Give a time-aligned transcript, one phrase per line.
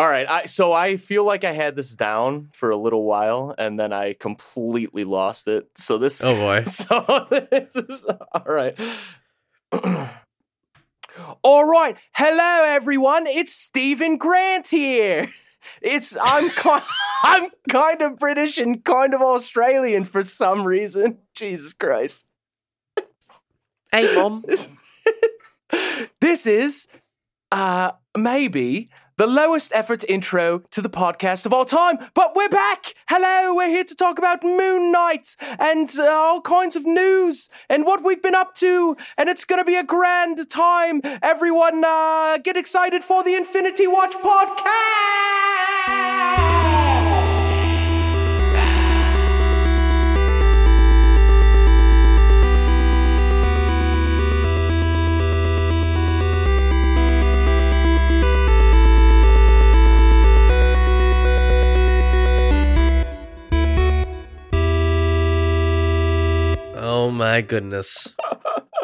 [0.00, 0.30] All right.
[0.30, 3.92] I, so I feel like I had this down for a little while and then
[3.92, 5.68] I completely lost it.
[5.76, 6.24] So this.
[6.24, 6.62] Oh boy.
[6.66, 8.80] So this is all right.
[11.44, 11.96] all right.
[12.14, 13.26] Hello, everyone.
[13.26, 15.26] It's Steven Grant here.
[15.82, 16.86] It's I'm ki-
[17.22, 21.18] I'm kind of British and kind of Australian for some reason.
[21.34, 22.26] Jesus Christ.
[23.92, 24.46] Hey, mom.
[26.22, 26.88] this is
[27.52, 28.88] uh maybe
[29.20, 32.94] the lowest effort intro to the podcast of all time, but we're back.
[33.06, 37.84] Hello, we're here to talk about Moon Knight and uh, all kinds of news and
[37.84, 41.02] what we've been up to, and it's gonna be a grand time.
[41.22, 44.60] Everyone, uh, get excited for the Infinity Watch podcast.
[67.02, 68.14] Oh my goodness.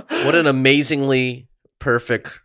[0.09, 2.41] What an amazingly perfect,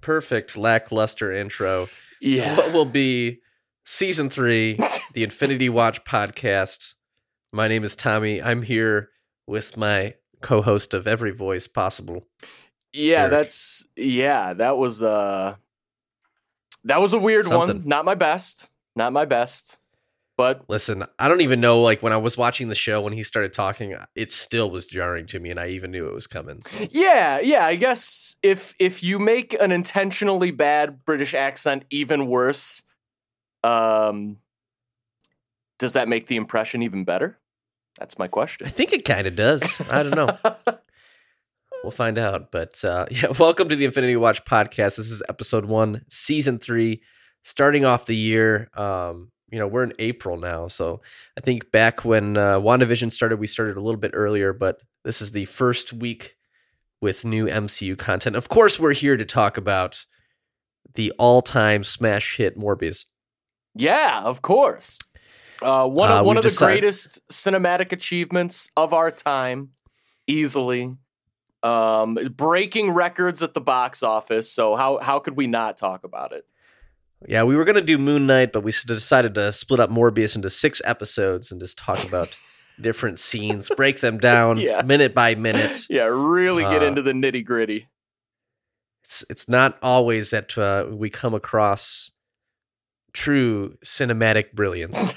[0.00, 1.88] perfect lackluster intro.
[2.20, 2.56] Yeah.
[2.56, 3.40] What will be
[3.84, 4.78] season three,
[5.14, 6.94] the Infinity Watch podcast.
[7.52, 8.40] My name is Tommy.
[8.40, 9.08] I'm here
[9.48, 12.28] with my co host of every voice possible.
[12.92, 13.30] Yeah, Erik.
[13.32, 15.56] that's yeah, that was uh
[16.84, 17.82] that was a weird one.
[17.84, 18.72] Not my best.
[18.94, 19.80] Not my best.
[20.40, 23.22] But Listen, I don't even know, like, when I was watching the show, when he
[23.22, 26.62] started talking, it still was jarring to me, and I even knew it was coming.
[26.62, 26.86] so.
[26.90, 32.84] yeah, yeah, I guess if if you make an intentionally bad British accent even worse,
[33.64, 34.38] um
[35.78, 37.38] does that make the impression even better?
[37.98, 38.66] That's my question.
[38.66, 39.90] I think it kind of does.
[39.90, 40.38] I don't know.
[41.82, 42.50] We'll find out.
[42.50, 44.96] But uh, yeah, welcome to the Infinity Watch podcast.
[44.96, 47.02] This is episode one, season three,
[47.42, 48.68] starting off the year.
[48.74, 50.68] Um, you know, we're in April now.
[50.68, 51.00] So
[51.36, 55.20] I think back when uh, WandaVision started, we started a little bit earlier, but this
[55.22, 56.36] is the first week
[57.00, 58.36] with new MCU content.
[58.36, 60.04] Of course, we're here to talk about
[60.94, 63.04] the all time smash hit Morbius.
[63.74, 64.98] Yeah, of course.
[65.62, 69.70] Uh, one of Uh, one of the decide- greatest cinematic achievements of our time,
[70.26, 70.96] easily.
[71.62, 74.50] Um, breaking records at the box office.
[74.50, 76.46] So how how could we not talk about it?
[77.28, 80.34] Yeah, we were going to do Moon Knight, but we decided to split up Morbius
[80.36, 82.36] into six episodes and just talk about
[82.80, 84.82] different scenes, break them down Yeah.
[84.82, 85.86] minute by minute.
[85.90, 87.88] Yeah, really get Uh, into the nitty gritty.
[89.04, 92.12] It's it's not always that uh, we come across
[93.12, 95.14] true cinematic brilliance.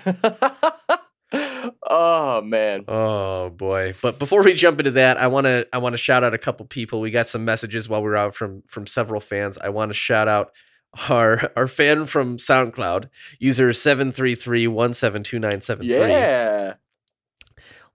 [1.87, 2.85] oh man.
[2.87, 3.93] Oh boy!
[4.01, 6.37] But before we jump into that, I want to I want to shout out a
[6.39, 7.01] couple people.
[7.01, 9.57] We got some messages while we were out from from several fans.
[9.59, 10.51] I want to shout out
[11.09, 13.09] our our fan from SoundCloud,
[13.39, 15.95] user seven three three one seven two nine seven three.
[15.95, 16.75] Yeah.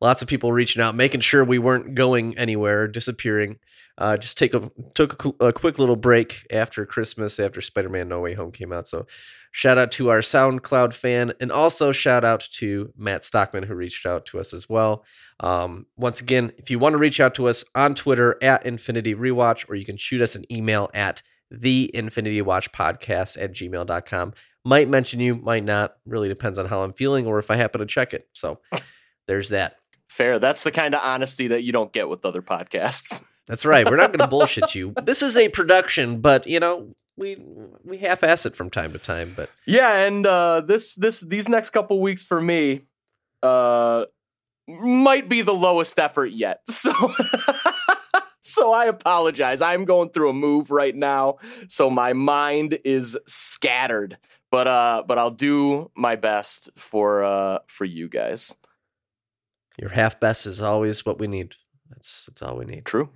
[0.00, 3.58] lots of people reaching out, making sure we weren't going anywhere, disappearing.
[3.97, 8.20] Uh, just take a took a, a quick little break after Christmas, after Spider-Man: No
[8.20, 8.87] Way Home came out.
[8.87, 9.06] So,
[9.50, 14.06] shout out to our SoundCloud fan, and also shout out to Matt Stockman who reached
[14.06, 15.04] out to us as well.
[15.41, 19.16] Um, once again, if you want to reach out to us on Twitter at Infinity
[19.16, 24.34] Rewatch, or you can shoot us an email at the Infinity Watch Podcast at gmail.com.
[24.64, 25.97] Might mention you, might not.
[26.06, 28.28] Really depends on how I'm feeling or if I happen to check it.
[28.34, 28.60] So,
[29.26, 29.76] there's that.
[30.08, 30.38] Fair.
[30.38, 33.25] That's the kind of honesty that you don't get with other podcasts.
[33.47, 33.88] That's right.
[33.88, 34.92] We're not going to bullshit you.
[35.03, 37.42] This is a production, but you know, we
[37.82, 39.32] we half-ass it from time to time.
[39.34, 42.82] But Yeah, and uh, this this these next couple weeks for me
[43.42, 44.04] uh,
[44.69, 46.60] might be the lowest effort yet.
[46.70, 46.92] So
[48.48, 49.62] so I apologize.
[49.62, 51.38] I'm going through a move right now,
[51.69, 54.16] so my mind is scattered.
[54.50, 58.56] But uh, but I'll do my best for uh for you guys.
[59.78, 61.54] your half best is always what we need.
[61.91, 62.84] That's that's all we need.
[62.84, 63.10] True.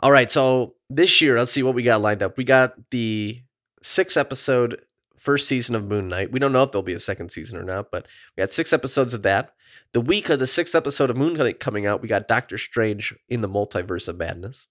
[0.00, 2.36] All right, so this year, let's see what we got lined up.
[2.36, 3.40] We got the
[3.82, 4.82] six episode
[5.24, 6.30] first season of Moon Knight.
[6.30, 8.06] We don't know if there'll be a second season or not, but
[8.36, 9.54] we got six episodes of that.
[9.92, 13.14] The week of the sixth episode of Moon Knight coming out, we got Doctor Strange
[13.28, 14.68] in the Multiverse of Madness.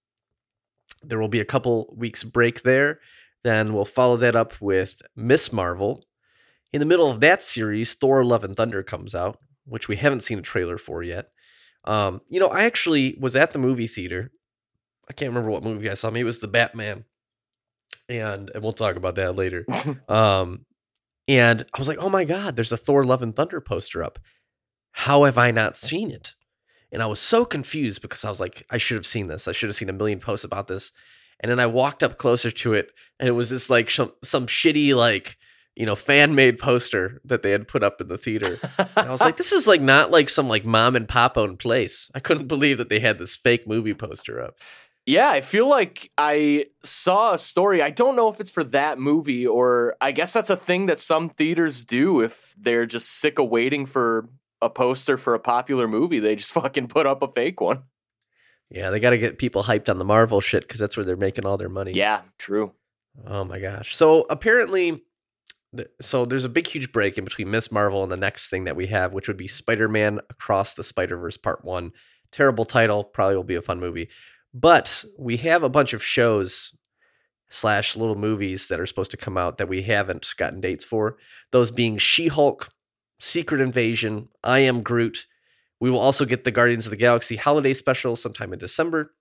[1.01, 2.99] There will be a couple weeks break there.
[3.43, 6.05] Then we'll follow that up with Miss Marvel.
[6.71, 10.21] In the middle of that series, Thor: Love and Thunder comes out, which we haven't
[10.21, 11.29] seen a trailer for yet.
[11.83, 14.31] Um, you know, I actually was at the movie theater.
[15.09, 16.09] I can't remember what movie I saw.
[16.09, 17.05] Maybe it was the Batman,
[18.09, 19.65] and and we'll talk about that later.
[20.09, 20.65] um,
[21.27, 24.19] and I was like, oh my god, there's a Thor: Love and Thunder poster up.
[24.91, 26.35] How have I not seen it?
[26.91, 29.47] And I was so confused because I was like, I should have seen this.
[29.47, 30.91] I should have seen a million posts about this.
[31.39, 34.47] And then I walked up closer to it, and it was this like some some
[34.47, 35.37] shitty like
[35.75, 38.59] you know, fan made poster that they had put up in the theater.
[38.77, 41.59] And I was like, this is like not like some like mom and pop owned
[41.59, 42.11] place.
[42.13, 44.57] I couldn't believe that they had this fake movie poster up.
[45.05, 47.81] Yeah, I feel like I saw a story.
[47.81, 50.99] I don't know if it's for that movie or I guess that's a thing that
[50.99, 54.29] some theaters do if they're just sick of waiting for
[54.61, 56.19] a poster for a popular movie.
[56.19, 57.83] They just fucking put up a fake one.
[58.69, 61.15] Yeah, they got to get people hyped on the Marvel shit because that's where they're
[61.17, 61.91] making all their money.
[61.91, 62.73] Yeah, true.
[63.27, 63.95] Oh my gosh.
[63.95, 65.03] So apparently,
[66.01, 68.75] so there's a big, huge break in between Miss Marvel and the next thing that
[68.75, 71.91] we have, which would be Spider Man Across the Spider Verse Part 1.
[72.31, 73.03] Terrible title.
[73.03, 74.09] Probably will be a fun movie.
[74.53, 76.73] But we have a bunch of shows
[77.49, 81.17] slash little movies that are supposed to come out that we haven't gotten dates for.
[81.51, 82.69] Those being She Hulk,
[83.19, 85.27] Secret Invasion, I Am Groot.
[85.79, 89.13] We will also get the Guardians of the Galaxy holiday special sometime in December.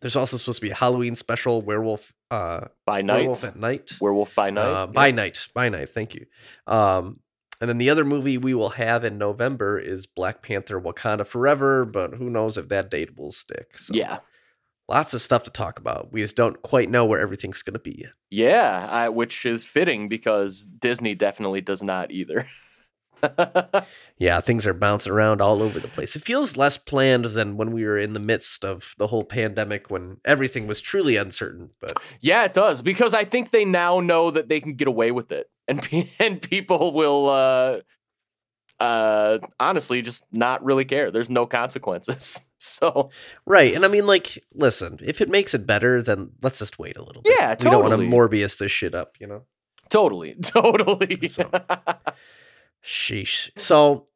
[0.00, 3.18] There's also supposed to be a Halloween special, Werewolf, uh, By night.
[3.18, 3.92] Werewolf at Night.
[4.00, 4.62] Werewolf by night.
[4.62, 4.92] Uh, Yeah.
[4.92, 5.90] by night, by night.
[5.90, 6.26] Thank you.
[6.66, 7.20] Um,
[7.60, 11.84] and then the other movie we will have in November is Black Panther: Wakanda Forever,
[11.84, 13.76] but who knows if that date will stick?
[13.76, 14.20] So Yeah.
[14.90, 16.12] Lots of stuff to talk about.
[16.12, 18.12] We just don't quite know where everything's going to be yet.
[18.30, 22.46] Yeah, I, which is fitting because Disney definitely does not either.
[24.20, 26.14] Yeah, things are bouncing around all over the place.
[26.14, 29.90] It feels less planned than when we were in the midst of the whole pandemic
[29.90, 31.70] when everything was truly uncertain.
[31.80, 35.10] But yeah, it does because I think they now know that they can get away
[35.10, 37.78] with it, and pe- and people will uh,
[38.78, 41.10] uh, honestly just not really care.
[41.10, 42.42] There's no consequences.
[42.62, 43.10] So
[43.46, 46.96] right, and I mean, like, listen, if it makes it better, then let's just wait
[46.98, 47.34] a little bit.
[47.38, 48.06] Yeah, We don't want to.
[48.06, 49.44] Morbius this shit up, you know.
[49.88, 51.26] totally, totally.
[51.26, 51.50] So-
[52.84, 53.50] Sheesh.
[53.58, 54.06] So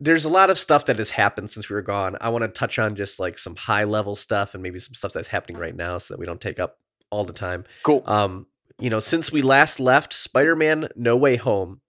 [0.00, 2.16] there's a lot of stuff that has happened since we were gone.
[2.20, 5.12] I want to touch on just like some high level stuff and maybe some stuff
[5.12, 6.78] that's happening right now so that we don't take up
[7.10, 7.64] all the time.
[7.82, 8.02] cool.
[8.06, 8.46] Um,
[8.78, 11.80] you know, since we last left, Spider-Man No Way Home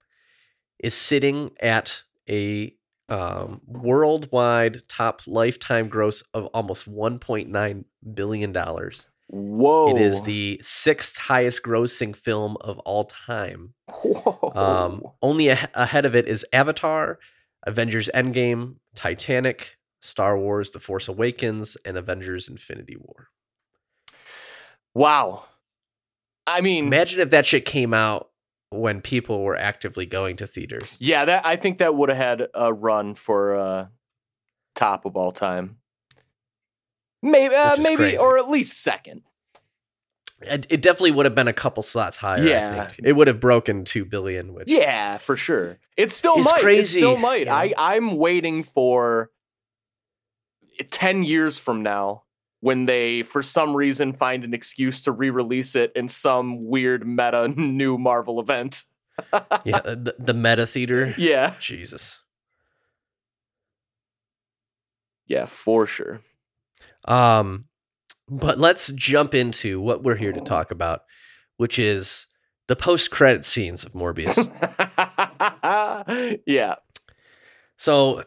[0.80, 2.74] is sitting at a
[3.09, 9.07] um, worldwide top lifetime gross of almost 1.9 billion dollars.
[9.30, 9.89] Whoa.
[9.89, 13.74] It is the sixth highest grossing film of all time.
[13.89, 14.51] Whoa.
[14.56, 17.19] Um, only a- ahead of it is Avatar,
[17.65, 23.27] Avengers Endgame, Titanic, Star Wars: The Force Awakens, and Avengers: Infinity War.
[24.94, 25.44] wow.
[26.45, 28.30] I mean, Imagine if that shit came out
[28.69, 30.98] when people were actively going to theaters.
[31.00, 33.88] yeah, that I think that would have had a run for uh,
[34.75, 35.78] top of all time.
[37.22, 38.18] Maybe, uh, maybe, crazy.
[38.18, 39.24] or at least second.
[40.42, 42.46] It, it definitely would have been a couple slots higher.
[42.46, 42.84] Yeah.
[42.84, 43.08] I think.
[43.08, 44.54] it would have broken two billion.
[44.54, 45.80] Which Yeah, for sure.
[45.96, 46.63] It still might.
[46.63, 47.48] It still might.
[47.48, 47.74] you I?
[47.78, 49.31] I'm waiting for
[50.92, 52.24] ten years from now
[52.59, 57.48] when they, for some reason, find an excuse to re-release it in some weird meta
[57.56, 58.83] new Marvel event.
[59.63, 61.13] yeah, the, the meta theater.
[61.18, 62.19] Yeah, Jesus.
[65.27, 66.21] yeah, for sure.
[67.06, 67.65] Um,
[68.30, 71.01] but let's jump into what we're here to talk about,
[71.57, 72.27] which is
[72.68, 74.38] the post-credit scenes of Morbius.
[76.45, 76.75] yeah.
[77.77, 78.24] So,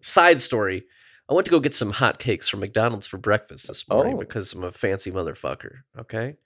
[0.00, 0.84] side story.
[1.28, 4.18] I went to go get some hotcakes from McDonald's for breakfast this morning Oh.
[4.18, 5.78] because I'm a fancy motherfucker.
[5.98, 6.36] Okay.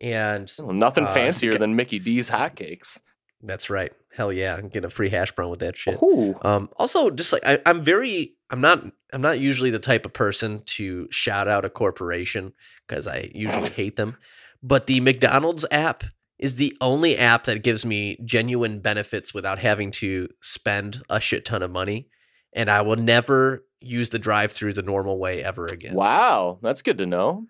[0.00, 3.00] And Well, nothing Uh, fancier than Mickey D's hotcakes.
[3.42, 3.92] that's right.
[4.14, 4.56] Hell yeah.
[4.56, 5.98] I'm getting a free hash brown with that shit.
[6.42, 10.12] Um, also, just like I, I'm very, I'm not, I'm not usually the type of
[10.14, 12.54] person to shout out a corporation
[12.88, 14.16] because I usually hate them.
[14.62, 16.02] But the McDonald's app
[16.38, 21.44] is the only app that gives me genuine benefits without having to spend a shit
[21.44, 22.08] ton of money,
[22.52, 25.94] and I will never use the drive-through the normal way ever again.
[25.94, 27.46] Wow, that's good to know.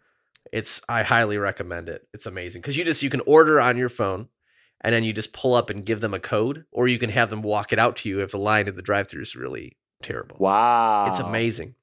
[0.52, 2.06] It's, I highly recommend it.
[2.14, 4.28] It's amazing because you just you can order on your phone.
[4.83, 7.30] And then you just pull up and give them a code, or you can have
[7.30, 10.37] them walk it out to you if the line at the drive-through is really terrible.
[10.38, 11.75] Wow, It's amazing.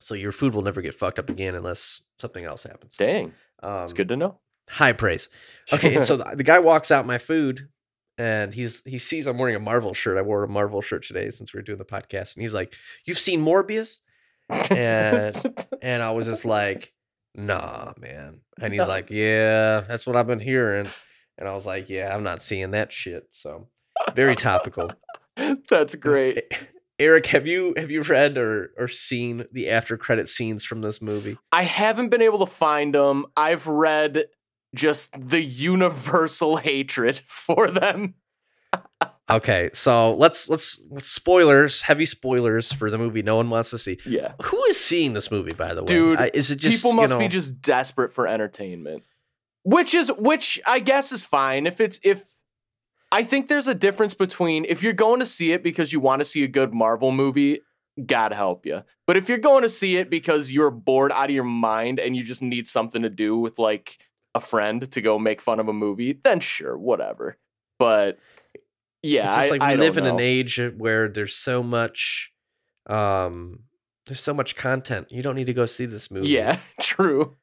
[0.00, 2.96] So your food will never get fucked up again unless something else happens.
[2.96, 4.40] Dang, Um, it's good to know.
[4.68, 5.28] High praise.
[5.72, 7.68] Okay, so the, the guy walks out my food,
[8.18, 10.18] and he's he sees I'm wearing a Marvel shirt.
[10.18, 12.74] I wore a Marvel shirt today since we were doing the podcast, and he's like,
[13.04, 14.00] "You've seen Morbius?"
[14.70, 15.36] And
[15.80, 16.92] and I was just like,
[17.34, 20.88] "Nah, man." And he's like, "Yeah, that's what I've been hearing."
[21.38, 23.68] And I was like, "Yeah, I'm not seeing that shit." So
[24.14, 24.90] very topical.
[25.68, 26.52] that's great.
[26.98, 31.00] Erik, have you have you read or or seen the after credit scenes from this
[31.00, 31.38] movie?
[31.52, 33.26] I haven't been able to find them.
[33.36, 34.24] I've read
[34.74, 38.14] just the universal hatred for them.
[39.30, 43.98] Okay, so let's let's spoilers, heavy spoilers for the movie no one wants to see.
[44.06, 44.32] Yeah.
[44.42, 45.86] Who is seeing this movie, by the way?
[45.86, 49.02] Dude, I, is it just People you must know- be just desperate for entertainment.
[49.64, 52.24] Which is which I guess is fine if it's if
[53.12, 56.20] I think there's a difference between if you're going to see it because you want
[56.20, 57.60] to see a good Marvel movie,
[58.06, 58.82] God help you.
[59.06, 62.16] But if you're going to see it because you're bored out of your mind and
[62.16, 63.98] you just need something to do with like
[64.34, 67.36] a friend to go make fun of a movie, then sure, whatever.
[67.78, 68.18] But
[69.02, 72.32] yeah, it's just I, like we I live in an age where there's so much
[72.86, 73.60] um
[74.06, 75.08] there's so much content.
[75.10, 76.28] You don't need to go see this movie.
[76.28, 77.36] Yeah, true.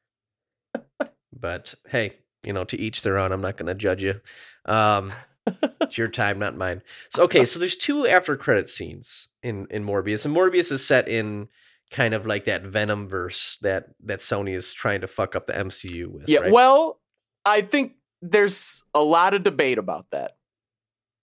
[1.38, 3.32] But hey, you know, to each their own.
[3.32, 4.20] I'm not going to judge you.
[4.64, 5.12] Um,
[5.80, 6.82] it's your time, not mine.
[7.10, 11.08] So okay, so there's two after credit scenes in in Morbius, and Morbius is set
[11.08, 11.48] in
[11.90, 15.52] kind of like that Venom verse that that Sony is trying to fuck up the
[15.52, 16.28] MCU with.
[16.28, 16.52] Yeah, right?
[16.52, 17.00] well,
[17.44, 20.32] I think there's a lot of debate about that.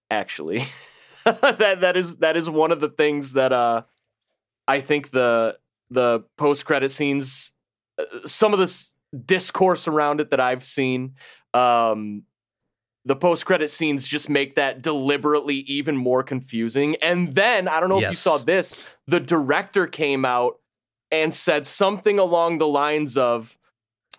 [0.09, 0.65] Actually,
[1.25, 3.83] that that is that is one of the things that uh,
[4.67, 5.57] I think the
[5.89, 7.53] the post credit scenes,
[7.97, 11.15] uh, some of this discourse around it that I've seen,
[11.53, 12.23] um,
[13.05, 16.95] the post credit scenes just make that deliberately even more confusing.
[17.01, 20.59] And then I don't know if you saw this, the director came out
[21.11, 23.57] and said something along the lines of.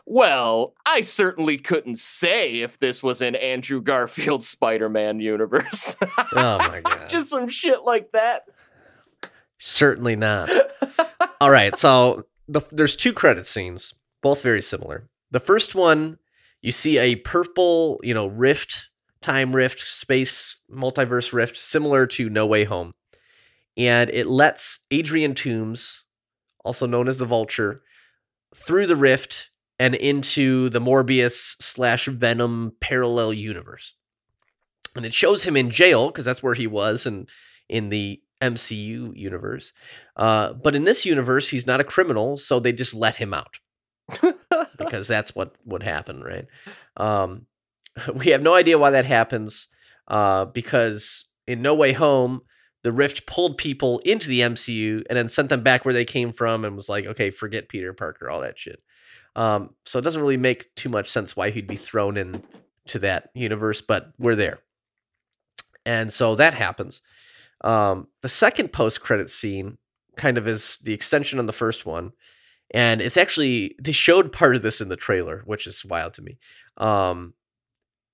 [0.06, 5.96] Well, I certainly couldn't say if this was an Andrew Garfield Spider Man universe.
[6.36, 8.44] oh my god, Just some shit like that.
[9.58, 10.50] certainly not.
[11.40, 15.08] All right, so the, there's two credit scenes, both very similar.
[15.30, 16.18] The first one,
[16.64, 18.88] you see a purple, you know, rift,
[19.21, 22.94] time rift, space multiverse rift, similar to No Way Home,
[23.76, 25.99] and it lets Adrian Toomes,
[26.64, 27.83] also known as the Vulture,
[28.56, 33.92] through the rift and into the Morbius slash Venom parallel universe.
[34.97, 37.28] And it shows him in jail because that's where he was and
[37.68, 39.75] in the MCU universe.
[40.16, 43.59] Uh, but in this universe, he's not a criminal, so they just let him out
[44.94, 46.46] because that's what would happen, right?
[46.96, 47.46] Um,
[48.14, 49.66] we have no idea why that happens
[50.06, 52.42] uh, because in No Way Home,
[52.84, 56.32] the Rift pulled people into the MCU and then sent them back where they came
[56.32, 58.80] from and was like, okay, forget Peter Parker, all that shit.
[59.34, 62.44] Um, so it doesn't really make too much sense why he'd be thrown in
[62.86, 64.60] to that universe, but we're there.
[65.84, 67.02] And so that happens.
[67.62, 69.78] Um, the second post credit scene
[70.16, 72.12] kind of is the extension on the first one.
[72.73, 76.23] And it's actually, they showed part of this in the trailer, which is wild to
[76.23, 76.38] me.
[76.76, 77.35] Um,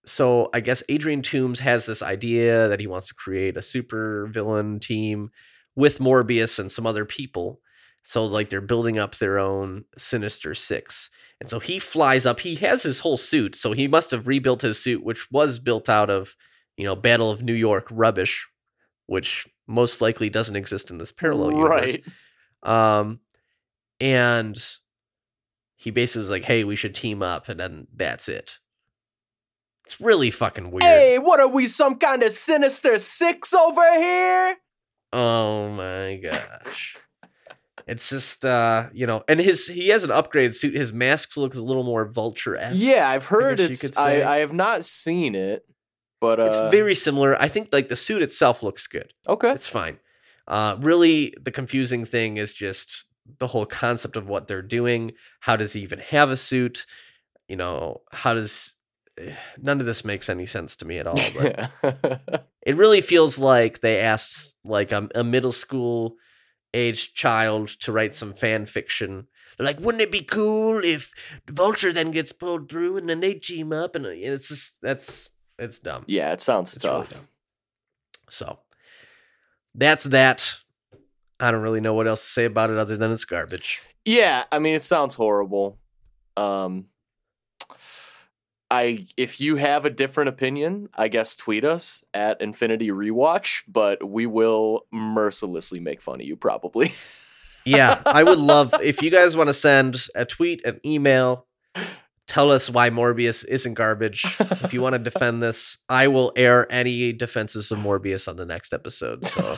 [0.04, 4.26] so I guess Adrian Toomes has this idea that he wants to create a super
[4.26, 5.30] villain team
[5.76, 7.60] with Morbius and some other people.
[8.02, 11.10] So like they're building up their own Sinister Six.
[11.40, 12.40] And so he flies up.
[12.40, 15.88] He has his whole suit, so he must have rebuilt his suit, which was built
[15.88, 16.36] out of,
[16.76, 18.46] you know, Battle of New York rubbish,
[19.06, 21.98] which most likely doesn't exist in this parallel universe.
[22.62, 22.98] right.
[22.98, 23.20] Um,
[24.00, 24.56] and
[25.76, 28.58] he basically is like, "Hey, we should team up," and then that's it.
[29.86, 30.84] It's really fucking weird.
[30.84, 34.56] Hey, what are we, some kind of sinister six over here?
[35.12, 36.96] Oh my gosh.
[37.86, 40.74] It's just uh, you know, and his he has an upgraded suit.
[40.74, 42.76] His mask looks a little more vulture esque.
[42.78, 43.96] Yeah, I've heard you it's.
[43.98, 45.64] I, I have not seen it,
[46.20, 47.40] but uh, It's very similar.
[47.42, 49.12] I think like the suit itself looks good.
[49.26, 49.50] okay.
[49.50, 49.98] It's fine.
[50.46, 53.06] Uh, really, the confusing thing is just
[53.38, 55.12] the whole concept of what they're doing.
[55.40, 56.86] How does he even have a suit?
[57.48, 58.72] You know, how does
[59.18, 61.18] eh, none of this makes any sense to me at all.
[61.36, 61.70] But
[62.66, 66.16] it really feels like they asked like a, a middle school
[66.72, 69.26] age child to write some fan fiction.
[69.58, 71.12] They're like, wouldn't it be cool if
[71.48, 73.94] Vulture then gets pulled through and then they team up?
[73.96, 76.04] And uh, it's just that's it's dumb.
[76.06, 77.12] yeah, it sounds It's tough.
[77.12, 77.28] dumb.
[78.30, 78.58] So
[79.74, 80.56] that's that.
[81.40, 83.80] I don't really know what else to say about it other than it's garbage.
[84.04, 85.78] Yeah, I mean it sounds horrible.
[86.36, 86.86] Um
[88.70, 94.08] I if you have a different opinion, I guess tweet us at Infinity Rewatch, but
[94.08, 96.92] we will mercilessly make fun of you probably.
[97.64, 101.46] Yeah, I would love if you guys want to send a tweet, an email,
[102.30, 104.24] tell us why Morbius isn't garbage.
[104.38, 108.46] If you want to defend this, I will air any defenses of Morbius on the
[108.46, 109.26] next episode.
[109.26, 109.56] So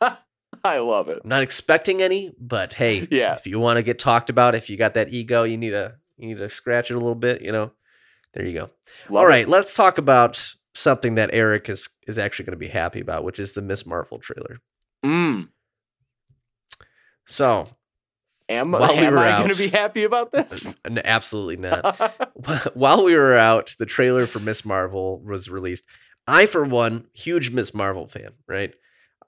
[0.64, 1.20] I love it.
[1.22, 3.34] I'm not expecting any, but hey, Yeah.
[3.34, 5.94] if you want to get talked about, if you got that ego, you need to
[6.16, 7.72] you need to scratch it a little bit, you know.
[8.34, 8.70] There you go.
[9.08, 9.28] Love All it.
[9.28, 13.24] right, let's talk about something that Erik is is actually going to be happy about,
[13.24, 14.58] which is the Miss Marvel trailer.
[15.04, 15.48] Mm.
[17.26, 17.68] So,
[18.48, 20.76] Am, While we am were I out- going to be happy about this?
[21.04, 21.94] absolutely not.
[22.74, 25.84] While we were out, the trailer for Miss Marvel was released.
[26.26, 28.30] I, for one, huge Miss Marvel fan.
[28.46, 28.72] Right,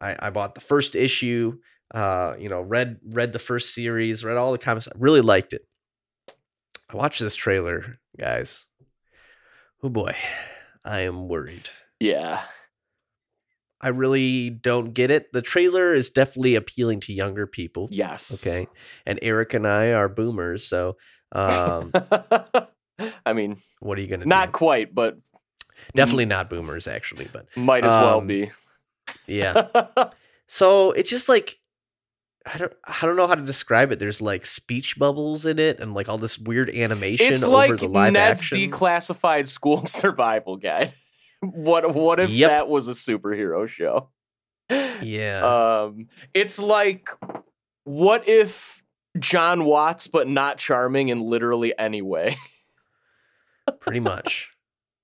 [0.01, 1.59] I, I bought the first issue.
[1.93, 4.87] Uh, you know, read read the first series, read all the comics.
[4.89, 5.63] I really liked it.
[6.89, 8.67] I watched this trailer, guys.
[9.83, 10.15] Oh boy,
[10.85, 11.71] I am worried.
[11.99, 12.43] yeah.
[13.83, 15.33] I really don't get it.
[15.33, 17.89] The trailer is definitely appealing to younger people.
[17.91, 18.47] Yes.
[18.47, 18.69] Okay.
[19.07, 20.99] And Erik and I are boomers, so
[21.33, 21.91] um,
[23.25, 24.29] I mean, what are you gonna do?
[24.29, 24.53] not do?
[24.53, 25.17] quite, but
[25.95, 28.51] Definitely not boomers, actually, but might as well Um, be.
[29.27, 29.69] Yeah.
[30.53, 31.59] So it's just like
[32.45, 34.01] I don't I don't know how to describe it.
[34.01, 37.77] There's like speech bubbles in it and like all this weird animation it's over like
[37.79, 38.59] the live Ned's action.
[38.59, 40.93] declassified school survival guide.
[41.41, 42.51] what what if Yep.
[42.51, 44.09] that was a superhero show?
[44.69, 45.83] yeah.
[45.85, 47.09] Um, it's like
[47.85, 48.83] what if
[49.21, 52.37] John Watts, but not charming in literally any way?
[53.81, 54.51] pretty much.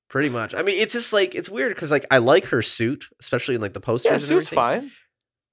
[0.09, 0.55] Pretty much.
[0.55, 3.61] I mean, it's just like it's weird because like I like her suit, especially in
[3.61, 4.13] like the posters.
[4.13, 4.93] yeah, suit's fine.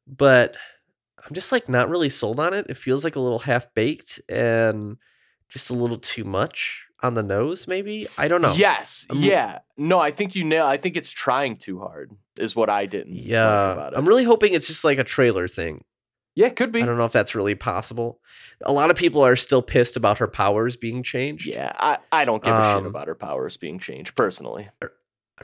[0.08, 0.56] but
[1.26, 2.68] I'm just like not really sold on it.
[2.70, 4.98] It feels like a little half baked and
[5.50, 7.68] just a little too much on the nose.
[7.68, 8.54] Maybe I don't know.
[8.54, 9.60] Yes, I'm- yeah.
[9.78, 10.66] No, I think you nail.
[10.66, 12.12] I think it's trying too hard.
[12.38, 13.14] Is what I didn't.
[13.16, 13.98] like Yeah, about it.
[13.98, 15.84] I'm really hoping it's just like a trailer thing.
[16.36, 16.82] Yeah, could be.
[16.82, 18.20] I don't know if that's really possible.
[18.64, 21.46] A lot of people are still pissed about her powers being changed.
[21.48, 24.70] Yeah, I, I don't give a shit Um, about her powers being changed personally.
[24.82, 24.88] I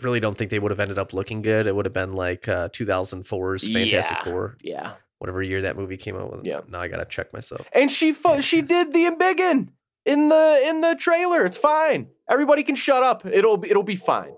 [0.02, 1.68] really don't think they would have ended up looking good.
[1.68, 4.24] It would have been like uh, 2004's Fantastic Yeah.
[4.24, 6.32] Four, Yeah, whatever year that movie came out.
[6.36, 6.46] With.
[6.48, 6.62] Yeah.
[6.70, 7.68] Now I gotta check myself.
[7.74, 9.70] and she fu- she did the embiggen
[10.06, 11.46] in the in the trailer.
[11.46, 12.08] It's fine.
[12.30, 13.26] Everybody can shut up.
[13.26, 14.32] It'll be it'll be fine.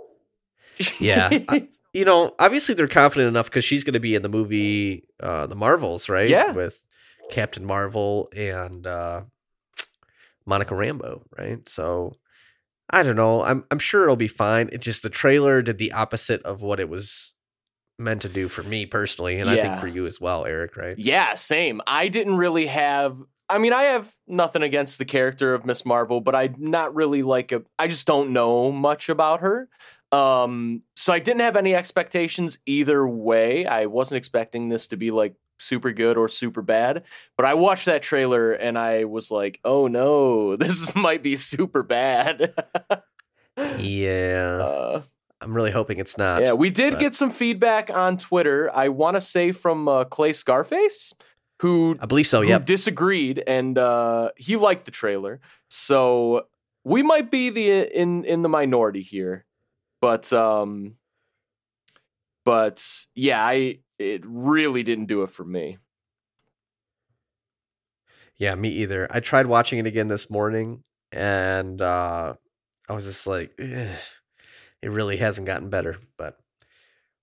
[1.00, 1.30] Yeah,
[1.94, 5.48] You know, obviously they're confident enough because she's going to be in the movie, uh,
[5.48, 6.30] the Marvels, right?
[6.30, 6.52] Yeah.
[6.54, 6.82] with
[7.30, 9.22] Captain Marvel and uh,
[10.46, 11.68] Monica Rambeau, right?
[11.68, 12.16] So
[12.90, 13.44] I don't know.
[13.44, 14.70] I'm I'm sure it'll be fine.
[14.72, 17.34] It just the trailer did the opposite of what it was
[17.98, 20.76] meant to do for me personally, and I think for you as well, Erik.
[20.76, 20.98] Right?
[20.98, 21.82] Yeah, same.
[21.88, 23.22] I didn't really have.
[23.50, 27.22] I mean, I have nothing against the character of Miss Marvel, but I'm not really
[27.24, 27.64] like a.
[27.80, 29.70] I just don't know much about her.
[30.12, 33.66] Um, so I didn't have any expectations either way.
[33.66, 37.04] I wasn't expecting this to be like super good or super bad,
[37.38, 41.84] but I watched that trailer and I was like, "Oh no, this might be super
[41.84, 42.54] bad."
[43.78, 45.02] Yeah, uh,
[45.40, 46.42] I'm really hoping it's not.
[46.42, 48.70] yeah, we did but- get some feedback on Twitter.
[48.74, 51.14] I want to say from uh, Clay Scarface,
[51.62, 52.42] who I believe so.
[52.42, 55.40] Yeah, disagreed and uh, he liked the trailer.
[55.70, 56.48] So
[56.84, 59.46] we might be the in in the minority here,
[60.02, 60.96] but um,
[62.44, 62.86] but
[63.16, 65.78] yeah, I it really didn't do it for me.
[68.38, 69.08] Yeah, me either.
[69.12, 72.34] I tried watching it again this morning, and uh,
[72.90, 73.96] I was just like, "Ugh,
[74.82, 75.98] it really hasn't gotten better.
[76.18, 76.38] But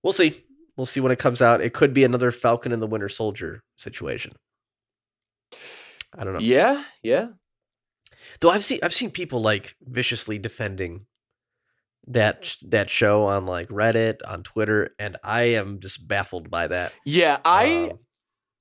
[0.02, 0.44] we'll see.
[0.76, 1.60] We'll see when it comes out.
[1.60, 4.32] It could be another Falcon and the Winter Soldier situation.
[6.16, 6.40] I don't know.
[6.40, 7.28] Yeah, yeah.
[8.40, 11.06] Though I've seen I've seen people like viciously defending
[12.08, 16.92] that that show on like Reddit, on Twitter, and I am just baffled by that.
[17.04, 17.98] Yeah, I Um,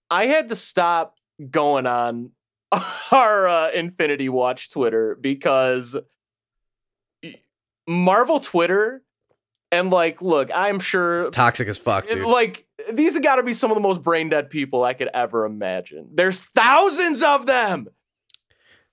[0.10, 1.16] I had to stop
[1.50, 2.32] going on
[3.12, 5.96] our uh, Infinity Watch Twitter because
[7.88, 9.04] Marvel Twitter
[9.72, 12.26] and like, look, I'm sure it's toxic as fuck, dude.
[12.26, 15.10] like these have got to be some of the most brain dead people I could
[15.14, 16.10] ever imagine.
[16.14, 17.88] There's thousands of them.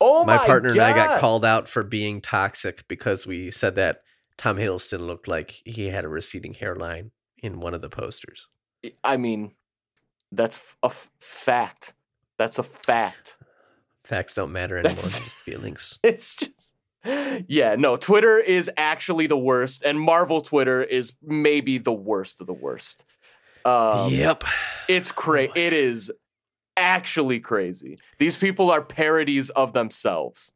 [0.01, 3.77] Oh my, my partner and I got called out for being toxic because we said
[3.77, 4.03] that
[4.37, 8.49] Tom Hiddleston looked like he had a receding hairline in one of the posters.
[9.03, 9.55] I mean,
[10.33, 11.95] that's a f- fact.
[12.39, 13.39] That's a fact.
[14.03, 15.99] Facts don't matter anymore, That's- just feelings.
[16.03, 16.75] It's just
[17.49, 22.47] yeah, no, Twitter is actually the worst, and Marvel Twitter is maybe the worst of
[22.47, 23.05] the worst.
[23.65, 24.45] Um, yep.
[24.89, 25.53] It's crazy.
[25.55, 26.11] It is
[26.77, 27.99] actually crazy.
[28.19, 30.53] These people are parodies of themselves.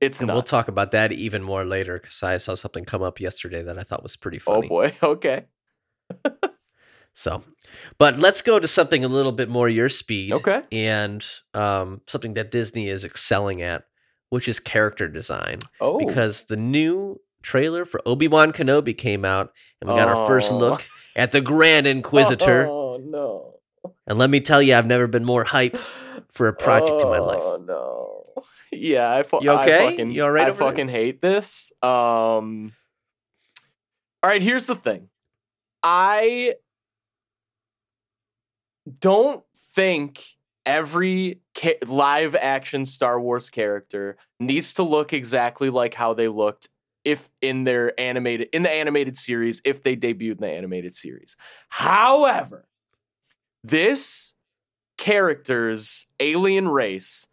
[0.00, 0.34] It's And nuts.
[0.36, 3.78] we'll talk about that even more later because I saw something come up yesterday that
[3.78, 4.66] I thought was pretty funny.
[4.66, 4.94] Oh boy.
[5.02, 5.44] Okay.
[7.14, 7.42] So,
[7.98, 10.32] but let's go to something a little bit more your speed.
[10.32, 10.62] Okay.
[10.70, 13.84] And um, something that Disney is excelling at,
[14.30, 15.58] which is character design.
[15.80, 15.98] Oh.
[15.98, 20.52] Because the new trailer for Obi Wan Kenobi came out, and we got our first
[20.52, 20.58] Oh.
[20.58, 20.84] look
[21.16, 22.66] at the Grand Inquisitor.
[22.68, 23.54] Oh no.
[24.06, 25.76] And let me tell you, I've never been more hyped
[26.30, 27.40] for a project in my life.
[27.42, 27.97] Oh no.
[28.72, 29.86] Yeah, I, fu- You okay?
[29.86, 30.68] I fucking You all right I over there?
[30.70, 31.72] fucking hate this.
[31.82, 32.72] Um
[34.22, 35.08] All right, here's the thing.
[35.82, 36.54] I
[39.00, 40.24] don't think
[40.66, 46.68] every ca- live action Star Wars character needs to look exactly like how they looked
[47.04, 51.36] if in their animated in the animated series if they debuted in the animated series.
[51.70, 52.66] However,
[53.62, 54.34] this
[54.98, 57.28] character's alien race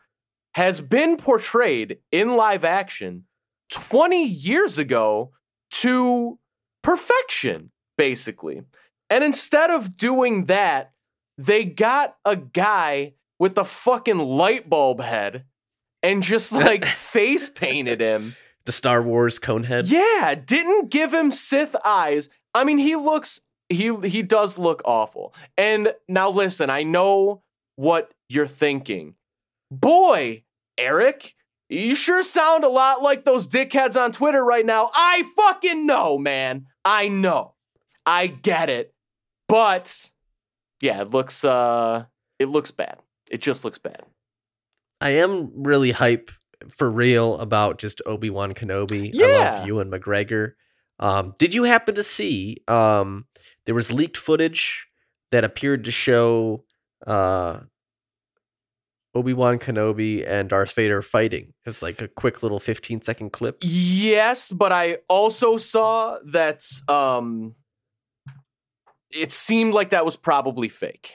[0.55, 3.25] has been portrayed in live action
[3.71, 5.31] 20 years ago
[5.69, 6.39] to
[6.81, 8.61] perfection, basically.
[9.09, 10.93] And instead of doing that,
[11.37, 15.43] they got a guy with a fucking light bulb head
[16.01, 18.37] and just like face painted him.
[18.65, 19.87] The Star Wars cone head.
[19.87, 22.29] Yeah, didn't give him Sith eyes.
[22.53, 25.33] I mean, he looks he he does look awful.
[25.57, 27.43] And now listen, I know
[27.75, 29.15] what you're thinking.
[29.69, 30.43] Boy,
[30.77, 31.35] Erik,
[31.69, 34.89] you sure sound a lot like those dickheads on Twitter right now.
[34.93, 36.65] I fucking know, man.
[36.83, 37.55] I know.
[38.05, 38.93] I get it.
[39.47, 40.11] But
[40.81, 42.05] yeah, it looks uh
[42.39, 42.99] it looks bad.
[43.31, 44.03] It just looks bad.
[45.01, 46.31] I am really hype
[46.77, 49.07] for real about just Obi Wan Kenobi.
[49.07, 49.65] I Yeah.
[49.65, 50.53] Ewan McGregor.
[50.99, 52.57] Um, did you happen to see?
[52.67, 53.25] Um,
[53.65, 54.87] there was leaked footage
[55.31, 56.63] that appeared to show
[57.05, 57.59] uh,
[59.15, 61.53] Obi Wan Kenobi and Darth Vader fighting.
[61.65, 63.57] It was like a quick little 15 second clip.
[63.61, 67.55] Yes, but I also saw that um
[69.11, 71.13] it seemed like that was probably fake.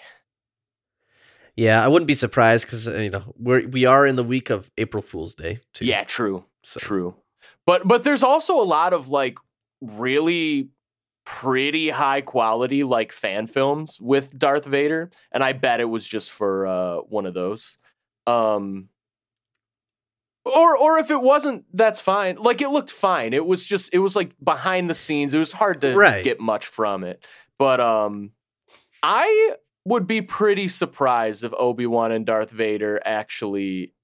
[1.56, 4.70] Yeah, I wouldn't be surprised because you know we're we are in the week of
[4.78, 5.60] April Fool's Day.
[5.74, 6.44] Too, Yeah, true.
[6.62, 6.80] so.
[6.80, 7.14] True.
[7.66, 9.36] But but there's also a lot of like
[9.82, 10.70] really
[11.26, 16.30] pretty high quality like fan films with Darth Vader and I bet it was just
[16.30, 17.76] for uh one of those.
[18.30, 18.88] Um
[20.44, 22.36] or or if it wasn't that's fine.
[22.36, 23.32] Like it looked fine.
[23.34, 25.34] It was just it was like behind the scenes.
[25.34, 26.24] It was hard to Right.
[26.24, 27.26] get much from it.
[27.58, 28.32] But um
[29.02, 33.94] I would be pretty surprised if Obi-Wan and Darth Vader actually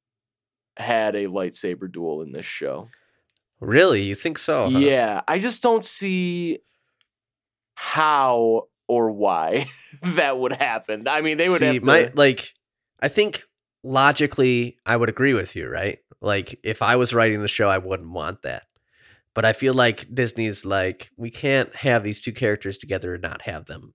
[0.79, 2.89] had a lightsaber duel in this show.
[3.61, 4.69] Really, you think so?
[4.71, 4.79] huh?
[4.79, 6.59] Yeah, I just don't see
[7.75, 9.67] how or why
[10.03, 11.09] that would happen.
[11.09, 11.85] I mean, they would See, have to.
[11.85, 12.53] my like,
[13.01, 13.45] I think
[13.87, 15.99] logically, I would agree with you, right?
[16.20, 18.64] Like, if I was writing the show, I wouldn't want that.
[19.35, 23.42] But I feel like Disney's like, we can't have these two characters together and not
[23.42, 23.94] have them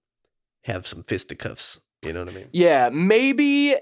[0.63, 1.79] have some fisticuffs.
[2.05, 2.47] You know what I mean?
[2.51, 3.75] yeah, maybe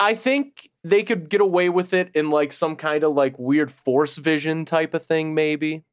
[0.00, 3.70] I think they could get away with it in like some kind of like weird
[3.70, 5.34] force vision type of thing.
[5.34, 5.84] Maybe.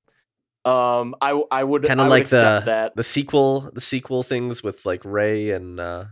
[0.65, 2.95] Um, I I would Kinda like the- that.
[2.95, 6.06] The sequel, the sequel things with like Rey and uh,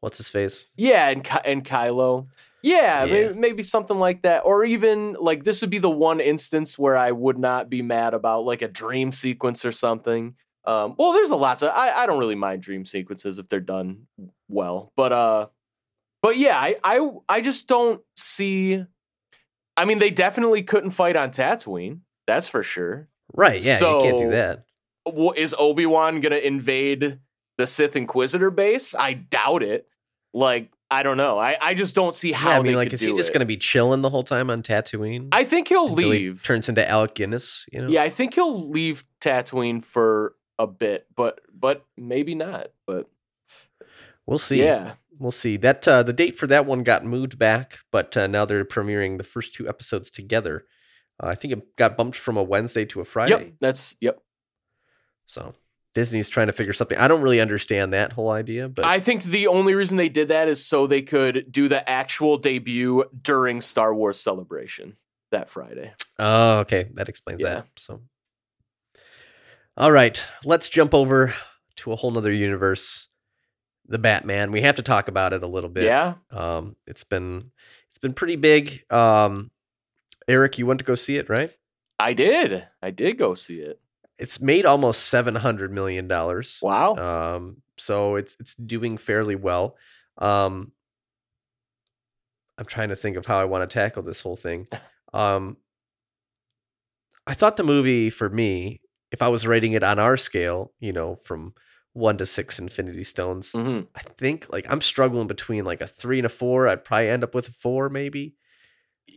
[0.00, 0.64] what's his face?
[0.76, 2.28] Yeah, and Ky- and Kylo.
[2.64, 3.12] Yeah, Yeah.
[3.28, 6.96] Maybe, maybe something like that, or even like this would be the one instance where
[6.96, 10.34] I would not be mad about like a dream sequence or something.
[10.64, 13.60] Um, well, there's a lots of I, I don't really mind dream sequences if they're
[13.60, 14.06] done
[14.48, 15.46] well, but uh,
[16.22, 18.82] but yeah, I I I just don't see.
[19.76, 22.00] I mean, they definitely couldn't fight on Tatooine.
[22.26, 23.08] That's for sure.
[23.34, 23.60] Right?
[23.60, 24.64] Yeah, So, you can't do that.
[25.04, 27.18] Wha- Is Obi Wan gonna invade
[27.58, 28.94] the Sith Inquisitor base?
[28.94, 29.86] I doubt it.
[30.32, 31.38] Like I don't know.
[31.38, 33.32] I, I just don't see how Yeah, I mean, like, could is do he just
[33.32, 35.28] going to be chilling the whole time on Tatooine?
[35.32, 36.44] I think he'll until he leave.
[36.44, 37.66] turns into Alec Guinness.
[37.72, 37.88] You know?
[37.88, 42.68] Yeah, I think he'll leave Tatooine for a bit, but but maybe not.
[42.86, 43.08] But
[44.26, 44.62] we'll see.
[44.62, 45.56] yeah, We'll see.
[45.56, 49.18] That uh, the date for that one got moved back, but uh, now they're premiering
[49.18, 50.64] the first two episodes together.
[51.22, 53.30] Uh, I think it got bumped from a Wednesday to a Friday.
[53.30, 54.18] yep, that's yep.
[55.26, 55.54] So
[55.94, 56.98] Disney's trying to figure something.
[56.98, 60.28] I don't really understand that whole idea, but I think the only reason they did
[60.28, 64.96] that is so they could do the actual debut during Star Wars Celebration
[65.30, 65.92] that Friday.
[66.18, 67.54] oh, okay, that explains Yeah.
[67.54, 67.66] that.
[67.76, 68.02] So,
[69.76, 71.34] all right, let's jump over
[71.76, 73.08] to a whole nother universe,
[73.86, 74.52] the Batman.
[74.52, 75.84] We have to talk about it a little bit.
[75.84, 77.50] Yeah, Um, it's been
[77.88, 78.84] it's been pretty big.
[78.92, 79.50] Um,
[80.28, 81.52] Eric, you went to go see it, right?
[81.98, 82.66] I did.
[82.82, 83.80] I did go see it.
[84.18, 86.58] It's made almost seven hundred million dollars.
[86.62, 86.94] Wow.
[86.96, 89.76] Um, so it's it's doing fairly well.
[90.18, 90.72] Um,
[92.56, 94.66] I'm trying to think of how I want to tackle this whole thing.
[95.12, 95.58] Um,
[97.24, 98.80] I thought the movie for me,
[99.12, 101.54] if I was rating it on our scale, you know, from
[101.92, 106.18] one to six Infinity Stones, hmm I think like I'm struggling between like a three
[106.18, 106.66] and a four.
[106.66, 108.34] I'd probably end up with a four, maybe.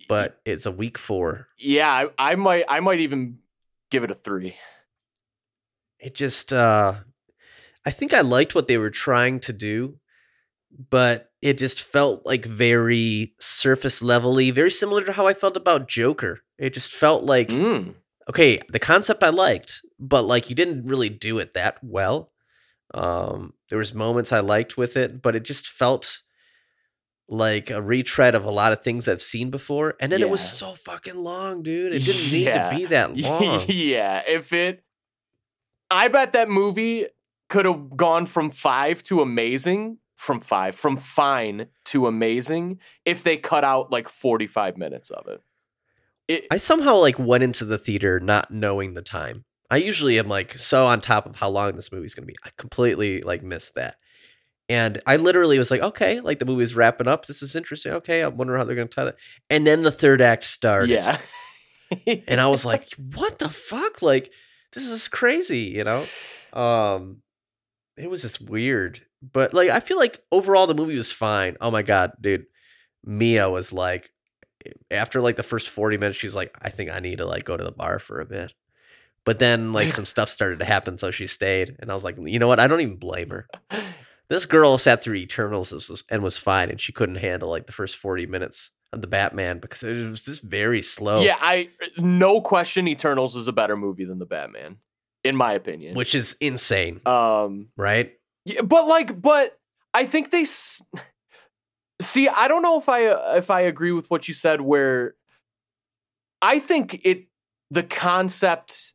[0.07, 1.47] But it's a weak four.
[1.57, 2.65] yeah, I, I might.
[2.69, 3.39] I might even
[3.89, 4.55] give it a three.
[5.99, 6.95] It just uh
[7.85, 9.97] I think I liked what they were trying to do,
[10.89, 15.87] but it just felt like very surface levelly, very similar to how I felt about
[15.87, 16.41] Joker.
[16.57, 17.95] It just felt like Mm.
[18.29, 22.31] okay, the concept I liked, but like you didn't really do it that well.
[22.93, 26.21] Um there was moments I liked with it, but it just felt
[27.29, 29.95] like a retread of a lot of things I've seen before.
[29.99, 31.93] And then it was so fucking long, dude.
[31.93, 32.69] It didn't need Yeah.
[32.71, 33.59] to be that long.
[33.67, 34.83] yeah, if it,
[35.89, 37.07] I bet that movie
[37.49, 43.37] could have gone from five to amazing, from five, from fine to amazing, if they
[43.37, 45.41] cut out like forty-five minutes of it.
[46.27, 49.45] It, I somehow like went into the theater not knowing the time.
[49.69, 52.35] I usually am like so on top of how long this movie's gonna be.
[52.43, 53.97] I completely like missed that.
[54.69, 57.25] And I literally was like, okay, like the movie's wrapping up.
[57.25, 57.93] This is interesting.
[57.93, 59.17] Okay, I wonder how they're gonna tie that.
[59.49, 60.89] And then the third act started.
[60.89, 61.17] Yeah.
[62.27, 64.01] and I was like, what the fuck?
[64.01, 64.31] Like,
[64.73, 66.05] this is crazy, you know?
[66.53, 67.21] Um
[67.97, 69.01] it was just weird.
[69.21, 71.57] But like I feel like overall the movie was fine.
[71.61, 72.45] Oh my god, dude.
[73.03, 74.11] Mia was like
[74.91, 77.55] after like the first 40 minutes, she's like, I think I need to like go
[77.57, 78.53] to the bar for a bit.
[79.25, 81.75] But then like some stuff started to happen, so she stayed.
[81.79, 82.59] And I was like, you know what?
[82.59, 83.47] I don't even blame her.
[84.29, 87.97] This girl sat through Eternals and was fine, and she couldn't handle like the first
[87.97, 91.21] 40 minutes of the Batman because it was just very slow.
[91.21, 94.77] Yeah, I no question Eternals was a better movie than the Batman,
[95.23, 95.95] in my opinion.
[95.95, 97.01] Which is insane.
[97.05, 98.13] um right?
[98.45, 99.59] Yeah, but like, but
[99.93, 100.81] I think they s-
[102.01, 102.29] see.
[102.29, 104.61] I don't know if I if I agree with what you said.
[104.61, 105.15] Where
[106.41, 107.25] I think it
[107.71, 108.93] the concept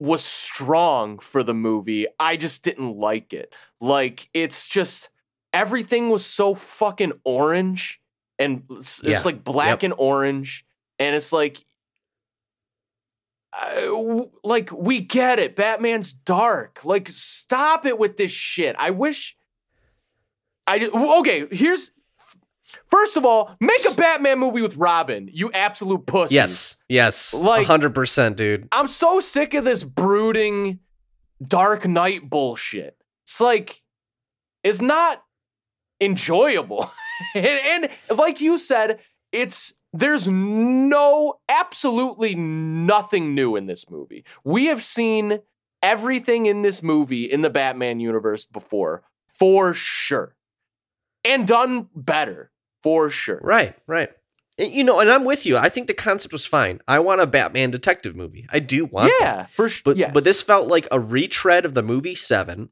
[0.00, 2.06] was strong for the movie.
[2.20, 3.56] I just didn't like it.
[3.80, 5.08] Like it's just
[5.52, 8.00] everything was so fucking orange
[8.38, 9.20] and it's, it's Yeah.
[9.24, 9.82] like black Yep.
[9.84, 10.64] and orange
[10.98, 11.64] and it's like
[14.42, 19.36] like we get it batman's dark like stop it with this shit i wish
[20.66, 21.92] i just, okay here's
[22.88, 26.76] first of all make a batman movie with robin you absolute pussy Yes.
[26.88, 27.32] Yes.
[27.32, 28.68] Like- Like 100%, dude.
[28.72, 30.80] i'm so sick of this brooding
[31.42, 33.82] dark knight bullshit it's like
[34.64, 35.22] it's not
[36.00, 36.90] enjoyable
[37.34, 38.98] and, and like you said
[39.32, 45.40] it's there's no absolutely nothing new in this movie we have seen
[45.82, 50.34] everything in this movie in the batman universe before for sure
[51.24, 52.50] and done better
[52.82, 54.10] for sure Right, right.
[54.56, 55.56] You know, and I'm with you.
[55.56, 56.80] I think the concept was fine.
[56.86, 58.46] I want a Batman detective movie.
[58.50, 59.18] I do want that.
[59.20, 60.12] yeah for sure But yes.
[60.14, 62.68] but this felt like a retread of the movie Seven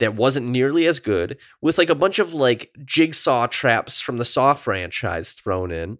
[0.00, 4.24] that wasn't nearly as good, with like a bunch of like jigsaw traps from the
[4.24, 5.98] Saw franchise thrown in,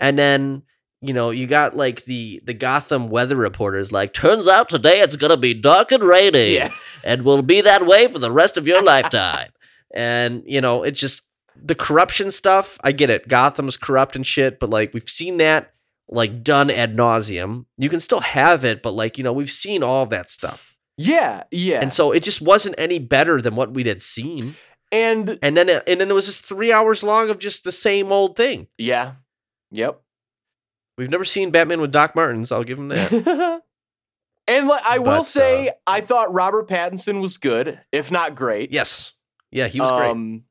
[0.00, 0.62] and then
[1.00, 5.16] you know you got like the the Gotham weather reporters like, turns out today it's
[5.16, 6.70] gonna be dark and rainy, yeah
[7.04, 9.50] and will be that way for the rest of your lifetime.
[9.94, 11.22] And you know it just
[11.54, 12.78] the corruption stuff.
[12.82, 13.28] I get it.
[13.28, 15.74] Gotham's corrupt and shit, but like we've seen that
[16.08, 17.66] like done ad nauseum.
[17.76, 20.71] You can still have it, but like you know we've seen all that stuff.
[20.96, 24.54] Yeah yeah And so it just wasn't any better than what we'd had seen.
[24.90, 27.72] and And then it, and then it was just three hours long of just the
[27.72, 28.66] same old thing.
[28.78, 29.14] yeah
[29.70, 30.00] yep
[30.98, 32.52] We've never seen Batman with Doc Martens.
[32.52, 33.10] I'll give him that.
[34.46, 38.72] and like, I will say, uh, I thought Robert Pattinson was good, if not great.
[38.72, 39.12] yes.
[39.50, 40.10] Yeah, he was great.
[40.10, 40.44] um,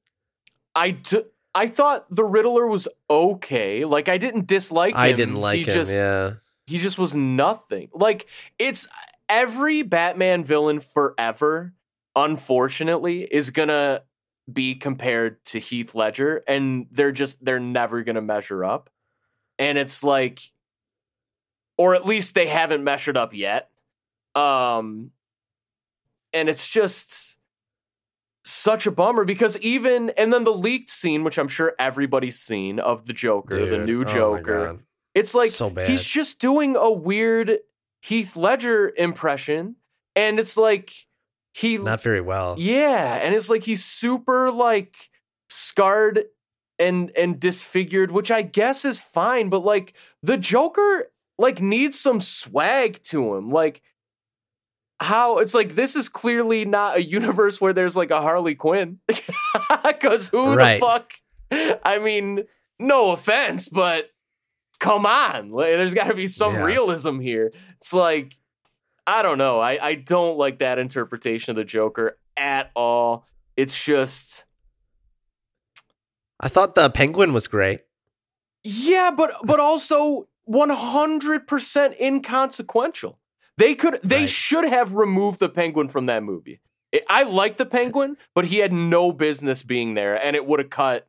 [0.76, 1.24] I d-
[1.54, 3.84] I thought the Riddler was okay.
[3.86, 5.00] Like I didn't dislike him.
[5.00, 5.74] I didn't like he him.
[5.74, 6.34] Just, yeah.
[6.66, 7.90] he just was nothing.
[7.94, 8.28] Like
[8.58, 8.88] it's
[9.32, 11.74] every Batman villain forever.
[12.16, 14.04] Unfortunately, is gonna
[14.52, 18.90] be compared to Heath Ledger, and they're just they're never gonna measure up.
[19.58, 20.42] And it's like,
[21.78, 23.70] or at least they haven't measured up yet.
[24.36, 25.12] Um,
[26.34, 27.38] and it's just
[28.44, 32.80] such a bummer because even and then the leaked scene, which I'm sure everybody's seen
[32.80, 34.66] of the Joker, the new oh Joker.
[34.66, 34.80] God.
[35.14, 35.90] It's like so bad.
[35.90, 37.60] he's just doing a weird
[38.02, 39.76] Heath Ledger impression,
[40.16, 40.92] and it's like
[41.54, 42.56] he Not very well.
[42.58, 44.96] yeah, and it's like he's super like
[45.50, 46.26] scarred
[46.80, 52.22] and and disfigured, which I guess is fine, but like the Joker like needs some
[52.22, 53.50] swag to him.
[53.50, 53.82] Like
[55.00, 59.00] how it's like this is clearly not a universe where there's like a Harley Quinn.
[60.00, 60.80] Cuz who Right.
[60.80, 61.14] the fuck
[61.84, 62.44] I mean,
[62.80, 64.11] no offense, but
[64.82, 65.52] come on.
[65.56, 66.64] There's got to be some Yeah.
[66.66, 67.54] realism here.
[67.78, 68.36] It's like
[69.08, 69.60] I don't know.
[69.60, 73.26] I, I don't like that interpretation of the Joker at all.
[73.58, 74.46] It's just
[76.40, 77.82] I thought the Penguin was great.
[78.64, 83.20] yeah, but but also 100% inconsequential.
[83.58, 84.30] They could they Right.
[84.30, 86.60] should have removed the penguin from that movie.
[86.94, 90.60] I- I like the penguin, but he had no business being there and it would
[90.60, 91.08] have cut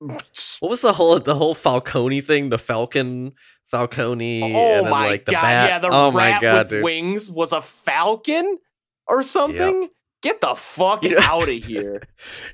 [0.00, 2.48] What was the whole the whole Falcone thing?
[2.50, 3.32] The Falcon
[3.66, 4.46] Falcone Oh
[4.80, 5.42] and my like the god!
[5.42, 5.68] bat.
[5.70, 6.84] Yeah, the oh rat god, with dude.
[6.84, 8.58] wings was a falcon
[9.06, 9.88] or something.
[10.22, 12.02] Get the fuck You know- out of here!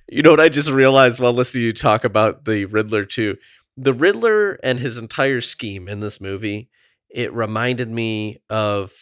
[0.08, 3.36] You know what I just realized while listening to you talk about the Riddler too?
[3.76, 6.68] The Riddler and his entire scheme in this movie,
[7.10, 8.92] it reminded me of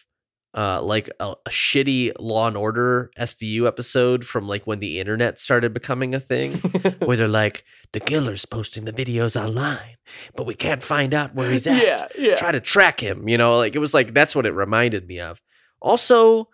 [0.54, 5.38] uh, like a, a shitty Law and Order SVU episode from like when the internet
[5.38, 6.52] started becoming a thing,
[7.04, 9.96] where they're like, the killer's posting the videos online,
[10.36, 11.82] but we can't find out where he's at.
[11.82, 12.36] yeah, yeah.
[12.36, 13.28] Try to track him.
[13.28, 15.40] You know, like it was like that's what it reminded me of.
[15.80, 16.48] Also,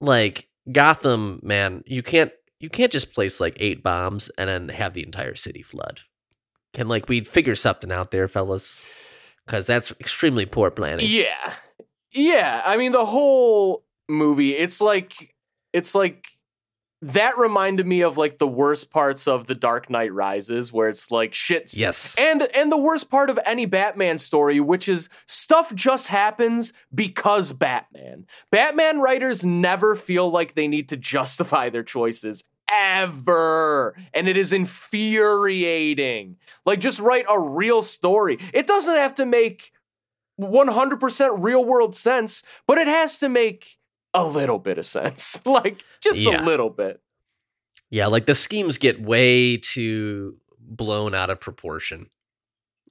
[0.00, 4.94] like Gotham, man, you can't you can't just place like eight bombs and then have
[4.94, 6.00] the entire city flood.
[6.72, 8.84] Can like we figure something out there, fellas?
[9.46, 11.06] Because that's extremely poor planning.
[11.08, 11.54] Yeah.
[12.12, 12.62] Yeah.
[12.64, 15.34] I mean, the whole movie, it's like,
[15.72, 16.26] it's like,
[17.02, 21.10] that reminded me of like the worst parts of The Dark Knight Rises, where it's
[21.10, 22.16] like shit's Yes.
[22.18, 27.52] and and the worst part of any Batman story, which is stuff just happens because
[27.52, 28.26] Batman.
[28.50, 34.52] Batman writers never feel like they need to justify their choices ever, and it is
[34.52, 36.36] infuriating.
[36.64, 38.38] Like just write a real story.
[38.54, 39.70] It doesn't have to make
[40.40, 43.78] 100% real world sense, but it has to make
[44.14, 45.40] a little bit of sense.
[45.46, 46.42] like just Yeah.
[46.42, 47.00] a little bit.
[47.90, 52.10] Yeah, like the schemes get way too blown out of proportion.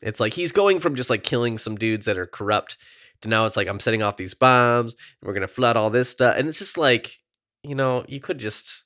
[0.01, 2.77] It's like he's going from just like killing some dudes that are corrupt
[3.21, 6.09] to now it's like I'm setting off these bombs and we're gonna flood all this
[6.09, 6.35] stuff.
[6.37, 7.17] And it's just like,
[7.63, 8.83] you know, you could just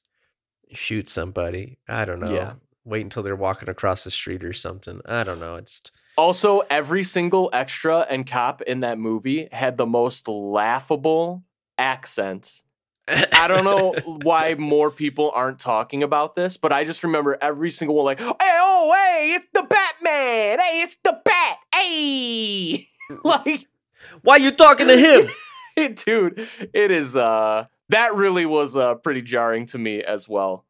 [0.71, 1.77] shoot somebody.
[1.87, 2.33] I don't know.
[2.33, 2.53] Yeah.
[2.85, 5.01] Wait until they're walking across the street or something.
[5.05, 5.55] I don't know.
[5.55, 5.81] It's
[6.19, 11.45] Also, every single extra and cop in that movie had the most laughable
[11.77, 12.61] accents.
[13.07, 17.71] I don't know why more people aren't talking about this, but I just remember every
[17.71, 20.59] single one like, hey, oh, hey, it's the Batman.
[20.59, 21.57] Hey, it's the Bat.
[21.73, 22.83] Hey.
[23.23, 23.67] like,
[24.21, 25.93] Why you talking to him?
[26.05, 30.65] dude, it is, uh, that really was uh, pretty jarring to me as well.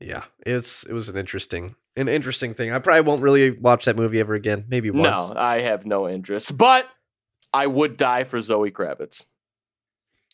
[0.00, 2.72] Yeah, it's it was an interesting an interesting thing.
[2.72, 4.64] I probably won't really watch that movie ever again.
[4.68, 5.28] Maybe once.
[5.28, 6.88] No, I have no interest, but
[7.52, 9.26] I would die for Zoe Kravitz.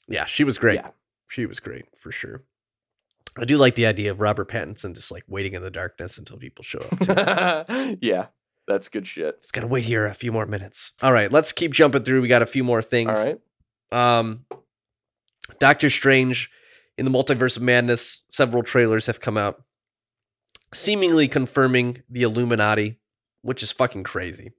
[0.08, 0.76] Yeah, she was great.
[0.76, 0.90] Yeah.
[1.28, 2.44] She was great for sure.
[3.36, 6.38] I do like the idea of Robert Pattinson just like waiting in the darkness until
[6.38, 7.66] people show up.
[8.00, 8.26] yeah,
[8.66, 9.40] that's good shit.
[9.40, 10.92] Just gotta wait here a few more minutes.
[11.02, 12.22] All right, let's keep jumping through.
[12.22, 13.10] We got a few more things.
[13.10, 13.40] All right.
[13.92, 14.46] Um,
[15.58, 16.50] Doctor Strange
[16.98, 18.24] in the Multiverse of Madness.
[18.30, 19.62] Several trailers have come out,
[20.72, 22.98] seemingly confirming the Illuminati,
[23.42, 24.52] which is fucking crazy.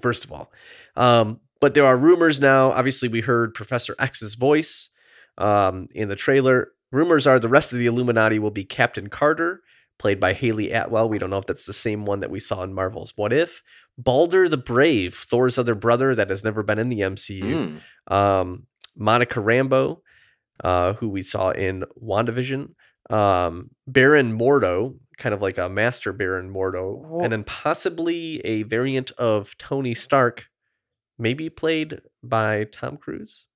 [0.00, 0.52] First of all,
[0.96, 2.70] um, but there are rumors now.
[2.70, 4.90] Obviously, we heard Professor X's voice
[5.38, 6.68] um, in the trailer.
[6.92, 9.62] Rumors are the rest of the Illuminati will be Captain Carter,
[9.98, 11.08] played by Hayley Atwell.
[11.08, 13.62] We don't know if that's the same one that we saw in Marvel's What If.
[13.96, 18.12] Balder the Brave, Thor's other brother that has never been in the MCU Mm.
[18.14, 20.00] um, Monica Rambeau,
[20.64, 22.70] uh, who we saw in WandaVision,
[23.10, 28.62] um, Baron Mordo, kind of like a master Baron Mordo, Wha- and then possibly a
[28.64, 30.46] variant of Tony Stark,
[31.18, 33.46] maybe played by Tom Cruise.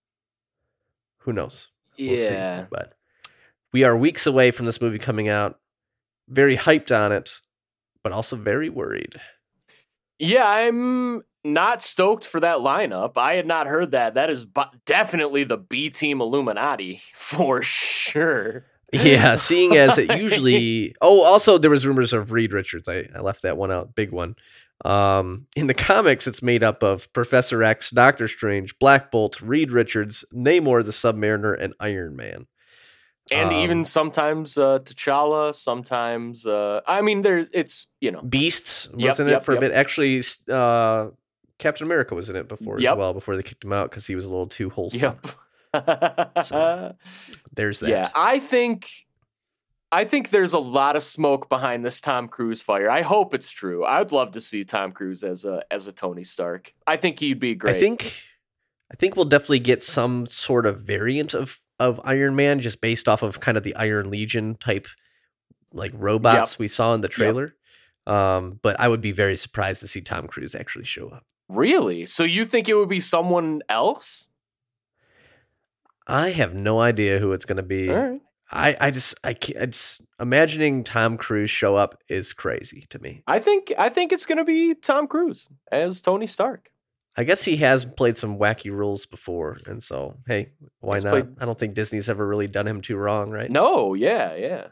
[1.19, 1.69] Who knows?
[1.99, 2.25] We'll see.
[2.33, 2.67] Yeah.
[2.71, 2.95] But
[3.73, 5.59] we are weeks away from this movie coming out.
[6.29, 7.41] Very hyped on it,
[8.03, 9.21] but also very worried.
[10.19, 13.13] Yeah, I'm not stoked for that lineup.
[13.17, 14.15] I had not heard that.
[14.15, 18.67] That is bu- definitely the B team Illuminati for sure.
[18.93, 20.95] Yeah, seeing as it usually.
[21.01, 22.89] Oh, also there was rumors of Reed Richards.
[22.89, 23.95] I, I left that one out.
[23.95, 24.35] Big one.
[24.85, 29.73] Um, in the comics, it's made up of Professor X, Doctor Strange, Black Bolt, Reed
[29.73, 32.47] Richards, Namor the Submariner, and Iron Man.
[33.31, 38.89] And Um, even sometimes uh, T'Challa, sometimes uh, I mean, there's it's you know Beast
[38.93, 39.71] was Yep, it yep, for a bit.
[39.73, 41.09] Actually, uh,
[41.61, 43.13] Captain America was in it before as well.
[43.13, 45.01] Before they kicked him out because he was a little too wholesome.
[45.01, 45.27] yep.
[46.45, 46.97] So,
[47.53, 47.91] There's that.
[47.91, 48.91] Yeah, I think
[49.93, 52.91] I think there's a lot of smoke behind this Tom Cruise fire.
[52.91, 53.85] I hope it's true.
[53.85, 56.73] I'd love to see Tom Cruise as a as a Tony Stark.
[56.87, 57.77] I think he'd be great.
[57.77, 58.21] I think
[58.93, 63.09] I think we'll definitely get some sort of variant of of Iron Man just based
[63.09, 64.87] off of kind of the Iron Legion type
[65.73, 67.55] like robots we saw in the trailer.
[68.07, 71.25] Um, but I would be very surprised to see Tom Cruise actually show up.
[71.51, 72.07] Really.
[72.07, 74.29] So you think it would be someone else?
[76.07, 77.91] I have no idea who it's going to be.
[77.91, 78.21] All right.
[78.53, 82.99] I, I just I can't I just imagining Tom Cruise show up is crazy to
[82.99, 83.23] me.
[83.27, 86.69] I think I think it's gonna be Tom Cruise as Tony Stark.
[87.17, 90.51] I guess he has played some wacky roles before, and so hey,
[90.81, 91.11] why He's not?
[91.11, 93.49] played- I don't think Disney's ever really done him too wrong, right?
[93.49, 94.67] No, yeah, yeah.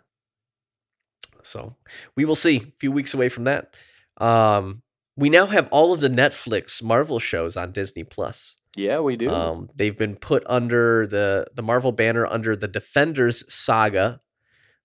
[1.45, 1.77] So
[2.17, 2.57] we will see.
[2.57, 3.75] A few weeks away from that.
[4.17, 4.83] Um,
[5.19, 8.57] we now have all of the Netflix Marvel shows on Disney Plus.
[8.77, 9.31] Yeah, we do.
[9.31, 14.21] Um, they've been put under the the Marvel banner under the Defenders saga.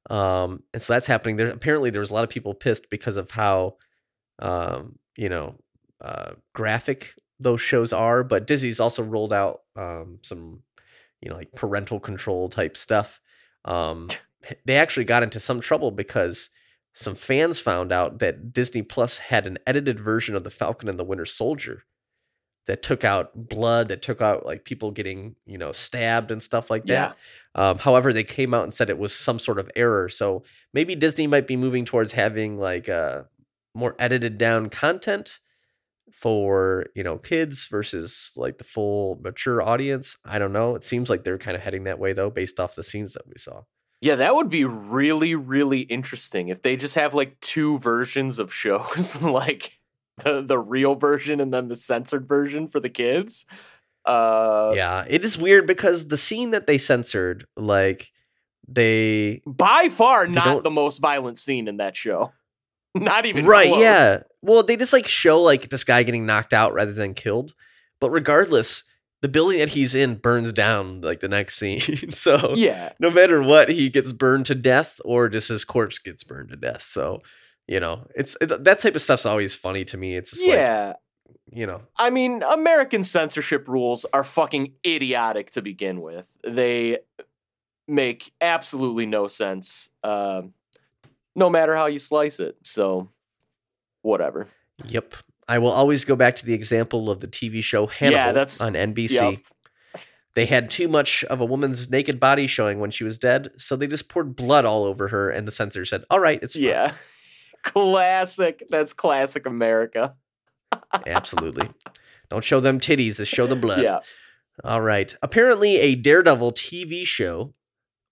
[0.10, 1.38] Um, and so that's happening.
[1.38, 3.78] There apparently there was a lot of people pissed because of how
[4.40, 5.56] um, you know,
[6.02, 10.62] uh, graphic those shows are, but Disney's also rolled out um, some,
[11.22, 13.20] you know, like parental control type stuff.
[13.66, 14.10] Um,
[14.66, 16.50] they actually got into some trouble because
[16.94, 21.00] some fans found out that Disney Plus had an edited version of the Falcon and
[21.00, 21.84] the Winter Soldier
[22.66, 26.70] that took out blood, that took out like people getting, you know, stabbed and stuff
[26.70, 27.18] like that.
[27.56, 30.08] Um, however, they came out and said it was some sort of error.
[30.08, 33.24] So maybe Disney might be moving towards having like uh,
[33.76, 35.40] more edited down content
[36.12, 40.18] for you know kids versus like the full mature audience.
[40.24, 40.76] I don't know.
[40.76, 43.28] It seems like they're kind of heading that way though, based off the scenes that
[43.28, 43.64] we saw.
[44.04, 48.54] Yeah, that would be really, really interesting if they just have like two versions of
[48.54, 49.80] shows, like
[50.18, 53.46] the the real version and then the censored version for the kids.
[54.04, 58.12] Uh, yeah, it is weird because the scene that they censored, like
[58.68, 62.34] they by far They not the most violent scene in that show.
[62.96, 63.82] Not even right, close.
[63.82, 64.18] yeah.
[64.42, 67.56] Well, they just like show like this guy getting knocked out rather than killed.
[68.00, 68.84] But regardless,
[69.24, 71.80] the building that he's in burns down like the next scene.
[72.12, 72.92] so yeah.
[73.00, 76.58] no matter what, he gets burned to death, or just his corpse gets burned to
[76.58, 76.82] death.
[76.84, 77.22] So,
[77.66, 80.18] you know, it's it, that type of stuff's always funny to me.
[80.18, 80.94] It's just like, Yeah.
[81.54, 86.38] you know, I mean, American censorship rules are fucking idiotic to begin with.
[86.46, 86.98] They
[87.88, 90.42] make absolutely no sense, uh,
[91.34, 92.58] no matter how you slice it.
[92.64, 93.08] So,
[94.02, 94.50] whatever.
[94.86, 95.14] yep.
[95.48, 98.74] I will always go back to the example of the TV show Hannibal that's- on
[98.74, 99.12] NBC.
[99.32, 99.40] Yep.
[100.36, 103.76] They had too much of a woman's naked body showing when she was dead, so
[103.76, 106.64] they just poured blood all over her, and the censor said, "All right, it's fine."
[106.64, 106.94] Yeah.
[107.62, 108.64] classic.
[108.70, 110.16] That's classic America.
[111.06, 111.70] absolutely."
[112.32, 113.84] Don't show them titties, just show the blood.
[113.84, 114.00] Yeah.
[114.64, 115.16] All right.
[115.22, 117.54] Apparently, a Daredevil TV show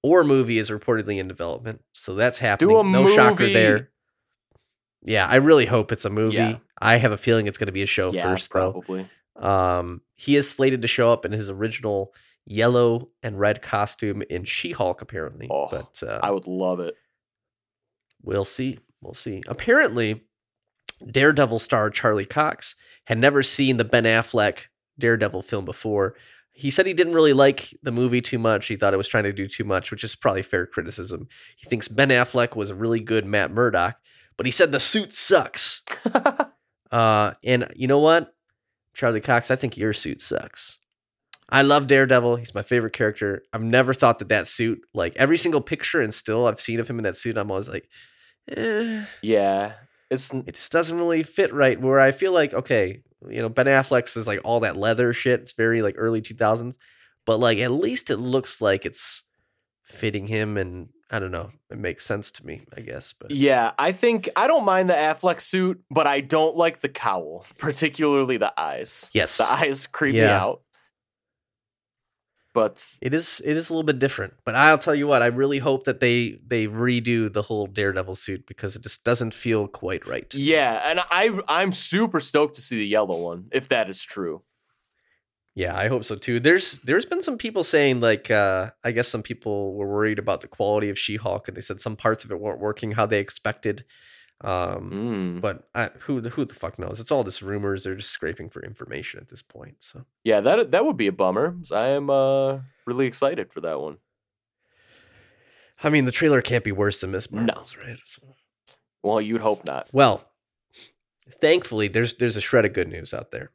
[0.04, 1.82] or movie is reportedly in development.
[1.92, 2.76] So that's happening.
[2.76, 3.90] a no shocker there.
[5.04, 6.36] Yeah, I really hope it's a movie.
[6.36, 6.58] Yeah.
[6.82, 8.72] I have a feeling it's going to be a show yeah, first, though.
[8.72, 9.08] probably.
[9.36, 12.14] Um, he is slated to show up in his original
[12.46, 15.48] yellow and red costume in She-Hulk, apparently.
[15.50, 16.96] Oh, but uh, I would love it.
[18.24, 18.80] We'll see.
[19.02, 19.42] We'll see.
[19.48, 20.24] Apparently,
[21.10, 22.76] Daredevil star Charlie Cox
[23.06, 24.66] had never seen the Ben Affleck
[25.00, 26.16] Daredevil film before.
[26.54, 28.68] He said he didn't really like the movie too much.
[28.68, 31.28] He thought it was trying to do too much, which is probably fair criticism.
[31.56, 33.98] He thinks Ben Affleck was a really good Matt Murdock,
[34.38, 35.82] but he said the suit sucks.
[36.92, 38.34] Uh, and you know what,
[38.94, 40.80] Charlie Cox, I think your suit sucks.
[41.50, 42.38] I love Daredevil.
[42.38, 43.44] He's my favorite character.
[43.52, 46.90] I've never thought that that suit, like every single picture and still I've seen of
[46.90, 47.90] him in that suit, I'm always like,
[48.50, 49.74] eh, yeah.
[50.10, 51.80] It's it just doesn't really fit right.
[51.80, 55.42] Where I feel like, okay, you know, Ben Affleck's is like all that leather shit.
[55.42, 56.76] It's very like early 2000s,
[57.26, 59.24] but like at least it looks like it's
[59.84, 61.52] fitting him and I don't know.
[61.70, 63.14] It makes sense to me, I guess.
[63.14, 66.88] But Yeah, I think I don't mind the Affleck suit, but I don't like the
[66.90, 69.12] cowl, particularly the eyes.
[69.14, 70.62] yes, The eyes creep me out.
[72.54, 74.34] But it is it is a little bit different.
[74.44, 78.16] But I'll tell you what, I really hope that they they redo the whole Daredevil
[78.16, 80.34] suit because it just doesn't feel quite right.
[80.36, 84.44] yeah, and I I'm super stoked to see the yellow one if that is true.
[85.54, 86.40] Yeah, I hope so too.
[86.40, 90.42] There's there's been some people saying like uh I guess some people were worried about
[90.42, 93.20] the quality of She-Hulk and they said some parts of it weren't working how they
[93.20, 93.84] expected.
[94.44, 94.90] Um
[95.38, 95.42] Mm.
[95.42, 97.00] but I, who the who the fuck knows?
[97.02, 97.84] It's all just rumors.
[97.84, 99.76] They're just scraping for information at this point.
[99.82, 101.58] So Yeah, that that would be a bummer.
[101.74, 103.98] I am uh really excited for that one.
[105.84, 107.42] I mean, the trailer can't be worse than Miss No.
[107.42, 107.98] Marvel's, right?
[108.06, 108.36] So-
[109.04, 109.90] Well, you'd hope not.
[109.92, 110.30] Well,
[111.42, 113.52] thankfully, there's there's a shred of good news out there.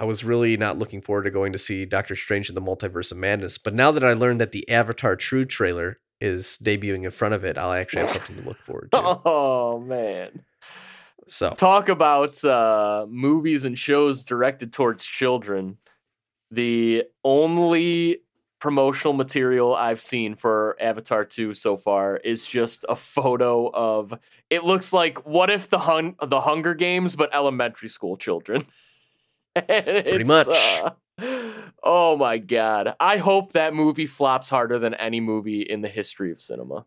[0.00, 3.10] I was really not looking forward to going to see Doctor Strange in the Multiverse
[3.10, 7.10] of Madness, but now that I learned that the Avatar 2 trailer is debuting in
[7.10, 9.20] front of it, I'll actually have something to look forward to.
[9.24, 10.44] Oh man.
[11.26, 15.78] So, Talk about uh movies and shows directed towards children.
[16.50, 18.22] The only
[18.60, 24.18] promotional material I've seen for Avatar 2 so far is just a photo of
[24.48, 28.64] it looks like what if the hun- the Hunger Games but elementary school children.
[29.66, 30.48] Pretty much.
[30.48, 30.90] Uh,
[31.82, 32.94] oh my god.
[33.00, 36.86] I hope that movie flops harder than any movie in the history of cinema.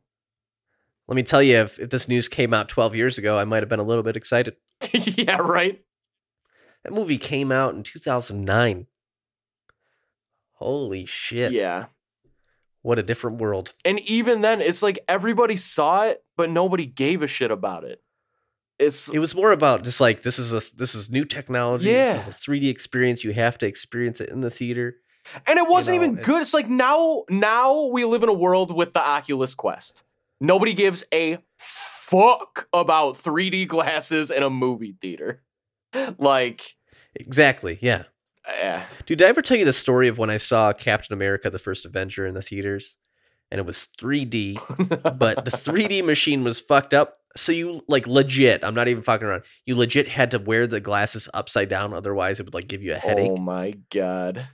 [1.07, 3.61] let me tell you, if, if this news came out 12 years ago, I might
[3.61, 4.55] have been a little bit excited.
[4.93, 5.81] yeah, right?
[6.83, 8.87] That movie came out in 2009.
[10.53, 11.51] Holy shit.
[11.51, 11.85] Yeah.
[12.83, 13.73] What a different world.
[13.85, 18.01] And even then, it's like everybody saw it, but nobody gave a shit about it.
[18.81, 21.85] It's It was more about just like this is a this is new technology.
[21.85, 22.13] Yeah.
[22.13, 23.23] This is a 3D experience.
[23.23, 24.95] You have to experience it in the theater.
[25.47, 26.41] and it wasn't know, even it- good.
[26.41, 30.03] It's like now now we live in a world with the Oculus Quest.
[30.39, 35.43] Nobody gives a fuck about 3D glasses in a movie theater.
[36.17, 36.75] Like
[37.15, 37.77] Exactly.
[37.81, 38.03] Yeah.
[38.47, 38.85] Yeah.
[39.05, 41.59] Dude, did I ever tell you the story of when I saw Captain America: The
[41.59, 42.97] First Avenger in the theaters,
[43.51, 44.55] and it was 3D,
[45.19, 47.17] but the 3D machine was fucked up.
[47.37, 49.43] So you like legit, I'm not even fucking around.
[49.65, 52.93] You legit had to wear the glasses upside down, otherwise it would like give you
[52.93, 53.31] a headache.
[53.31, 54.47] Oh my god.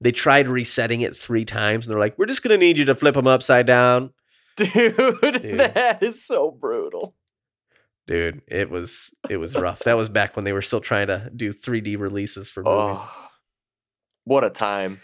[0.00, 2.94] They tried resetting it three times, and they're like, "We're just gonna need you to
[2.94, 4.12] flip them upside down."
[4.56, 7.14] Dude, that is so brutal.
[8.06, 9.80] Dude, it was it was rough.
[9.80, 13.00] that was back when they were still trying to do 3D releases for movies.
[13.00, 13.28] Oh,
[14.24, 15.00] what a time.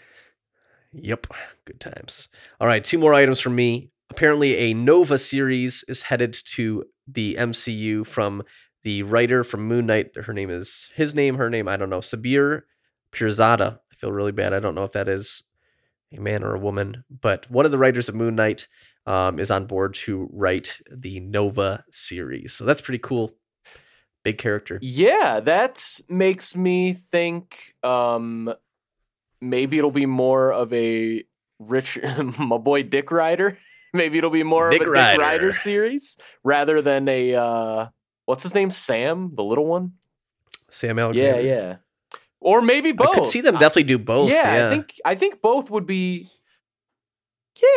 [1.01, 1.27] Yep,
[1.65, 2.29] good times.
[2.59, 3.91] All right, two more items from me.
[4.09, 8.43] Apparently, a Nova series is headed to the MCU from
[8.83, 10.15] the writer from Moon Knight.
[10.15, 11.67] Her name is his name, her name.
[11.67, 11.99] I don't know.
[11.99, 12.61] Sabir
[13.11, 13.79] Pirzada.
[13.91, 14.53] I feel really bad.
[14.53, 15.43] I don't know if that is
[16.15, 18.67] a man or a woman, but one of the writers of Moon Knight
[19.05, 22.53] um, is on board to write the Nova series.
[22.53, 23.33] So that's pretty cool.
[24.23, 24.79] Big character.
[24.81, 28.53] Yeah, that makes me think um
[29.41, 31.23] maybe it'll be more of a
[31.59, 31.97] rich
[32.39, 33.57] my boy Dick Rider.
[33.93, 35.11] maybe it'll be more Dick of a Rider.
[35.13, 37.87] Dick Rider series rather than a uh
[38.25, 38.69] what's his name?
[38.71, 39.93] Sam, the little one?
[40.69, 41.41] Sam Yeah, Alexander.
[41.41, 41.75] yeah.
[42.41, 43.09] Or maybe both.
[43.09, 44.29] I could see them definitely do both.
[44.29, 46.29] yeah, Yeah, I think I think both would be.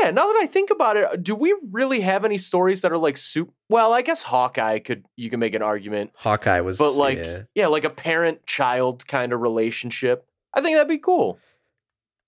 [0.02, 2.98] Yeah, now that I think about it, do we really have any stories that are
[2.98, 3.52] like soup?
[3.70, 6.78] Well, I guess Hawkeye could you can make an argument, Hawkeye was.
[6.78, 7.42] but like yeah.
[7.54, 10.26] yeah, like a parent-child kind of relationship.
[10.52, 11.38] I think that'd be cool.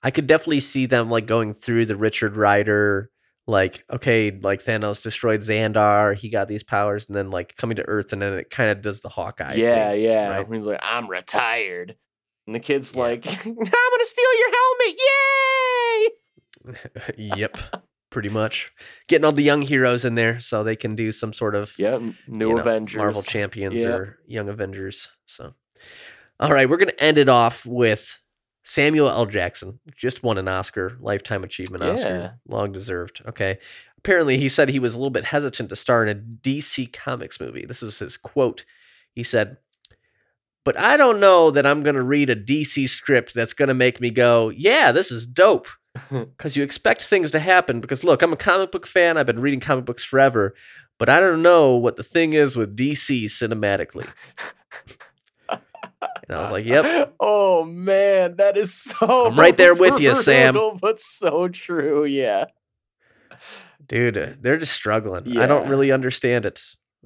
[0.03, 3.11] I could definitely see them like going through the Richard Rider,
[3.47, 7.87] like okay, like Thanos destroyed Xandar, he got these powers, and then like coming to
[7.89, 9.55] Earth, and then it kind of does the Hawkeye.
[9.55, 10.03] yeah, thing.
[10.03, 10.29] yeah.
[10.39, 10.47] right?
[10.53, 11.97] He's like, I'm retired,
[12.47, 13.03] and the kid's Yeah.
[13.03, 15.01] like, I'm gonna steal your helmet!
[17.17, 17.37] Yay!
[17.37, 17.57] yep,
[18.11, 18.73] pretty much
[19.09, 21.99] getting all the young heroes in there so they can do some sort of Yeah,
[22.27, 23.89] new you know, Avengers, Marvel Champions Yeah.
[23.89, 25.09] or Young Avengers.
[25.27, 25.55] So,
[26.39, 28.21] all right, we're gonna end it off with
[28.63, 29.27] Samuel L.
[29.27, 29.81] Jackson.
[29.97, 31.91] Just won an Oscar, Lifetime Achievement Yeah.
[31.93, 33.23] Oscar, long deserved.
[33.27, 33.59] Okay.
[33.99, 37.41] Apparently, he said he was a little bit hesitant to star in a DC Comics
[37.41, 37.67] movie.
[37.67, 38.65] This is his quote.
[39.15, 39.59] He said,
[40.65, 44.11] "But I don't know that I'm gonna read a DC script that's gonna make me
[44.11, 45.69] go, yeah, this is dope."
[46.11, 47.81] Because you expect things to happen.
[47.81, 49.17] Because look, I'm a comic book fan.
[49.19, 50.55] I've been reading comic books forever
[51.01, 54.07] but I don't know what the thing is with DC cinematically.
[56.31, 57.13] and I was like, yep.
[57.21, 59.27] Oh man, that is so.
[59.27, 60.57] I'm right there with you, Sam.
[60.81, 62.05] But so true.
[62.05, 62.47] Yeah.
[63.85, 65.37] Dude, uh, they're just struggling.
[65.37, 66.63] I don't really understand it.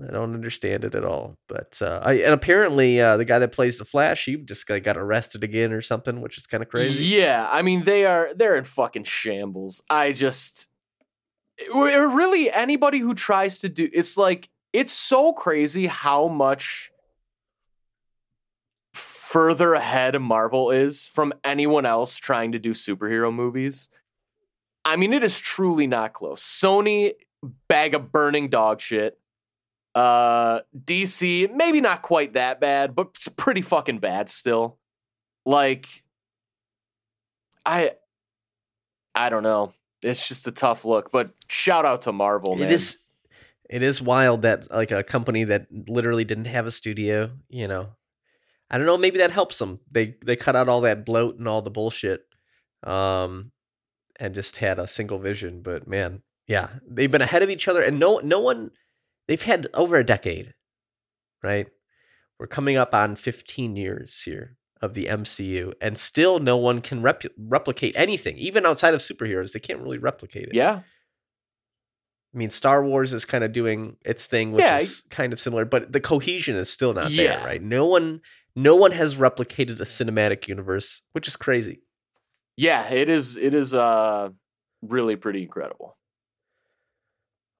[0.07, 1.39] I don't understand it at all.
[1.49, 4.85] But uh, I and apparently uh, the guy that plays the Flash, he just like,
[4.85, 7.05] got arrested again or something, which is kind of crazy.
[7.05, 9.83] Yeah, I mean they are they're in fucking shambles.
[9.89, 10.69] I just
[11.75, 16.91] really anybody who tries to do it's like it's so crazy how much
[19.35, 23.91] further ahead Marvel is from anyone else trying to do superhero movies.
[24.85, 26.41] I mean, it is truly not close.
[26.41, 27.15] Sony
[27.67, 29.19] bag of burning dog shit.
[29.93, 34.79] Uh DC, maybe not quite that bad, but it's pretty fucking bad still.
[35.45, 36.05] Like
[37.67, 37.91] I
[39.17, 39.73] I don't know.
[40.01, 42.69] It's just a tough look, but shout out to Marvel, man.
[42.69, 42.99] It is
[43.69, 47.89] it is wild that like a company that literally didn't have a studio, you know.
[48.71, 49.81] I don't know, maybe that helps them.
[49.91, 52.25] They they cut out all that bloat and all the bullshit.
[52.83, 53.53] Um
[54.21, 57.83] and just had a single vision, but man, yeah, they've been ahead of each other
[57.83, 58.71] and no no one
[59.29, 60.55] they've had over a decade,
[61.43, 61.67] right?
[62.39, 67.01] We're coming up on 15 years here of the MCU and still no one can
[67.01, 69.53] rep- replicate anything, even outside of superheroes.
[69.53, 70.55] They can't really replicate it.
[70.55, 70.81] Yeah.
[72.35, 75.39] I mean, Star Wars is kind of doing its thing, which Yeah, is kind of
[75.39, 77.37] similar, but the cohesion is still not Yeah.
[77.37, 77.63] there, right?
[77.63, 78.21] No one,
[78.57, 81.81] no one has replicated a cinematic universe, which is crazy.
[82.57, 84.31] Yeah, it is it is uh
[84.83, 85.97] really pretty incredible.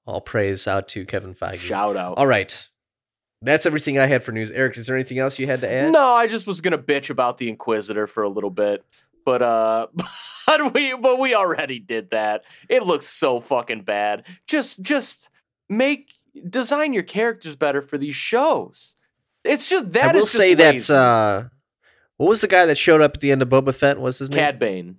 [0.07, 1.57] All praise out to Kevin Feige.
[1.57, 2.19] Shout out.
[2.19, 2.69] All right,
[3.43, 4.51] that's everything I had for news.
[4.51, 5.93] Erik, is there anything else you had to add?
[5.93, 8.85] No, I just was gonna bitch about the Inquisitor for a little bit,
[9.25, 9.89] but uh,
[10.47, 12.45] but we but we already did that.
[12.69, 14.27] It looks so fucking bad.
[14.47, 15.31] Just just
[15.69, 16.13] make
[16.49, 18.97] design your characters better for these shows.
[19.45, 20.75] It's just that I will is say that.
[20.75, 20.95] lazy.
[20.95, 21.45] Uh,
[22.17, 24.01] what was the guy that showed up at the end of Boba Fett?
[24.01, 24.99] Was his name Cad Bane.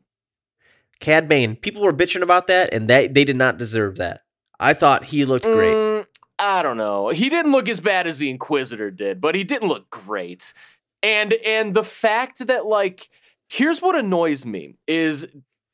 [1.00, 1.56] Cad Bane?
[1.56, 4.22] People were bitching about that, and they they did not deserve that.
[4.60, 5.74] I thought he looked great.
[5.74, 6.06] Mm,
[6.40, 7.10] I don't know.
[7.10, 10.54] He didn't look as bad as the Inquisitor did, but he didn't look great.
[11.02, 13.10] And and the fact that like
[13.48, 15.28] here's what annoys me is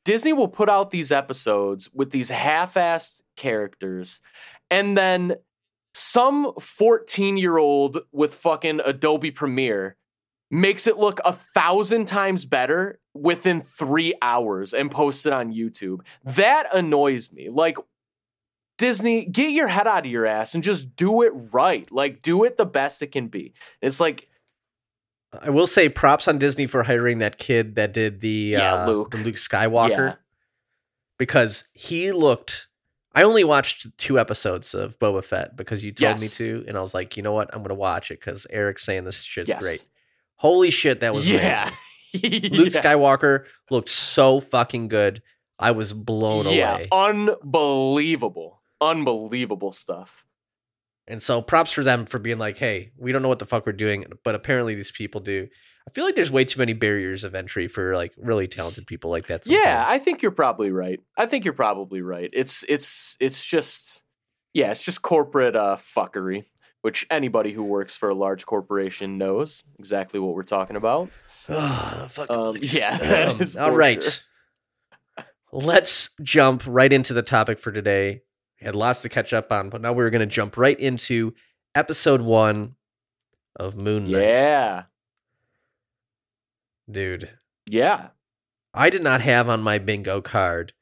[0.04, 4.20] Disney will put out these episodes with these half-assed characters
[4.70, 5.36] and then
[5.94, 9.96] some 14-year-old with fucking Adobe Premiere
[10.50, 16.00] makes it look a thousand times better within three hours and posts it on YouTube.
[16.24, 17.48] That annoys me.
[17.50, 17.76] Like,
[18.78, 21.90] Disney, get your head out of your ass and just do it right.
[21.92, 23.52] Like, do it the best it can be.
[23.80, 24.28] It's like,
[25.40, 28.86] I will say props on Disney for hiring that kid that did the Yeah, uh,
[28.88, 29.10] Luke.
[29.12, 30.14] the Luke Skywalker Yeah.
[31.18, 32.68] because he looked.
[33.14, 36.80] I only watched two episodes of Boba Fett because you told me to, and I
[36.80, 39.62] was like, you know what, I'm gonna watch it because Erik's saying this shit's yes.
[39.62, 39.86] great.
[40.36, 41.70] Holy shit, that was yeah.
[42.14, 42.48] Luke yeah.
[42.50, 45.22] Skywalker looked so fucking good.
[45.58, 46.88] I was blown yeah, away.
[46.90, 48.62] unbelievable.
[48.80, 50.24] Unbelievable stuff.
[51.06, 53.66] And so props for them for being like, hey, we don't know what the fuck
[53.66, 55.48] we're doing, but apparently these people do.
[55.86, 59.10] I feel like there's way too many barriers of entry for like really talented people
[59.10, 59.46] like that.
[59.46, 59.84] Yeah.
[59.86, 61.00] I think you're probably right.
[61.16, 62.30] I think you're probably right.
[62.32, 64.04] It's it's it's just
[64.54, 66.44] yeah, it's just corporate uh fuckery,
[66.82, 71.10] which anybody who works for a large corporation knows exactly what we're talking about.
[71.46, 72.30] Fuck.
[72.30, 72.96] Um, yeah,
[73.30, 73.74] Um, all sure.
[75.52, 78.22] Let's jump right into the topic for today.
[78.60, 81.34] We had lots to catch up on, but now we're going to jump right into
[81.74, 82.76] episode one
[83.56, 84.22] of Moon Knight.
[84.22, 84.82] Yeah,
[86.90, 87.30] Dude,
[87.66, 88.08] yeah.
[88.74, 90.72] I did not have on my bingo card.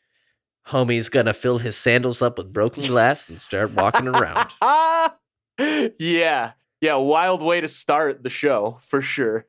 [0.68, 4.52] Homie's gonna fill his sandals up with broken glass and start walking around.
[5.98, 6.94] yeah, yeah.
[6.96, 9.46] Wild way to start the show for sure.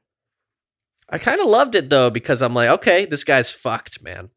[1.10, 4.30] I kind of loved it though because I'm like, okay, this guy's fucked, man.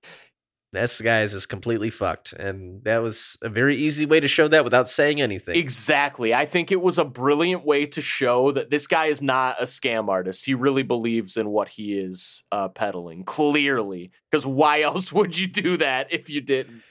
[0.75, 4.65] This guy's is completely fucked, and that was a very easy way to show that
[4.65, 5.55] without saying anything.
[5.57, 6.35] Exactly.
[6.35, 9.65] I think it was a brilliant way to show that this guy is not a
[9.65, 10.45] scam artist.
[10.45, 14.11] He really believes in what he is uh, peddling, clearly.
[14.31, 16.83] Because why else would you do that if you didn't?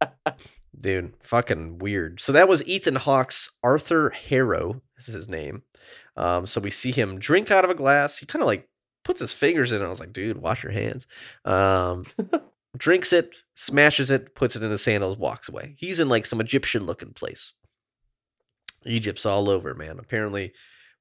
[0.80, 2.20] Dude, fucking weird.
[2.20, 4.82] So that was Ethan Hawke's Arthur Harrow.
[4.96, 5.62] This is his name.
[6.16, 8.18] Um, so we see him drink out of a glass.
[8.18, 8.68] He kind of like
[9.04, 9.84] puts his fingers in it.
[9.84, 11.06] I was like, dude, wash your hands.
[11.44, 12.04] Um,
[12.76, 15.74] drinks it, smashes it, puts it in his sandals, walks away.
[15.78, 17.52] He's in like some Egyptian looking place.
[18.86, 19.98] Egypt's all over, man.
[19.98, 20.52] Apparently,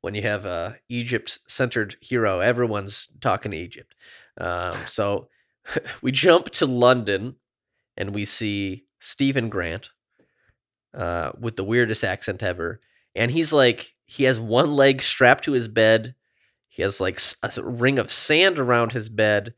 [0.02, 3.94] when you have a Egypt centered hero, everyone's talking Egypt.
[4.40, 5.28] Um, so
[6.02, 7.36] we jump to London
[7.96, 9.90] and we see Steven Grant
[10.96, 12.82] uh, with the weirdest accent ever.
[13.16, 16.16] And he's like, he has one leg strapped to his bed.
[16.70, 19.54] He has like a ring of sand around his bed.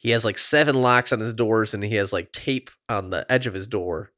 [0.00, 3.30] He has like seven locks on his doors and he has like tape on the
[3.30, 4.12] edge of his door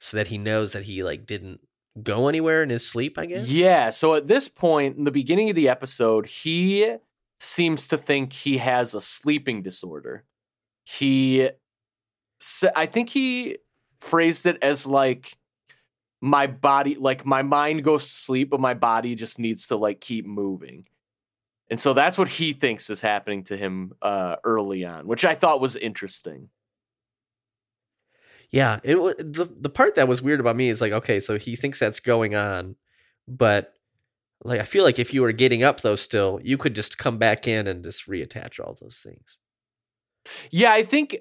[0.00, 1.60] so that he knows that he like didn't
[2.02, 3.46] go anywhere in his sleep, I guess.
[3.46, 3.90] Yeah.
[3.90, 6.96] So at this point, in the beginning of the episode, he
[7.40, 10.24] seems to think he has a sleeping disorder.
[10.86, 11.50] He,
[12.74, 13.58] I think he
[14.00, 15.36] phrased it as like,
[16.22, 20.00] my body, like my mind goes to sleep, but my body just needs to like
[20.00, 20.86] keep moving.
[21.72, 25.34] And so that's what he thinks is happening to him uh, early on, which I
[25.34, 26.50] thought was interesting.
[28.50, 31.38] Yeah, it wa- the the part that was weird about me is like, okay, so
[31.38, 32.76] he thinks that's going on,
[33.26, 33.72] but
[34.44, 37.16] like I feel like if you were getting up though, still you could just come
[37.16, 39.38] back in and just reattach all those things.
[40.50, 41.20] Yeah, I think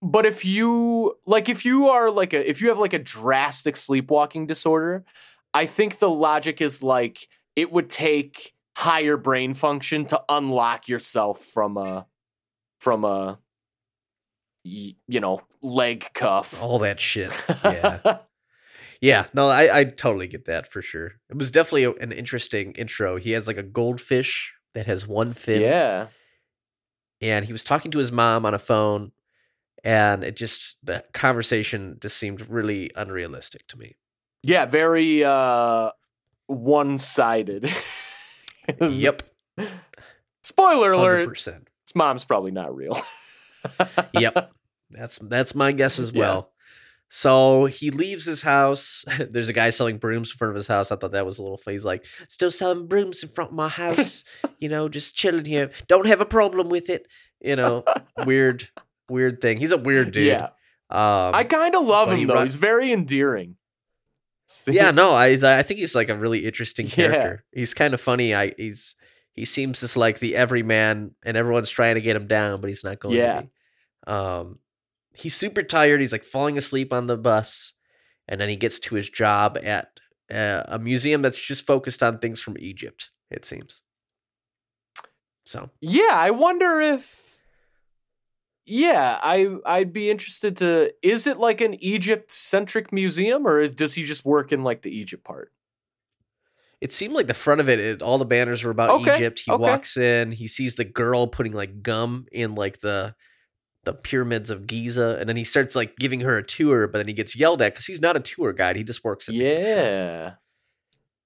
[0.00, 3.74] but if you like if you are like a if you have like a drastic
[3.74, 5.04] sleepwalking disorder,
[5.52, 11.40] I think the logic is like it would take higher brain function to unlock yourself
[11.42, 12.06] from a
[12.78, 13.38] from a
[14.68, 16.60] you know, leg cuff.
[16.62, 17.30] All that shit.
[17.64, 18.18] Yeah,
[19.00, 19.26] yeah.
[19.32, 21.12] No, I I totally get that for sure.
[21.30, 23.16] It was definitely a- an interesting intro.
[23.16, 25.62] He has like a goldfish that has one fin.
[25.62, 26.08] yeah.
[27.22, 29.12] and he was talking to his mom on a phone
[29.84, 33.94] and it just the conversation just seemed really unrealistic to me
[34.42, 35.92] Yeah, very uh
[36.48, 37.70] one-sided.
[38.80, 39.22] yep
[40.42, 41.28] Spoiler alert.
[41.28, 41.36] 100%
[41.86, 42.98] His mom's probably not real.
[44.14, 44.52] yep
[44.90, 46.20] that's that's my guess as Yeah.
[46.20, 46.52] well
[47.08, 50.92] so he leaves his house there's a guy selling brooms in front of his house
[50.92, 53.68] i thought that was a little phase like still selling brooms in front of my
[53.68, 54.22] house
[54.60, 57.08] you know just chilling here don't have a problem with it
[57.40, 57.82] you know
[58.24, 58.68] weird
[59.08, 60.44] weird thing he's a weird dude Yeah.
[60.90, 62.34] um I kind of love him though.
[62.34, 63.56] run- He's very endearing.
[64.68, 65.26] Yeah no i
[65.58, 66.92] i think he's like a really interesting Yeah.
[66.94, 68.94] character he's kind of funny i he's
[69.34, 72.84] he seems just like the everyman and everyone's trying to get him down but he's
[72.84, 73.40] not going Yeah.
[73.40, 73.50] to be.
[74.12, 74.58] um
[75.14, 77.72] he's super tired he's like falling asleep on the bus
[78.28, 79.88] and then he gets to his job at
[80.32, 83.80] uh, a museum that's just focused on things from egypt it seems
[85.44, 87.45] so Yeah, I wonder if.
[88.66, 90.92] Yeah, I I'd be interested to.
[91.02, 94.82] Is it like an Egypt centric museum, or is, does he just work in like
[94.82, 95.52] the Egypt part?
[96.80, 99.42] it seemed like the front of it, it all the banners were about Okay, Egypt.
[99.44, 99.62] He okay.
[99.62, 103.14] walks in, he sees the girl putting like gum in like the
[103.84, 107.06] the pyramids of Giza, and then he starts like giving her a tour, but then
[107.06, 108.76] he gets yelled at because he's not a tour guide.
[108.76, 109.28] He just works.
[109.28, 110.34] Yeah.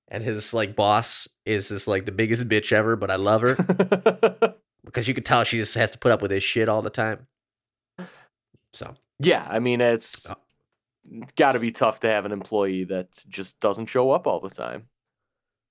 [0.09, 3.57] And his like boss is this like the biggest bitch ever, but I love her
[4.91, 6.91] because you can tell she just has to put up with his shit all the
[6.91, 7.27] time.
[8.73, 10.37] So yeah, I mean it's Oh.
[11.37, 14.51] got to be tough to have an employee that just doesn't show up all the
[14.51, 14.89] time.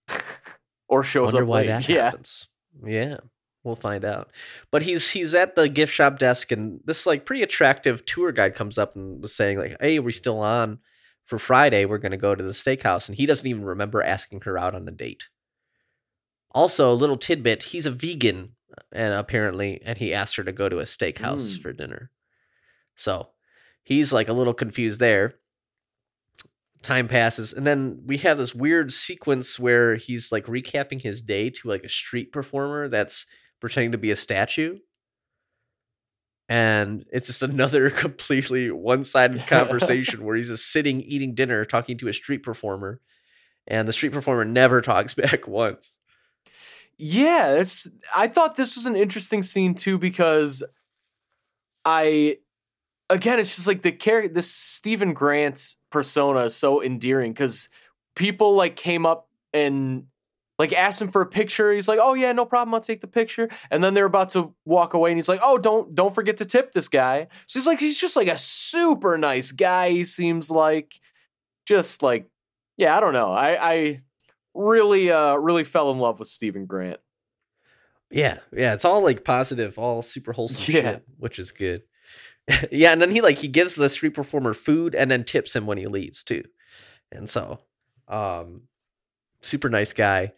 [0.89, 1.67] or shows wonder up why late.
[1.67, 2.05] that yeah.
[2.05, 2.47] happens.
[2.85, 3.17] Yeah,
[3.63, 4.31] we'll find out.
[4.71, 8.55] But he's he's at the gift shop desk, and this like pretty attractive tour guide
[8.55, 10.79] comes up and was saying like, "Hey, we're still on
[11.25, 11.85] for Friday.
[11.85, 14.75] We're going to go to the steakhouse," and he doesn't even remember asking her out
[14.75, 15.29] on a date.
[16.51, 18.55] Also, a little tidbit: he's a vegan,
[18.91, 21.61] and apparently, and he asked her to go to a steakhouse Mm.
[21.61, 22.11] for dinner.
[22.95, 23.29] So
[23.83, 25.35] he's like a little confused there.
[26.81, 31.49] Time passes, and then we have this weird sequence where he's like recapping his day
[31.49, 33.25] to like a street performer that's
[33.59, 34.79] pretending to be a statue.
[36.47, 41.97] And it's just another completely one sided conversation where he's just sitting eating dinner talking
[41.99, 43.01] to a street performer,
[43.67, 45.98] and the street performer never talks back once.
[47.01, 50.63] Yeah, it's I thought this was an interesting scene too because
[51.85, 52.37] I
[53.09, 57.69] again it's just like the character this Steven Grant persona is so endearing cuz
[58.15, 60.05] people like came up and
[60.59, 61.73] like asked him for a picture.
[61.73, 62.73] He's like, "Oh yeah, no problem.
[62.75, 65.57] I'll take the picture." And then they're about to walk away and he's like, "Oh,
[65.59, 69.17] don't don't forget to tip this guy." So he's like he's just like a super
[69.17, 69.91] nice guy.
[69.91, 70.93] He seems like
[71.67, 72.27] just like
[72.77, 73.31] yeah, I don't know.
[73.33, 74.01] I I
[74.53, 76.99] really uh really fell in love with Steven Grant.
[78.11, 80.81] Yeah, yeah, it's all like positive, all super wholesome Yeah.
[80.93, 81.83] shit, which is good.
[82.71, 85.65] yeah, and then he like he gives the street performer food and then tips him
[85.65, 86.43] when he leaves too.
[87.11, 87.59] And so,
[88.07, 88.63] um
[89.41, 90.33] super nice guy.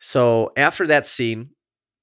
[0.00, 1.50] So after that scene,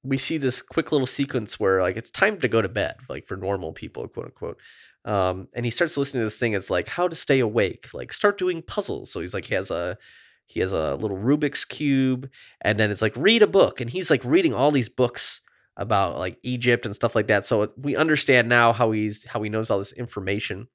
[0.03, 3.25] we see this quick little sequence where like it's time to go to bed, like
[3.27, 4.59] for normal people, quote unquote.
[5.05, 6.53] Um, and he starts listening to this thing.
[6.53, 9.11] It's like how to stay awake, like start doing puzzles.
[9.11, 9.97] So he's like he has a
[10.45, 12.29] he has a little Rubik's cube,
[12.61, 15.41] and then it's like read a book, and he's like reading all these books
[15.77, 17.45] about like Egypt and stuff like that.
[17.45, 20.67] So we understand now how he's how he knows all this information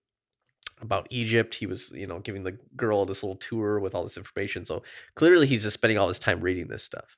[0.81, 1.55] about Egypt.
[1.55, 4.65] He was, you know, giving the girl this little tour with all this information.
[4.65, 4.83] So
[5.15, 7.17] clearly he's just spending all his time reading this stuff.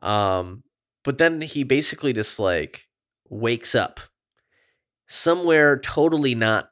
[0.00, 0.62] Um,
[1.04, 2.86] but then he basically just like
[3.28, 4.00] wakes up
[5.06, 6.70] somewhere totally not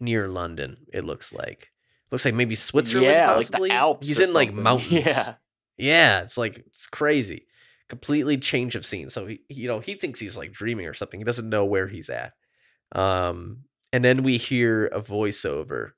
[0.00, 1.71] near London, it looks like.
[2.12, 3.70] Looks like maybe Switzerland, yeah, possibly.
[3.70, 4.06] like the Alps.
[4.06, 4.62] He's in like something.
[4.62, 4.92] mountains.
[4.92, 5.34] Yeah,
[5.78, 7.46] Yeah, it's like it's crazy.
[7.88, 9.08] Completely change of scene.
[9.08, 11.18] So he, you know, he thinks he's like dreaming or something.
[11.18, 12.34] He doesn't know where he's at.
[12.94, 13.60] Um,
[13.94, 15.92] and then we hear a voiceover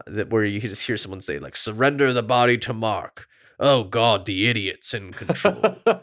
[0.00, 3.26] uh, that where you just hear someone say like, "Surrender the body to Mark."
[3.60, 5.76] Oh God, the idiot's in control,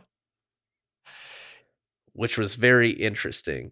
[2.14, 3.72] which was very interesting.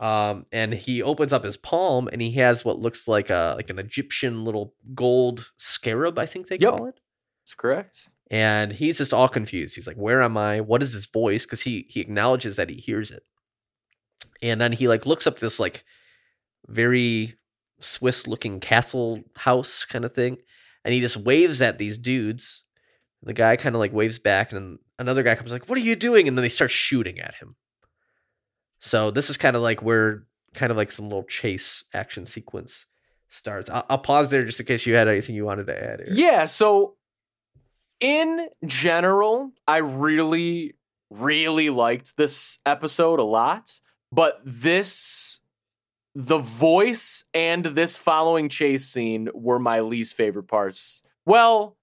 [0.00, 3.68] Um, and he opens up his palm and he has what looks like a like
[3.70, 6.76] an Egyptian little gold scarab, I think they Yep.
[6.76, 7.00] call it
[7.44, 8.08] that's correct.
[8.30, 9.74] and he's just all confused.
[9.76, 10.60] He's like, "Where am I?
[10.60, 13.24] What is this voice?" Because he he acknowledges that he hears it,
[14.40, 15.84] and then he like looks up this like
[16.68, 17.36] very
[17.80, 20.38] Swiss looking castle house kind of thing,
[20.84, 22.62] and he just waves at these dudes.
[23.22, 25.82] The guy kind of like waves back, and then another guy comes like, "What are
[25.82, 27.56] you doing?" And then they start shooting at him.
[28.80, 30.24] So this is kind of like where
[30.54, 32.86] kind of like some little chase action sequence
[33.28, 33.70] starts.
[33.70, 36.02] I'll, I'll pause there just in case you had anything you wanted to add.
[36.10, 36.96] Yeah, so
[38.00, 40.74] in general, I really,
[41.10, 43.80] really liked this episode a lot.
[44.12, 45.42] But this,
[46.14, 51.02] the voice and this following chase scene were my least favorite parts.
[51.24, 51.76] Well,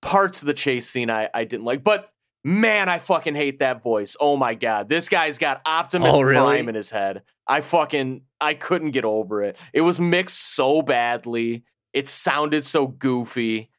[0.00, 2.11] parts of the chase scene I, I didn't like, but
[2.44, 4.16] man, I fucking hate that voice.
[4.20, 6.36] Oh my god, this guy's got Optimus Oh, really?
[6.54, 7.22] Prime in his head.
[7.46, 9.56] I fucking I couldn't get over it.
[9.72, 11.64] It was mixed so badly.
[11.92, 13.70] It sounded so goofy.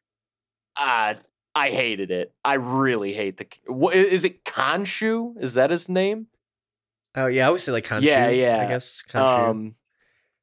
[0.78, 1.14] Uh,
[1.54, 2.32] I hated it.
[2.44, 3.46] I really hate the.
[3.66, 4.44] What is it?
[4.44, 5.34] Khonshu?
[5.42, 6.26] Is that his name?
[7.14, 8.02] Oh yeah, I always say like Khonshu.
[8.02, 8.64] Yeah, yeah.
[8.66, 9.50] I guess Khonshu.
[9.50, 9.74] Um,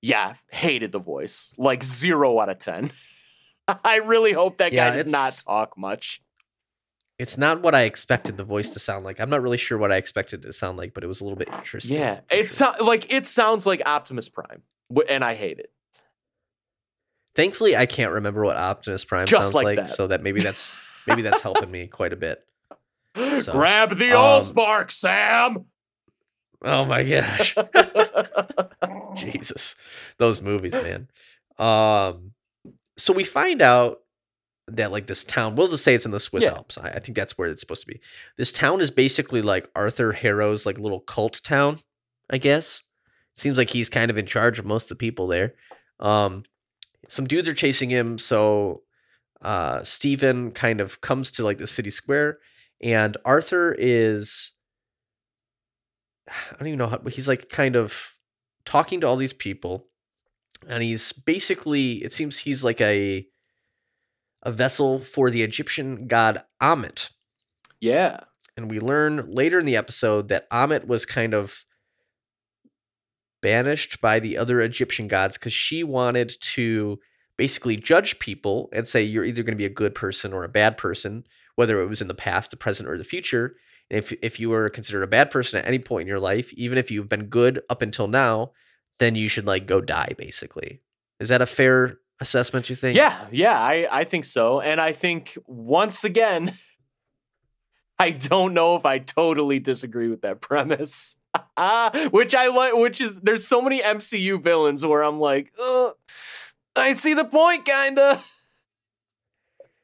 [0.02, 1.54] yeah, hated the voice.
[1.58, 2.92] Like zero out of ten.
[3.86, 6.22] I really hope that Yeah, guy does not talk much.
[7.22, 9.20] It's not what I expected the voice to sound like.
[9.20, 11.24] I'm not really sure what I expected it to sound like, but it was a
[11.24, 11.96] little bit interesting.
[11.98, 12.74] Yeah, for it sure.
[12.78, 14.64] so, like it sounds like Optimus Prime,
[15.08, 15.72] and I hate it.
[17.36, 19.92] Thankfully, I can't remember what Optimus Prime Just sounds like like, that.
[19.92, 22.44] so that maybe that's maybe that's helping me quite a bit.
[23.42, 25.66] So, Grab the um, Allspark, Sam.
[26.64, 27.56] Oh my gosh,
[29.16, 29.76] Jesus,
[30.18, 31.10] those movies, man.
[31.58, 32.32] Um,
[32.98, 34.01] so we find out
[34.78, 35.56] that like this town.
[35.56, 36.52] We'll just say it's in the Swiss Yeah.
[36.52, 36.78] Alps.
[36.78, 38.00] I, I think that's where it's supposed to be.
[38.38, 41.80] This town is basically like Arthur Harrow's like little cult town.
[42.30, 42.82] I guess
[43.34, 45.54] seems like he's kind of in charge of most of the people there.
[46.00, 46.44] Um,
[47.08, 48.84] some dudes are chasing him, so
[49.42, 52.40] uh, Steven kind of comes to like the city square,
[52.82, 54.52] and Arthur is.
[56.30, 57.94] I don't even know how he's like kind of
[58.64, 59.88] talking to all these people,
[60.68, 63.28] and he's basically it seems he's like a
[64.44, 67.10] a vessel for the Egyptian god Ammit.
[67.80, 68.22] Yeah.
[68.58, 71.66] And we learn later in the episode that Ammit was kind of
[73.42, 77.00] banished by the other Egyptian gods because she wanted to
[77.38, 80.50] basically judge people and say you're either going to be a good person or a
[80.50, 81.26] bad person,
[81.56, 83.56] whether it was in the past, the present, or the future.
[83.90, 86.54] And if if you were considered a bad person at any point in your life,
[86.54, 88.52] even if you've been good up until now,
[89.00, 90.14] then you should like go die.
[90.18, 90.82] Basically,
[91.20, 92.70] is that a fair assessment?
[92.70, 92.96] You think?
[92.96, 94.62] Yeah, yeah, I, I think so.
[94.62, 96.54] And I think once again,
[98.00, 101.18] I don't know if I totally disagree with that premise.
[102.12, 105.92] which I like which is there's so many MCU villains where I'm like, uh,
[106.76, 108.22] I see the point kinda.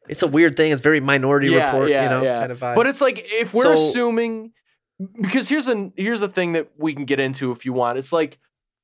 [0.09, 0.71] It's a weird thing.
[0.71, 2.39] It's very minority Yeah, report, yeah, you know, yeah.
[2.39, 2.75] kind of vibe.
[2.75, 4.51] But it's like if we're So- assuming
[5.21, 7.97] because here's an here's a thing that we can get into if you want.
[7.97, 8.39] It's like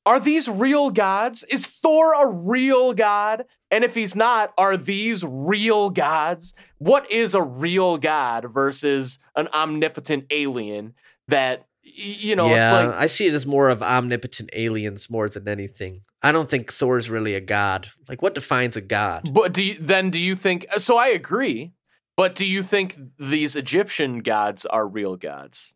[0.05, 1.43] are these real gods?
[1.45, 3.45] Is Thor a real god?
[3.71, 6.53] And if he's not, are these real gods?
[6.77, 10.93] What is a real god versus an omnipotent alien
[11.27, 15.29] that you know, yeah, it's like I see it as more of omnipotent aliens more
[15.29, 16.01] than anything.
[16.21, 17.89] I don't think Thor's really a god.
[18.07, 19.29] Like, what defines a god?
[19.33, 21.73] But do you, then do you think uh, so I agree,
[22.15, 25.75] but do you think these Egyptian gods are real gods?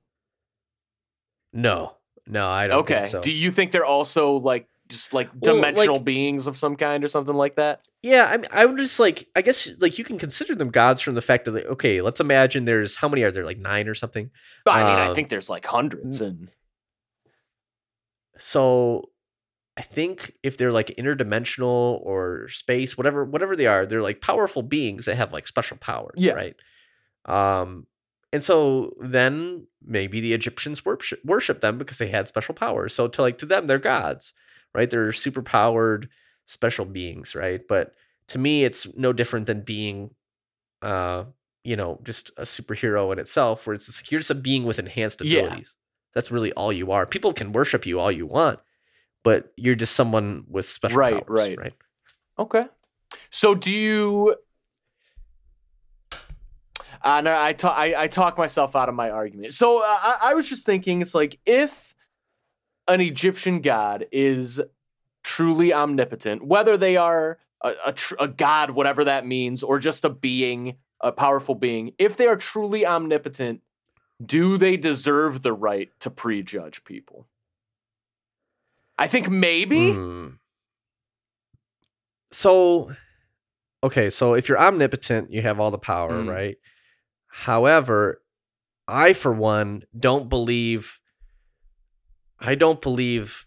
[1.52, 1.97] No,
[2.28, 2.80] no, I don't.
[2.80, 3.00] Okay.
[3.00, 3.22] Think so.
[3.22, 7.04] Do you think they're also like just like Well, dimensional like- beings of some kind
[7.04, 7.82] or something like that?
[8.04, 11.02] yeah, I mean, I would just like, I guess, like you can consider them gods
[11.02, 13.44] from the fact that, like, okay, let's imagine there's how many are there?
[13.44, 14.30] Like nine or something.
[14.66, 16.50] I mean, I Um, think there's like hundreds and
[18.38, 19.10] So,
[19.76, 24.62] I think if they're like interdimensional or space, whatever, whatever they are, they're like powerful
[24.64, 26.34] beings that have like special powers, Yeah.
[26.34, 26.56] right?
[27.26, 27.88] Um,
[28.34, 32.94] and so then maybe the Egyptians worship, worship them because they had special powers.
[32.94, 34.34] So to like to them, they're gods,
[34.74, 34.90] right?
[34.90, 36.10] They're super powered
[36.48, 37.62] special beings, right?
[37.68, 37.94] But
[38.30, 40.12] to me, it's no different than being,
[40.82, 41.24] uh,
[41.64, 44.64] you know, just a superhero in itself, where it's just, like, you're just a being
[44.66, 45.42] with enhanced Yeah.
[45.42, 45.76] abilities.
[46.14, 47.06] That's really all you are.
[47.06, 48.60] People can worship you all you want,
[49.24, 51.58] but you're just someone with special Right, powers, right.
[51.58, 51.74] right?
[52.40, 52.68] okay.
[53.30, 54.36] So do you?
[57.02, 57.78] Uh, no, I talk.
[57.78, 59.54] I, I talk myself out of my argument.
[59.54, 61.94] So uh, I, I was just thinking, it's like if
[62.88, 64.62] an Egyptian god is
[65.24, 70.06] truly omnipotent, whether they are a, a, tr- a god, whatever that means, or just
[70.06, 73.62] a being, a powerful being, if they are truly omnipotent,
[74.26, 77.28] do they deserve the right to prejudge people?
[78.98, 79.92] I think maybe.
[79.92, 80.28] Hmm.
[82.32, 82.92] So,
[83.84, 86.30] okay, so if you're omnipotent, you have all the power, Mm.
[86.30, 86.58] right?
[87.28, 88.22] However,
[88.88, 91.00] I, for one, don't believe.
[92.40, 93.46] I don't believe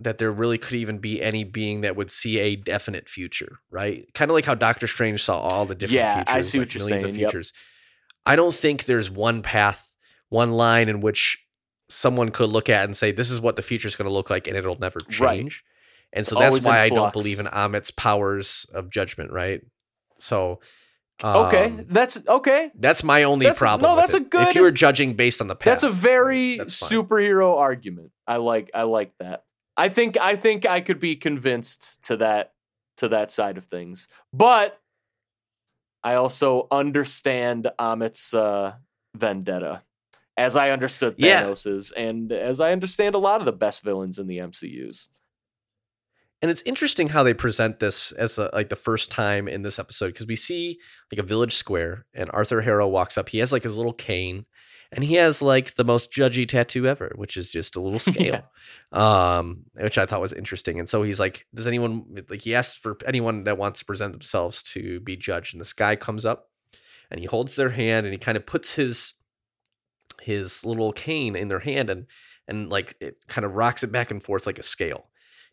[0.00, 4.12] that there really could even be any being that would see a definite future, right?
[4.14, 6.34] Kind of like how Doctor Strange saw all the different Yeah, futures.
[6.34, 7.30] I see like what you're millions of saying, yep.
[7.30, 7.52] futures.
[8.24, 9.94] I don't think there's one path,
[10.30, 11.38] one line in which
[11.90, 14.30] someone could look at and say, this is what the future is going to look
[14.30, 15.20] like and it'll never change.
[15.20, 15.52] Right.
[16.12, 19.60] And so It's that's why I don't believe in Ammit's powers of judgment, right?
[20.18, 20.60] So,
[21.22, 22.70] Okay, um, that's okay.
[22.74, 23.90] that's my only That's- problem.
[23.90, 24.22] no, that's a it.
[24.24, 28.12] If good- you were judging based on the past, That's a very that's superhero argument.
[28.26, 29.44] I like I like that.
[29.76, 32.52] I think I think I could be convinced to that
[32.98, 34.08] to that side of things.
[34.32, 34.78] But
[36.02, 38.74] I also understand Ammit's uh,
[39.14, 39.82] vendetta
[40.36, 41.42] as I understood Yeah.
[41.42, 45.08] Thanos's and as I understand a lot of the best villains in the MCUs.
[46.42, 49.78] And it's interesting how they present this as a, like the first time in this
[49.78, 50.78] episode because we see
[51.12, 53.28] like a village square and Arthur Harrow walks up.
[53.28, 54.46] He has like his little cane
[54.92, 58.42] and he has like the most judgy tattoo ever, which is just a little scale,
[58.92, 60.78] um, which I thought was interesting.
[60.78, 64.12] And so he's like, "Does anyone like?" He asks for anyone that wants to present
[64.12, 66.48] themselves to be judged, and this guy comes up
[67.10, 69.14] and he holds their hand and he kind of puts his
[70.22, 72.06] his little cane in their hand and
[72.48, 75.09] and like it kind of rocks it back and forth like a scale.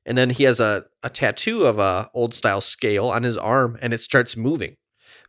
[0.08, 3.78] And then he has a, a tattoo of a old style scale on his arm
[3.82, 4.78] and it starts moving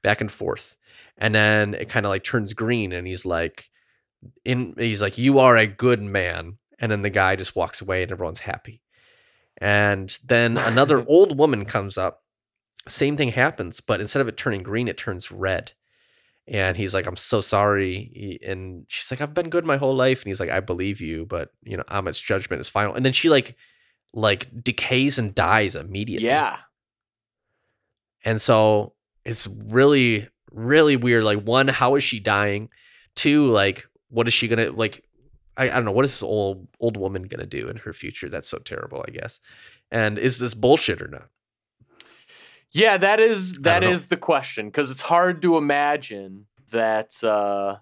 [0.03, 0.77] back and forth.
[1.19, 3.69] And then it kind of like turns green and he's like
[4.45, 6.59] in he's like, You are a good man.
[6.79, 8.81] And then the guy just walks away and everyone's happy.
[9.61, 12.23] And then another old woman comes up
[12.87, 15.73] same thing happens, but instead of it turning green, it turns red.
[16.47, 18.41] And he's like, I'm so sorry.
[18.47, 20.23] And she's like, I've been good my whole life.
[20.23, 22.95] And he's like, I believe you, but you know, Ammit's judgment is final.
[22.95, 23.57] And then she like
[24.13, 26.27] like decays and dies immediately.
[26.27, 26.59] Yeah.
[28.25, 28.95] And so
[29.25, 31.25] it's really, really weird.
[31.25, 32.69] Like, one, how is she dying?
[33.15, 35.05] Two, like, what is she gonna like?
[35.57, 35.93] I, I don't know.
[35.93, 38.29] What is this old old woman gonna do in her future?
[38.29, 39.41] That's so terrible, I guess.
[39.91, 41.29] And is this bullshit or not?
[42.71, 47.77] Yeah, that is that is the question because it's hard to imagine that uh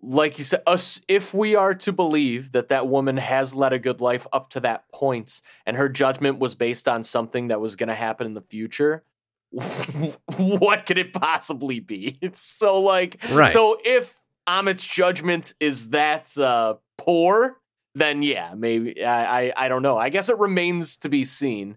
[0.00, 3.78] like you said us if we are to believe that that woman has led a
[3.78, 7.76] good life up to that point and her judgment was based on something that was
[7.76, 9.04] going to happen in the future
[10.38, 12.16] what could it possibly be?
[12.22, 13.50] It's so like Right.
[13.50, 17.58] so if Ammit's judgment is that uh poor
[17.94, 19.98] then yeah maybe I, I I don't know.
[19.98, 21.76] I guess it remains to be seen.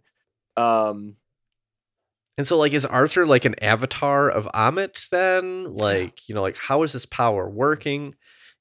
[0.56, 1.18] Um
[2.38, 5.76] And so, like, is Arthur like an avatar of Ammit then?
[5.76, 8.16] Like, you know, like, how is this power working?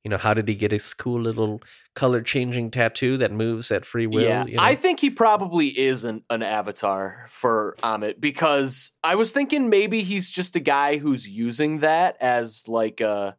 [0.04, 1.62] You know, how did he get his cool little
[1.94, 4.22] color changing tattoo that moves at free will?
[4.22, 4.62] yeah, you know?
[4.62, 10.02] I think he probably is an, an avatar for Ammit because I was thinking maybe
[10.02, 13.36] he's just a guy who's using that as like a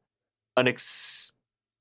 [0.58, 1.32] an ex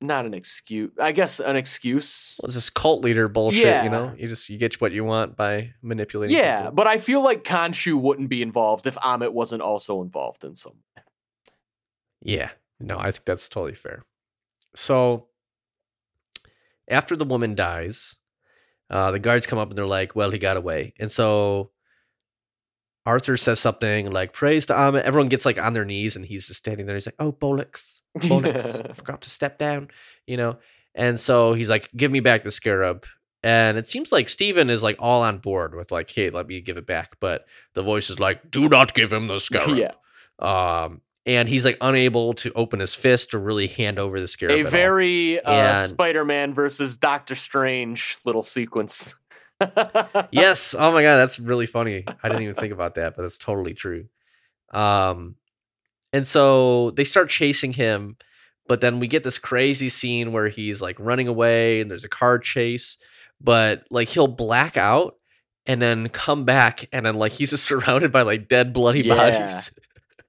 [0.01, 2.39] not an excuse I guess an excuse.
[2.43, 3.85] Well, it's this cult leader bullshit, Yeah.
[3.85, 4.15] you know?
[4.17, 6.37] You just you get what you want by manipulating.
[6.37, 6.75] Yeah, people.
[6.75, 10.73] but I feel like Khonshu wouldn't be involved if Ammit wasn't also involved in some.
[10.97, 11.03] Way.
[12.23, 12.51] Yeah.
[12.81, 14.05] No, I think that's totally fair.
[14.75, 15.29] So
[16.89, 18.15] after the woman dies,
[18.91, 20.93] uh, the guards come up and they're like, well, he got away.
[20.99, 21.71] And so
[23.07, 25.03] Arthur says something like, praise to Ammit.
[25.03, 26.97] Everyone gets like on their knees and he's just standing there.
[26.97, 29.89] He's like, oh, bollocks, I forgot to step down,
[30.27, 30.59] you know?
[30.95, 33.05] And so he's like, give me back the scarab.
[33.43, 36.61] And it seems like Steven is like all on board with like, hey, let me
[36.61, 37.17] give it back.
[37.21, 37.45] But
[37.75, 39.77] the voice is like, do not give him the scarab.
[39.77, 39.93] yeah,
[40.39, 44.59] Um, and he's like unable to open his fist or really hand over the scarab.
[44.59, 49.17] a very uh, Spider-Man versus Doctor Strange little sequence.
[50.31, 50.75] yes.
[50.79, 52.05] Oh my god, that's really funny.
[52.23, 54.07] I didn't even think about that, but that's totally true.
[54.73, 55.37] Um,
[56.15, 58.17] and so they start chasing him,
[58.69, 62.09] but then we get this crazy scene where he's like running away, and there's a
[62.09, 62.97] car chase,
[63.41, 65.17] but like he'll black out
[65.67, 69.15] and then come back, and then like he's just surrounded by like dead, bloody Yeah.
[69.17, 69.73] bodies.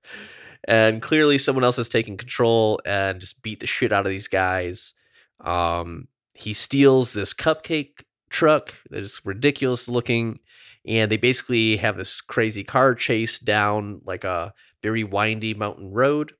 [0.67, 4.27] and clearly someone else has taken control and just beat the shit out of these
[4.27, 4.93] guys.
[5.41, 10.39] Um, he steals this cupcake truck that is ridiculous looking,
[10.85, 14.53] and they basically have this crazy car chase down like a
[14.85, 16.33] very windy mountain road.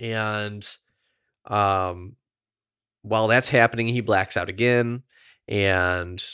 [0.00, 0.66] And
[1.44, 2.16] um,
[3.02, 5.02] while that's happening, he blacks out again,
[5.46, 6.24] and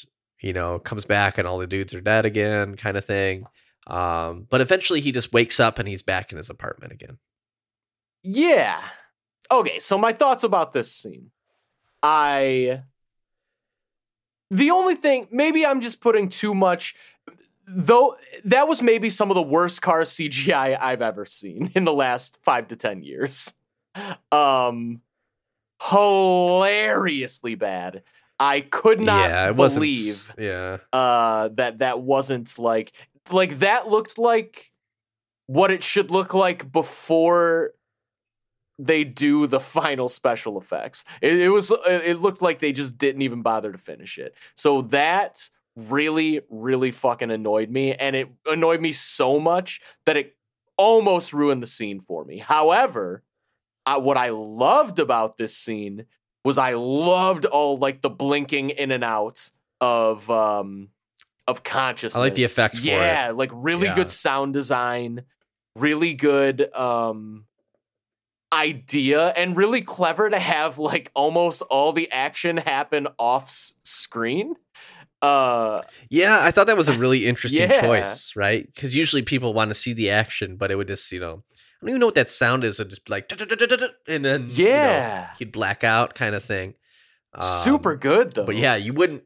[0.40, 3.47] you know comes back, and all the dudes are dead again, kind of thing.
[3.88, 7.18] Um, but eventually, he just wakes up and he's back in his apartment again.
[8.22, 8.80] Yeah.
[9.51, 11.32] Okay, so my thoughts about this scene.
[12.05, 12.84] I
[14.49, 16.95] the only thing maybe I'm just putting too much
[17.66, 21.92] though that was maybe some of the worst car CGI I've ever seen in the
[21.92, 23.54] last 5 to 10 years.
[24.32, 25.00] Um
[25.90, 28.02] hilariously bad.
[28.40, 32.92] I could not yeah, it believe Yeah, uh that that wasn't like
[33.30, 34.72] like that looked like
[35.46, 37.72] what it should look like before
[38.78, 43.22] they do the final special effects it, it was it looked like they just didn't
[43.22, 48.80] even bother to finish it so that really really fucking annoyed me and it annoyed
[48.80, 50.36] me so much that it
[50.76, 53.22] almost ruined the scene for me however
[53.86, 56.06] I, what i loved about this scene
[56.44, 59.50] was i loved all like the blinking in and out
[59.80, 60.90] of um
[61.46, 62.16] of consciousness.
[62.16, 62.76] I like the effect.
[62.76, 63.94] Yeah, like really Yeah.
[63.94, 65.24] good sound design,
[65.76, 67.46] really good um
[68.52, 74.54] idea and really clever to have like almost all the action happen off screen.
[75.24, 76.38] Uh yeah.
[76.42, 77.80] I thought that was a really interesting Yeah.
[77.82, 78.66] choice, right?
[78.74, 81.42] Because usually people want to see the action, but it would just, you know,
[81.82, 82.80] I don't even know what that sound is.
[82.80, 83.30] It'd just be like,
[84.08, 85.30] and then you know, yeah.
[85.38, 86.74] he'd black out, kind of thing.
[87.64, 88.46] Super Um, good though.
[88.46, 89.24] But yeah, you wouldn't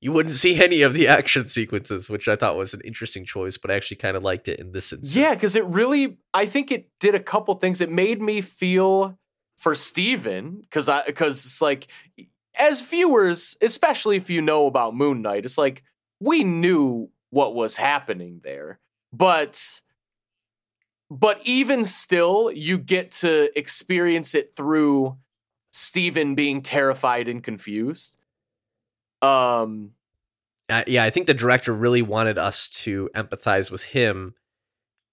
[0.00, 3.56] you wouldn't see any of the action sequences, which I thought was an interesting choice,
[3.56, 5.16] but I actually kind of liked it in this instance.
[5.16, 7.80] Yeah, because it really, I think it did a couple things.
[7.80, 9.18] It made me feel
[9.56, 11.86] for Steven, because I, because it's like,
[12.58, 15.82] as viewers, especially if you know about Moon Knight, it's like
[16.20, 18.78] we knew what was happening there,
[19.12, 19.80] but,
[21.10, 25.16] but even still, you get to experience it through
[25.72, 28.18] Steven being terrified and confused.
[29.20, 29.92] Um,
[30.68, 34.34] uh, yeah, I think the director really wanted us to empathize with him,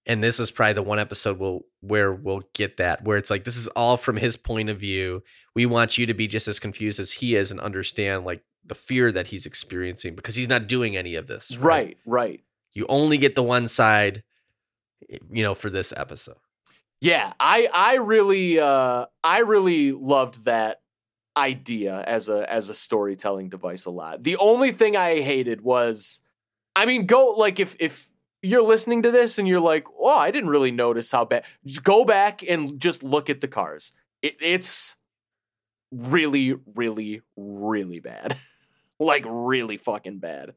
[0.06, 3.44] and this is probably the one episode we'll where we'll get that where it's like
[3.44, 5.22] this is all from his point of view.
[5.54, 8.74] We want you to be just as confused as he is and understand like the
[8.74, 11.56] fear that he's experiencing because he's not doing any of this.
[11.56, 12.40] Right, right.
[12.72, 14.22] You only get the one side,
[15.30, 16.38] you know, for this episode.
[17.00, 20.80] Yeah, I I really uh I really loved that
[21.36, 24.22] idea as a as a storytelling device a lot.
[24.22, 26.20] The only thing I hated was
[26.76, 28.11] I mean go like if if
[28.42, 31.84] you're listening to this and you're like, "Oh, I didn't really notice how bad." Just
[31.84, 33.92] go back and just look at the cars.
[34.20, 34.96] It, it's
[35.90, 38.36] really really really bad.
[38.98, 40.54] like really fucking bad.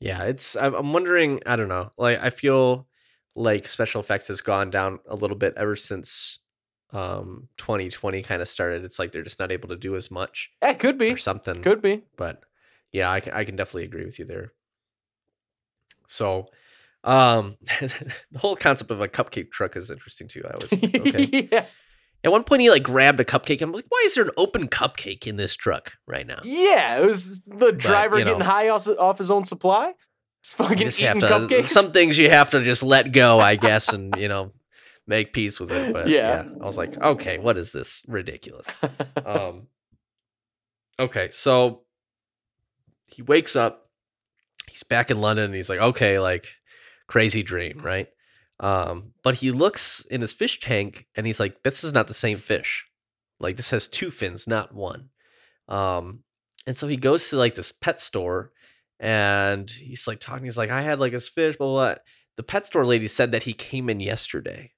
[0.00, 0.56] Yeah, it's.
[0.56, 1.42] I'm wondering.
[1.44, 1.90] I don't know.
[1.98, 2.86] Like, I feel
[3.36, 6.38] like special effects has gone down a little bit ever since
[6.92, 8.84] um 2020 kind of started.
[8.84, 11.12] It's like they're just not able to do as much That could be.
[11.12, 11.60] or something.
[11.62, 12.02] Could be.
[12.16, 12.42] But
[12.92, 14.52] yeah, I can, I can definitely agree with you there.
[16.10, 16.48] So,
[17.04, 20.42] um, the whole concept of a cupcake truck is interesting too.
[20.44, 21.48] I was okay.
[21.52, 21.64] yeah.
[22.22, 23.62] At one point, he like grabbed a cupcake.
[23.62, 26.40] and I'm like, why is there an open cupcake in this truck right now?
[26.44, 28.32] Yeah, it was the driver you know.
[28.32, 29.86] getting high off, off his own supply.
[29.88, 29.94] You
[30.44, 31.26] fucking just eating to.
[31.26, 31.68] cupcakes.
[31.68, 34.52] Some things you have to just let go, I guess, and you know,
[35.06, 35.92] make peace with it.
[35.92, 36.42] But Yeah.
[36.44, 38.66] yeah, I was like, okay, what is this ridiculous?
[39.24, 39.68] um
[40.98, 41.82] okay so
[43.06, 43.89] he wakes up
[44.70, 46.46] he's back in london and he's like okay like
[47.06, 48.08] crazy dream right
[48.60, 52.14] um but he looks in his fish tank and he's like this is not the
[52.14, 52.86] same fish
[53.38, 55.08] like this has two fins not one
[55.68, 56.20] um
[56.66, 58.52] and so he goes to like this pet store
[58.98, 62.02] and he's like talking he's like i had like this fish blah blah, blah.
[62.36, 64.70] the pet store lady said that he came in yesterday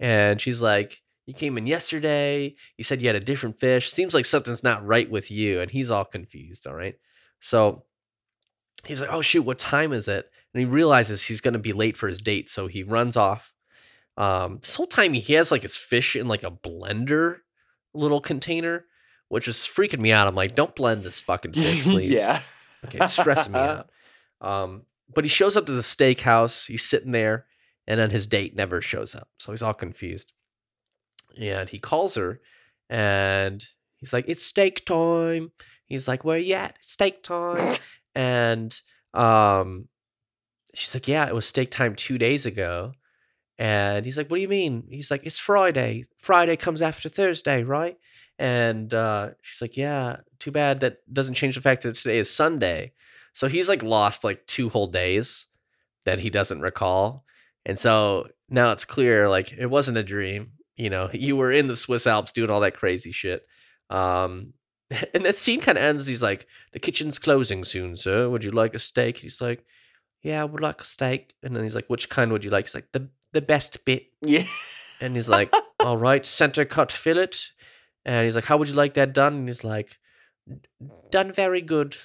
[0.00, 2.54] and she's like you came in yesterday.
[2.78, 3.92] You said you had a different fish.
[3.92, 5.60] Seems like something's not right with you.
[5.60, 6.66] And he's all confused.
[6.66, 6.94] All right.
[7.38, 7.84] So
[8.84, 10.30] he's like, oh, shoot, what time is it?
[10.54, 12.48] And he realizes he's going to be late for his date.
[12.50, 13.52] So he runs off.
[14.16, 17.38] Um, this whole time he has like his fish in like a blender
[17.94, 18.86] little container,
[19.28, 20.26] which is freaking me out.
[20.26, 22.10] I'm like, don't blend this fucking fish, please.
[22.10, 22.42] yeah.
[22.86, 23.90] Okay, it's stressing me out.
[24.40, 26.66] Um, but he shows up to the steakhouse.
[26.66, 27.46] He's sitting there,
[27.86, 29.28] and then his date never shows up.
[29.38, 30.32] So he's all confused.
[31.40, 32.40] And he calls her,
[32.90, 33.64] and
[33.96, 35.52] he's like, "It's steak time."
[35.86, 36.76] He's like, "Where you at?
[36.76, 37.76] It's steak time."
[38.18, 38.80] and
[39.14, 39.86] um,
[40.74, 42.92] she's like, "Yeah, it was steak time two days ago."
[43.58, 46.06] And he's like, "What do you mean?" He's like, "It's Friday.
[46.18, 47.96] Friday comes after Thursday, right?"
[48.36, 52.28] And uh, she's like, "Yeah, too bad that doesn't change the fact that today is
[52.28, 52.92] Sunday."
[53.34, 55.46] So he's like lost like two whole days
[56.04, 57.24] that he doesn't recall.
[57.64, 60.52] And so now it's clear like it wasn't a dream.
[60.76, 63.46] You know, you were in the Swiss Alps doing all that crazy shit.
[63.90, 64.54] Um,
[65.14, 66.06] and that scene kind of ends.
[66.06, 68.28] He's like, "The kitchen's closing soon, sir.
[68.28, 69.64] Would you like a steak?" He's like,
[70.22, 72.66] "Yeah, I would like a steak." And then he's like, "Which kind would you like?"
[72.66, 74.44] He's like, "The the best bit." Yeah.
[75.00, 77.30] And he's like, "All right, center cut fillet."
[78.04, 79.98] And he's like, "How would you like that done?" And he's like,
[81.10, 81.96] "Done very good."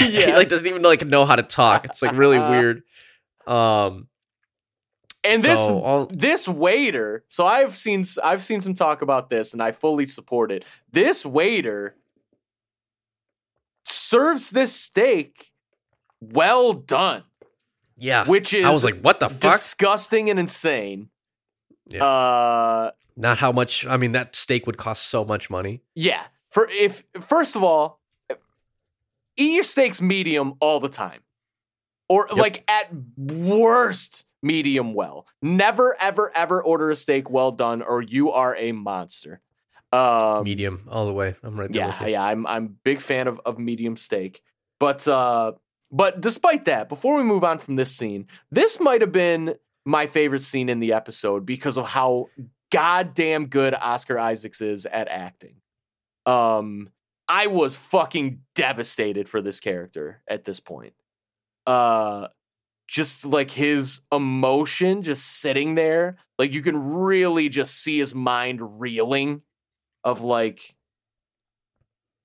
[0.00, 0.06] yeah.
[0.26, 1.84] he like doesn't even like know how to talk.
[1.84, 2.82] It's like really weird.
[3.46, 4.08] Um,
[5.24, 5.68] and this
[6.10, 10.50] this waiter, so I've seen I've seen some talk about this and I fully support
[10.50, 10.64] it.
[10.90, 11.96] This waiter
[13.92, 15.52] serves this steak
[16.20, 17.24] well done,
[17.96, 19.52] yeah, which is I was like, what the fuck?
[19.52, 21.10] disgusting and insane.
[21.86, 22.04] Yeah.
[22.04, 23.86] Uh Not how much.
[23.86, 25.82] I mean, that steak would cost so much money.
[25.94, 26.24] yeah.
[26.50, 28.00] For if first of all,
[29.36, 31.20] eat your steaks medium all the time.
[32.08, 32.38] Or Yep.
[32.38, 35.26] like at worst medium well.
[35.40, 39.40] Never ever ever order a steak well done or you are a monster.
[39.92, 41.34] Um Medium all the way.
[41.42, 41.94] I'm right there.
[42.00, 44.42] yeah, yeah, I'm I'm big fan of of medium steak.
[44.80, 45.52] But uh
[45.90, 50.06] but despite that, before we move on from this scene, this might have been my
[50.06, 52.28] favorite scene in the episode because of how
[52.70, 55.56] goddamn good Oscar Isaacs is at acting.
[56.26, 56.88] Um
[57.28, 60.94] I was fucking devastated for this character at this point.
[61.66, 62.28] Uh
[62.88, 68.80] just like his emotion just sitting there, like you can really just see his mind
[68.80, 69.42] reeling
[70.04, 70.74] of like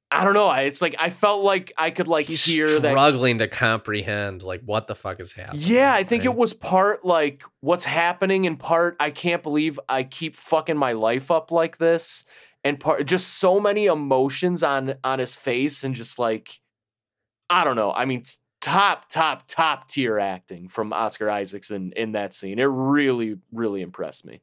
[0.09, 0.45] I don't know.
[0.47, 2.91] I- It's like I felt like I could like He's hear that.
[2.91, 5.61] struggling to comprehend like what the fuck is happening.
[5.65, 10.03] Yeah, I think it was part like what's happening, and part I can't believe I
[10.03, 12.23] keep fucking my life up like this,
[12.63, 16.61] and part just so many emotions on on his face, and just like
[17.49, 17.91] I don't know.
[17.91, 18.23] I mean,
[18.61, 22.59] top top top tier acting from Oscar Isaacs in in that scene.
[22.59, 24.39] It really really impressed me.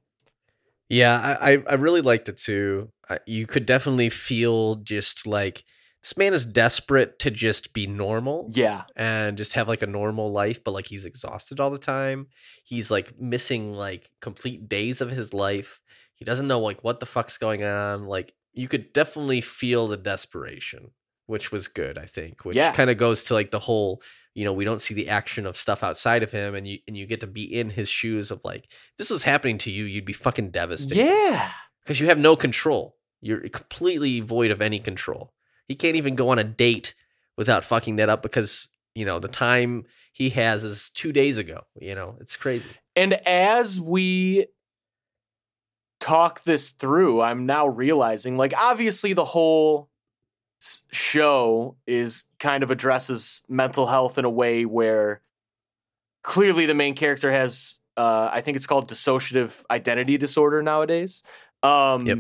[0.89, 2.90] Yeah, I I, really liked it too.
[3.27, 5.65] You could definitely feel just like
[6.02, 8.82] this man is desperate to just be normal Yeah.
[8.94, 12.27] and just have like a normal life, but like he's exhausted all the time.
[12.65, 15.81] He's like missing like complete days of his life.
[16.16, 18.05] He doesn't know like what the fuck's going on.
[18.05, 20.90] Like you could definitely feel the desperation,
[21.27, 22.44] which was good, I think.
[22.44, 22.73] Which Yeah.
[22.74, 24.02] kind of goes to like the whole,
[24.35, 26.97] you know, we don't see the action of stuff outside of him, and you and
[26.97, 29.85] you get to be in his shoes of like, if this was happening to you,
[29.85, 31.05] you'd be fucking devastated.
[31.05, 31.51] Yeah.
[31.82, 32.97] Because you have no control.
[33.20, 35.32] You're completely void of any control.
[35.69, 36.94] He can't even go on a date
[37.36, 41.62] without fucking that up because, you know, the time he has is two days ago.
[41.81, 42.70] You know, it's crazy.
[42.97, 44.47] And as we
[46.01, 49.90] talk this through, I'm now realizing like obviously the whole
[50.91, 55.20] show is kind of addresses mental health in a way where
[56.23, 61.23] clearly the main character has uh I think it's called dissociative identity disorder nowadays.
[61.62, 62.19] Um Yep.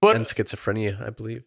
[0.00, 1.44] but and schizophrenia, I believe.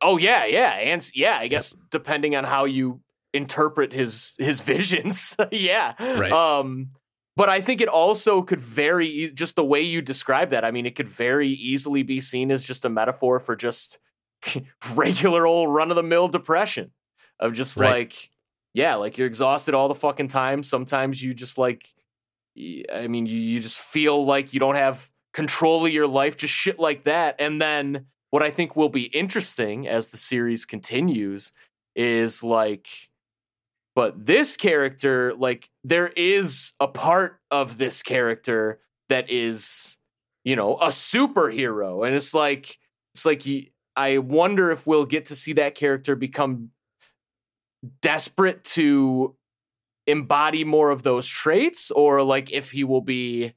[0.00, 3.00] Oh yeah, yeah, and yeah, I guess depending on how you
[3.34, 5.94] interpret his his visions, yeah.
[5.98, 6.32] Right.
[6.32, 6.90] Um,
[7.36, 10.64] but I think it also could very just the way you describe that.
[10.64, 13.98] I mean, it could very easily be seen as just a metaphor for just
[14.94, 16.92] regular old run of the mill depression
[17.40, 17.90] of just Right.
[17.90, 18.30] like
[18.74, 20.62] yeah, like you're exhausted all the fucking time.
[20.62, 21.88] Sometimes you just like,
[22.92, 26.54] i mean, you you just feel like you don't have control of your life, just
[26.54, 31.52] shit like that, and then what I think will be interesting as the series continues
[31.96, 32.86] is like,
[33.94, 39.98] but this character, like, there is a part of this character that is,
[40.44, 42.06] you know, a superhero.
[42.06, 42.78] And it's like,
[43.14, 46.70] it's like, y- I wonder if we'll get to see that character become
[48.00, 49.34] desperate to
[50.06, 53.54] embody more of those traits, or like if he will be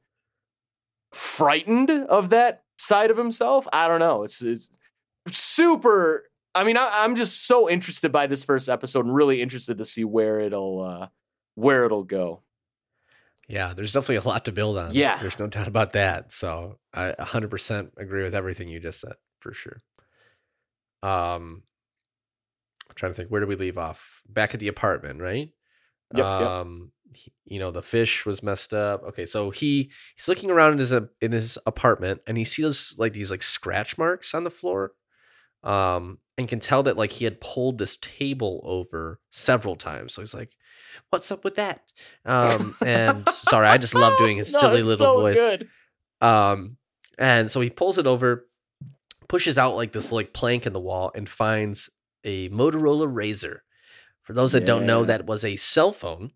[1.13, 3.68] frightened of that side of himself.
[3.72, 4.23] I don't know.
[4.23, 4.80] It's it's
[5.30, 6.26] super.
[6.55, 9.85] I mean, I, I'm just so interested by this first episode and really interested to
[9.85, 11.07] see where it'll uh,
[11.53, 12.41] where it'll go.
[13.47, 14.95] Yeah, there's definitely a lot to build on.
[14.95, 15.18] Yeah.
[15.19, 16.31] There's no doubt about that.
[16.31, 19.81] So I 100% agree with everything you just said, for sure.
[21.03, 21.64] Um,
[22.90, 24.22] I'm trying to think, where do we leave off?
[24.28, 25.49] Back at the apartment, right?
[26.14, 26.26] Yep, yep.
[26.49, 30.73] um he- you know the fish was messed up okay so he he's looking around
[30.73, 34.44] in his uh, in his apartment and he sees like these like scratch marks on
[34.44, 34.91] the floor
[35.64, 40.22] um and can tell that like he had pulled this table over several times so
[40.22, 40.53] he's like
[41.11, 41.82] what's up with that
[42.26, 45.69] um and sorry i just love doing his No, silly little so voice Good.
[46.19, 46.76] um,
[47.18, 48.48] and so he pulls it over,
[49.32, 51.90] pushes out like this like plank in the wall, and finds
[52.26, 53.60] a Motorola Razr.
[54.24, 56.32] For those that don't know, that was a cell phone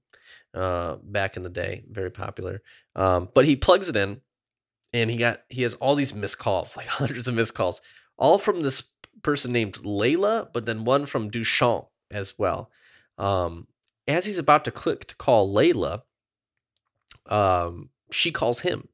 [0.54, 2.62] uh, back in the day, very popular.
[2.96, 4.22] Um, but he plugs it in,
[4.94, 7.82] and he got he has all these missed calls, like hundreds of missed calls,
[8.18, 8.84] all from this
[9.24, 12.72] person named Layla, but then one from Duchamp as well.
[13.18, 13.68] Um,
[14.08, 16.04] as he's about to click to call Layla,
[17.26, 18.88] um, she calls him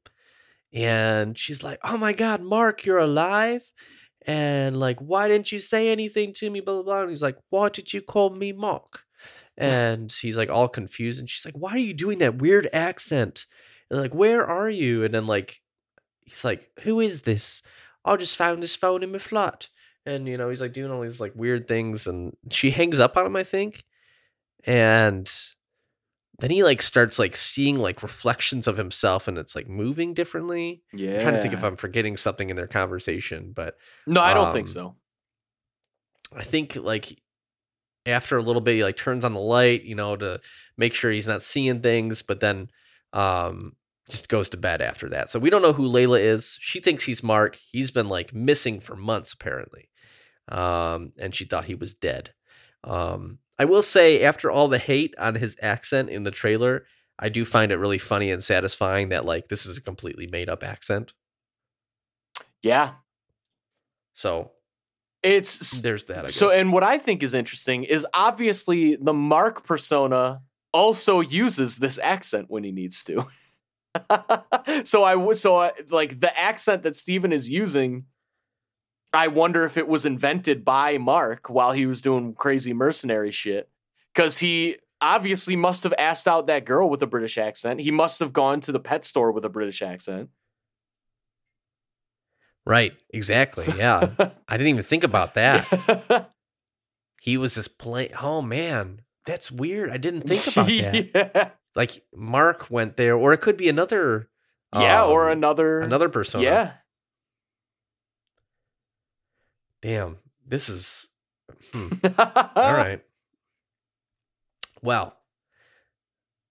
[0.72, 3.64] and she's like, "Oh my God, Marc, you're alive!"
[4.26, 6.60] And like, why didn't you say anything to me?
[6.60, 7.00] Blah blah blah.
[7.02, 9.00] And he's like, "Why did you call me Marc?"
[9.58, 13.46] And he's like all confused, and she's like, "Why are you doing that weird accent?"
[13.90, 15.60] And like, "Where are you?" And then like,
[16.24, 17.62] he's like, "Who is this?
[18.04, 19.68] I just found this phone in my flat."
[20.06, 23.16] And you know, he's like doing all these like weird things, and she hangs up
[23.16, 23.84] on him, I think,
[24.64, 25.30] and
[26.38, 30.82] then he like starts like seeing like reflections of himself and it's like moving differently.
[30.92, 31.14] Yeah.
[31.14, 33.76] I'm trying to think if I'm forgetting something in their conversation, but
[34.06, 34.96] No, I don't think um, so.
[36.34, 37.18] I think like
[38.06, 40.40] after a little bit he like turns on the light, you know, to
[40.76, 42.68] make sure he's not seeing things, but then
[43.12, 43.76] um
[44.10, 45.30] just goes to bed after that.
[45.30, 46.58] So we don't know who Layla is.
[46.60, 47.56] She thinks he's Marc.
[47.70, 49.90] He's been like missing for months apparently.
[50.48, 52.32] Um and she thought he was dead.
[52.82, 56.84] Um I will say after all the hate on his accent in the trailer,
[57.18, 60.48] I do find it really funny and satisfying that like this is a completely made
[60.48, 61.12] up accent.
[62.62, 62.92] Yeah.
[64.14, 64.52] So
[65.22, 66.36] It's there's that I guess.
[66.36, 70.42] So, and what I think is interesting is obviously the Marc persona
[70.72, 73.26] also uses this accent when he needs to.
[74.84, 78.06] so I so I, like the accent that Steven is using.
[79.12, 83.68] I wonder if it was invented by Marc while he was doing crazy mercenary shit,
[84.14, 87.80] because he obviously must have asked out that girl with a British accent.
[87.80, 90.30] He must have gone to the pet store with a British accent.
[92.64, 93.64] right, exactly.
[93.64, 94.10] So- yeah.
[94.48, 96.30] I didn't even think about that.
[97.20, 98.10] he was this play.
[98.20, 99.90] Oh man, that's weird.
[99.90, 100.66] I didn't think about
[101.12, 101.32] that.
[101.34, 101.50] yeah.
[101.74, 104.28] Like Marc went there, or it could be another.
[104.74, 106.44] Yeah, or um, another another persona.
[106.44, 106.72] Yeah.
[109.82, 111.08] Damn, this is
[111.72, 111.88] Hmm.
[112.18, 113.00] All right.
[114.82, 115.16] Well,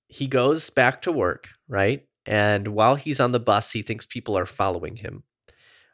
[0.07, 2.07] he goes back to work, right?
[2.25, 5.23] And while he's on the bus, he thinks people are following him.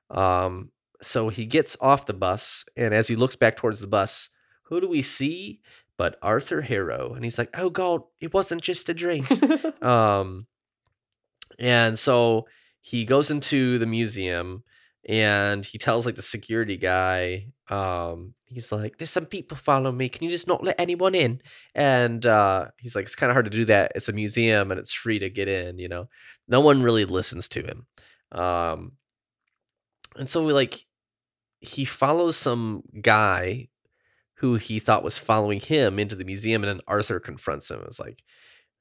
[0.09, 4.29] Um, so he gets off the bus, and as he looks back towards the bus,
[4.63, 5.61] who do we see?
[5.97, 9.23] But Arthur Harrow, and he's like, "Oh God, it wasn't just a dream."
[9.81, 10.47] um,
[11.57, 12.47] and so
[12.81, 14.63] he goes into the museum,
[15.07, 20.09] and he tells like the security guy, um, he's like, "There's some people following me.
[20.09, 21.41] Can you just not let anyone in?"
[21.73, 23.93] And uh, he's like, "It's kind of hard to do that.
[23.95, 25.79] It's a museum, and it's free to get in.
[25.79, 26.09] You know,
[26.47, 27.87] no one really listens to him."
[28.31, 28.93] Um,
[30.17, 30.85] and so we like
[31.59, 33.69] he follows some guy
[34.35, 37.81] who he thought was following him into the museum and then Arthur confronts him.
[37.87, 38.23] It's like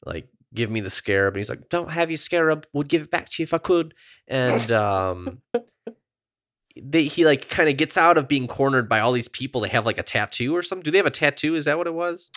[0.05, 3.11] like give me the scarab and he's like don't have your scarab would give it
[3.11, 3.95] back to you if I could
[4.29, 5.43] and um
[6.83, 9.69] they, he like kind of gets out of being cornered by all these people they
[9.69, 11.95] have like a tattoo or something do they have a tattoo is that what it
[11.95, 12.31] was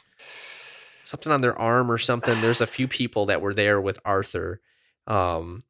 [1.04, 4.62] something on their arm or something there's a few people that were there with Arthur
[5.08, 5.64] um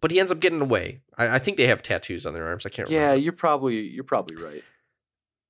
[0.00, 1.00] but he ends up getting away.
[1.16, 2.66] I, I think they have tattoos on their arms.
[2.66, 3.00] I can't remember.
[3.00, 3.24] yeah, remember.
[3.24, 4.62] you're probably you're probably right.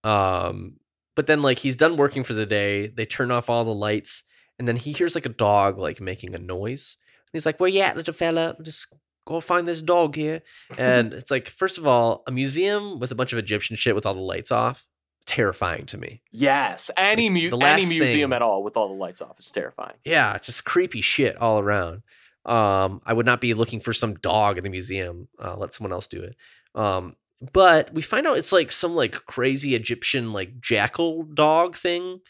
[0.04, 0.76] Um,
[1.14, 2.86] but then like he's done working for the day.
[2.86, 4.24] They turn off all the lights,
[4.58, 6.96] and then he hears like a dog like making a noise.
[7.26, 8.56] And he's like, "Where you at, little fella?
[8.62, 8.86] Just
[9.26, 10.40] go find this dog here."
[10.78, 14.06] And it's like, first of all, a museum with a bunch of Egyptian shit with
[14.06, 14.86] all the lights off,
[15.26, 16.22] terrifying to me.
[16.32, 19.96] Yes, any mu- any museum thing- at all with all the lights off is terrifying.
[20.04, 22.02] Yeah, it's just creepy shit all around.
[22.46, 25.28] Um, I would not be looking for some dog in the museum.
[25.38, 26.36] Uh, let someone else do it.
[26.74, 27.16] Um,
[27.52, 32.20] but we find out it's like some like crazy Egyptian like jackal dog thing.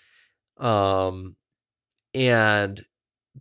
[0.56, 1.36] Um,
[2.14, 2.84] and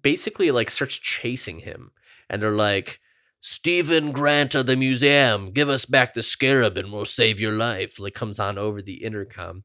[0.02, 1.92] basically like starts chasing him,
[2.30, 3.00] and they're like,
[3.48, 8.00] Steven Grant of the museum, give us back the scarab and we'll save your life.
[8.00, 9.64] Like comes on over the intercom.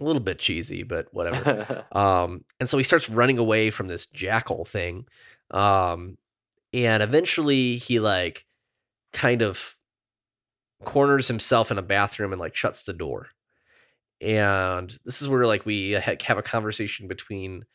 [0.00, 1.86] A little bit cheesy, but whatever.
[1.92, 5.06] Um, and so he starts running away from this jackal thing.
[5.52, 6.18] Um,
[6.72, 8.44] and eventually he like
[9.12, 9.76] kind of
[10.82, 13.28] corners himself in a bathroom and like shuts the door.
[14.20, 17.66] And this is where like we have a conversation between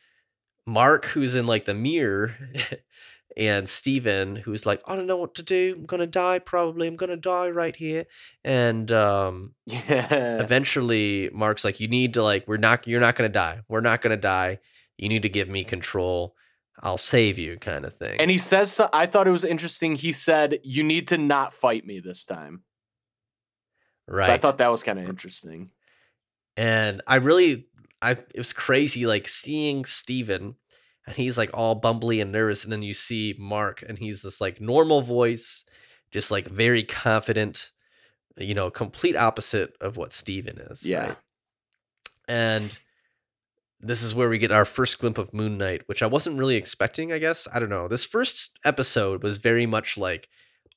[0.66, 2.36] Marc, who's in like the mirror,
[3.38, 5.76] and Steven, who's like, I don't know what to do.
[5.78, 6.88] I'm gonna die probably.
[6.88, 8.06] I'm gonna die right here.
[8.44, 10.42] And um yeah.
[10.42, 14.02] eventually mark's like you need to like we're not you're not gonna die we're not
[14.02, 14.60] gonna die
[14.98, 16.36] you need to give me control
[16.82, 19.96] i'll save you kind of thing And he says, I thought it was interesting.
[19.96, 22.64] He said, "You need to not fight me this time."
[24.08, 25.72] right So I thought that was kind of interesting.
[26.58, 27.68] and i really
[28.02, 30.56] i it was crazy like seeing steven
[31.08, 34.40] and he's like all bumbly and nervous and then you see mark and he's this
[34.42, 35.64] like normal voice
[36.12, 37.72] just like very confident
[38.38, 41.08] you know complete opposite of what steven is Yeah.
[41.10, 41.18] right?
[42.28, 42.80] and
[43.82, 46.56] this is where we get our first glimpse of Moon Knight, which I wasn't really
[46.56, 47.48] expecting, I guess.
[47.54, 47.88] I don't know.
[47.88, 50.28] This first episode was very much like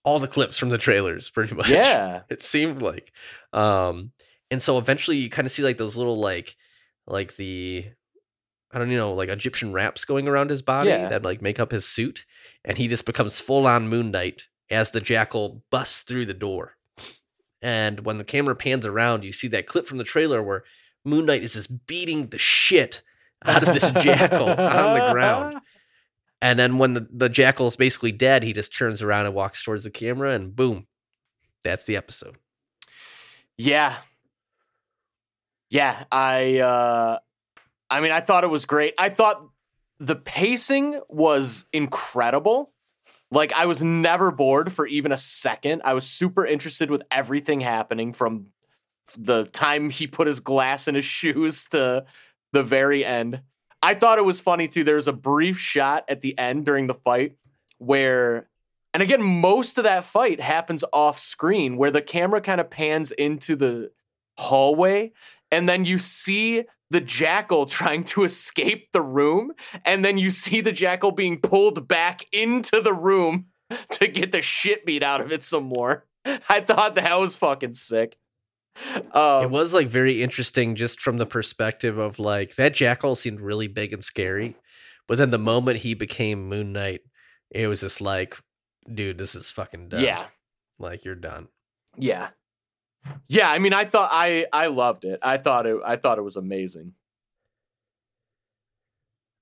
[0.05, 1.71] all the clips from the trailers, pretty much.
[1.71, 2.23] Yeah.
[2.29, 3.13] It seemed like.
[3.55, 4.13] Um,
[4.51, 6.57] and so eventually you kind of see like those little like
[7.07, 7.87] like the
[8.71, 11.09] I don't know, like Egyptian wraps going around his body Yeah.
[11.09, 12.27] that like make up his suit.
[12.65, 16.75] And he just becomes full on Moon Knight as the jackal busts through the door.
[17.63, 20.65] And when the camera pans around, you see that clip from the trailer where
[21.05, 23.03] Moon Knight is just beating the shit
[23.45, 25.61] out of this jackal on the ground.
[26.41, 29.65] And then when the, the jackal is basically dead, he just turns around and walks
[29.65, 30.87] towards the camera, and boom,
[31.65, 32.37] that's the episode.
[33.57, 33.97] Yeah.
[35.69, 37.19] Yeah, I uh
[37.91, 38.95] I mean I thought it was great.
[38.99, 39.43] I thought
[39.99, 42.73] the pacing was incredible.
[43.31, 45.83] Like I was never bored for even a second.
[45.85, 48.49] I was super interested with everything happening from
[49.17, 52.05] the time he put his glass in his shoes to
[52.53, 53.43] the very end.
[53.83, 54.85] I thought it was funny too.
[54.85, 57.37] There's a brief shot at the end during the fight
[57.79, 58.49] where
[58.93, 63.13] and again most of that fight happens off screen where the camera kind of pans
[63.13, 63.93] into the
[64.37, 65.13] hallway
[65.51, 69.53] and then you see the jackal trying to escape the room
[69.85, 73.47] and then you see the jackal being pulled back into the room
[73.91, 76.07] to get the shit beat out of it some more.
[76.49, 78.17] I thought that was fucking sick.
[79.13, 83.41] Um, it was like very interesting just from the perspective of like that jackal seemed
[83.41, 84.57] really big and scary.
[85.09, 87.01] But then the moment he became Moon Knight,
[87.51, 88.37] it was just like,
[88.93, 90.03] dude, this is fucking done.
[90.03, 90.27] yeah.
[90.79, 91.49] Like you're done.
[91.97, 92.29] Yeah.
[93.29, 95.19] Yeah, I mean I thought I I loved it.
[95.23, 96.95] I thought it I thought it was amazing.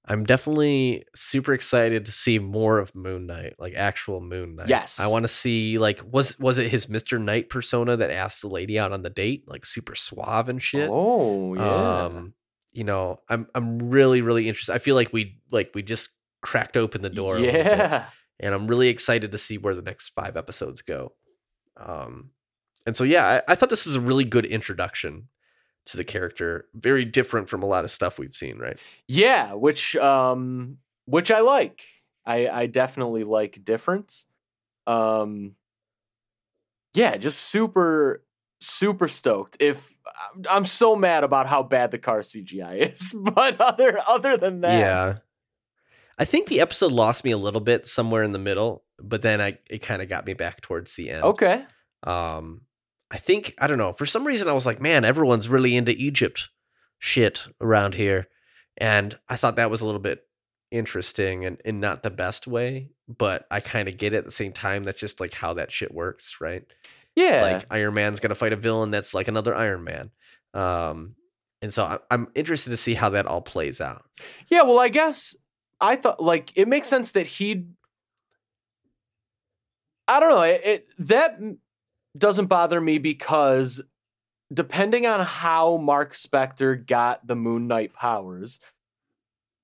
[0.09, 4.68] I'm definitely super excited to see more of Moon Knight, like actual Moon Knight.
[4.68, 5.01] Yes.
[5.01, 7.20] I want to see like was was it his Mr.
[7.20, 10.88] Knight persona that asked the lady out on the date, like super suave and shit.
[10.93, 12.05] Oh yeah.
[12.05, 12.34] Um,
[12.72, 14.74] you know, I'm I'm really really interested.
[14.74, 16.10] I feel like we like we just
[16.40, 17.38] cracked open the door.
[17.38, 18.06] a bit, yeah.
[18.38, 21.12] and I'm really excited to see where the next five episodes go.
[21.76, 22.30] Um,
[22.86, 25.28] and so yeah, I, I thought this was a really good introduction
[25.86, 26.66] to the character.
[26.74, 28.78] Very different from a lot of stuff we've seen, right?
[29.08, 31.82] Yeah, which um which I like.
[32.24, 34.26] I I definitely like difference.
[34.86, 35.56] Um
[36.94, 38.24] yeah, just super
[38.60, 39.56] super stoked.
[39.60, 39.96] If
[40.50, 44.78] I'm so mad about how bad the car CGI is, but other other than that,
[44.78, 45.18] Yeah.
[46.18, 49.40] I think the episode lost me a little bit somewhere in the middle, but then
[49.40, 51.24] I it kind of got me back towards the end.
[51.24, 51.64] Okay.
[52.02, 52.62] Um
[53.10, 55.92] I think I don't know, for some reason I was like, man, everyone's really into
[55.92, 56.48] Egypt
[56.98, 58.28] shit around here.
[58.76, 60.26] And I thought that was a little bit
[60.70, 64.30] interesting and in not the best way, but I kind of get it at the
[64.30, 64.82] same time.
[64.84, 66.64] That's just like how that shit works, right?
[67.14, 67.34] Yeah.
[67.34, 70.10] It's like Iron Man's gonna fight a villain that's like another Iron Man.
[70.52, 71.14] Um
[71.62, 74.04] and so I- I'm interested to see how that all plays out.
[74.48, 75.36] Yeah, well, I guess
[75.80, 77.68] I thought like it makes sense that he'd.
[80.08, 80.42] I don't know.
[80.42, 81.38] It, it that
[82.18, 83.82] doesn't bother me because
[84.52, 88.60] depending on how Marc Spector got the Moon Knight powers,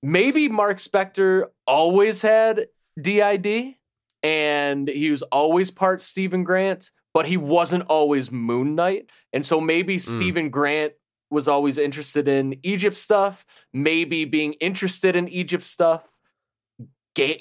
[0.03, 2.67] maybe Marc Spector always had
[3.01, 3.77] DID
[4.23, 9.61] and he was always part Steven Grant, but he wasn't always Moon Knight, and so
[9.61, 9.99] maybe hmm.
[9.99, 10.93] Steven Grant
[11.31, 16.19] was always interested in Egypt stuff, maybe being interested in Egypt stuff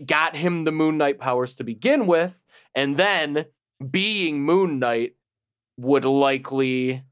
[0.05, 3.45] got him the Moon Knight powers to begin with, and then
[3.89, 5.15] being Moon Knight
[5.77, 7.03] would likely,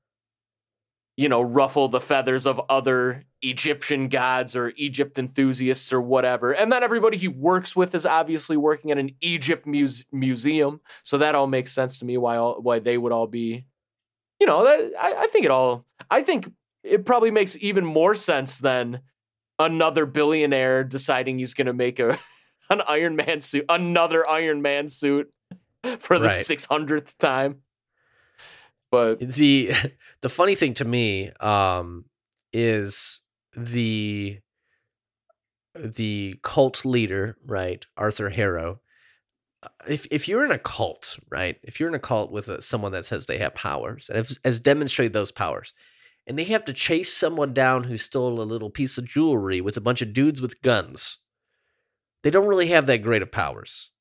[1.18, 6.52] you know, ruffle the feathers of other Egyptian gods or Egypt enthusiasts or whatever.
[6.52, 11.18] And then everybody he works with is obviously working at an Egypt muse- museum, so
[11.18, 12.18] that all makes sense to me.
[12.18, 13.66] Why all why they would all be,
[14.40, 15.86] you know, that, I, I think it all.
[16.12, 16.52] I think
[16.84, 19.02] it probably makes even more sense than
[19.58, 22.20] another billionaire deciding he's going to make a
[22.70, 25.32] an Iron Man suit, another Iron Man suit
[26.00, 26.32] for the Right.
[26.32, 27.62] six hundredth time.
[28.92, 29.72] But the
[30.22, 32.06] the funny thing to me um
[32.52, 33.22] is
[33.56, 34.40] the
[35.76, 38.80] the cult leader right arthur harrow
[39.64, 42.62] uh, if if you're in a cult right if you're in a cult with a,
[42.62, 45.74] someone that says they have powers and have, has demonstrated those powers
[46.26, 49.78] and they have to chase someone down who stole a little piece of jewelry with
[49.78, 51.20] a bunch of dudes with guns
[52.24, 53.92] they don't really have that great of powers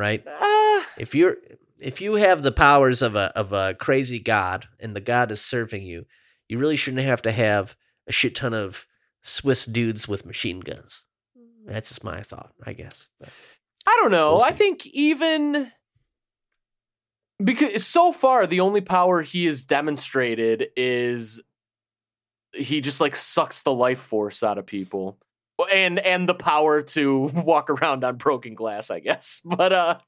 [0.00, 1.36] right uh, if you're
[1.78, 5.40] if you have the powers of a of a crazy god and the god is
[5.40, 6.06] serving you,
[6.48, 8.86] you really shouldn't have to have a shit ton of
[9.22, 11.02] Swiss dudes with machine guns.
[11.66, 13.08] That's just my thought, I guess.
[13.18, 13.28] But
[13.86, 14.36] I don't know.
[14.36, 15.70] We'll I think even
[17.42, 21.42] because so far the only power he has demonstrated is
[22.52, 25.18] he just like sucks the life force out of people.
[25.66, 29.40] And and the power to walk around on broken glass, I guess.
[29.44, 29.98] But uh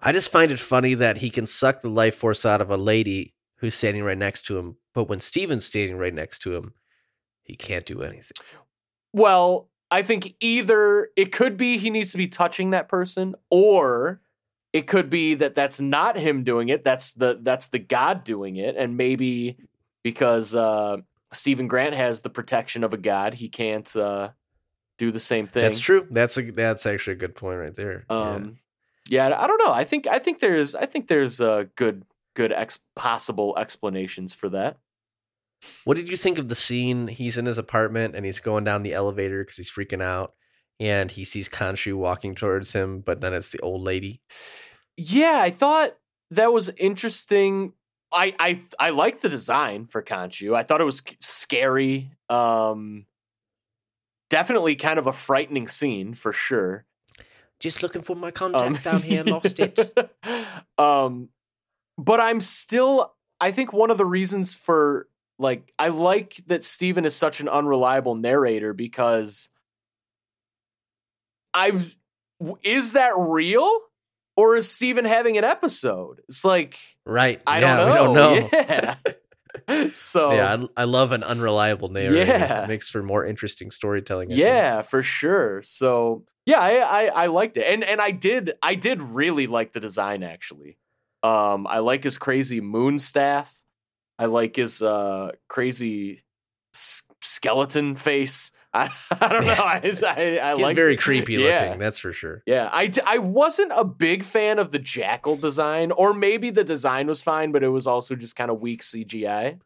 [0.00, 2.76] I just find it funny that he can suck the life force out of a
[2.76, 6.74] lady who's standing right next to him, but when Steven's standing right next to him,
[7.42, 8.36] he can't do anything.
[9.12, 14.20] Well, I think either it could be he needs to be touching that person, or
[14.72, 16.84] it could be that that's not him doing it.
[16.84, 19.56] That's the that's the God doing it, and maybe
[20.02, 20.98] because uh,
[21.32, 24.30] Steven Grant has the protection of a God, he can't uh,
[24.98, 25.62] do the same thing.
[25.62, 26.06] That's true.
[26.10, 28.04] That's a that's actually a good point right there.
[28.10, 28.16] Yeah.
[28.16, 28.58] Um,
[29.08, 29.26] yeah.
[29.38, 29.72] I don't know.
[29.72, 32.04] I think I think there's I think there's uh, good
[32.34, 34.78] good ex- possible explanations for that.
[35.84, 37.08] What did you think of the scene?
[37.08, 40.34] He's in his apartment and he's going down the elevator because he's freaking out,
[40.78, 44.20] and he sees Khonshu walking towards him, but then it's the old lady.
[44.96, 45.96] Yeah, I thought
[46.30, 47.72] that was interesting.
[48.12, 50.54] I I I liked the design for Khonshu.
[50.54, 52.10] I thought it was scary.
[52.28, 53.05] Um
[54.30, 56.84] definitely kind of a frightening scene for sure.
[57.58, 59.78] Just looking for my contact Um, down here, lost it.
[60.78, 61.30] um
[61.98, 65.08] but I'm still I think one of the reasons for
[65.38, 69.48] like I like that Steven is such an unreliable narrator because
[71.54, 71.96] I've
[72.62, 73.80] is that real
[74.36, 76.20] or is Steven having an episode?
[76.28, 77.40] It's like Right?
[77.46, 78.14] I yeah, don't know.
[78.14, 78.48] Don't know.
[78.68, 78.94] Yeah.
[79.92, 82.24] so Yeah, I, I love an unreliable narrator.
[82.26, 82.64] Yeah.
[82.64, 84.26] It makes for more interesting storytelling.
[84.26, 84.38] I think.
[84.40, 85.62] yeah, for sure.
[85.62, 89.72] So yeah, I, I I liked it, and and I did I did really like
[89.72, 90.78] the design actually.
[91.22, 93.52] Um, I like his crazy moon staff.
[94.18, 96.22] I like his uh crazy
[96.74, 98.52] s- skeleton face.
[99.10, 99.52] I, I don't know.
[99.52, 99.80] I,
[100.16, 101.64] I, I like very creepy Yeah.
[101.64, 102.42] looking, that's for sure.
[102.46, 107.06] Yeah, I, I wasn't a big fan of the jackal design, or maybe the design
[107.06, 109.58] was fine, but it was also just kind of weak CGI.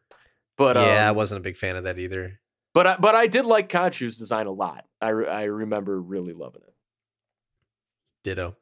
[0.57, 2.39] But yeah, I um, wasn't a big fan of that either.
[2.73, 4.85] but I, but I did like Khonshu's design a lot.
[5.01, 6.73] I re- I remember really loving it.
[8.23, 8.55] Ditto.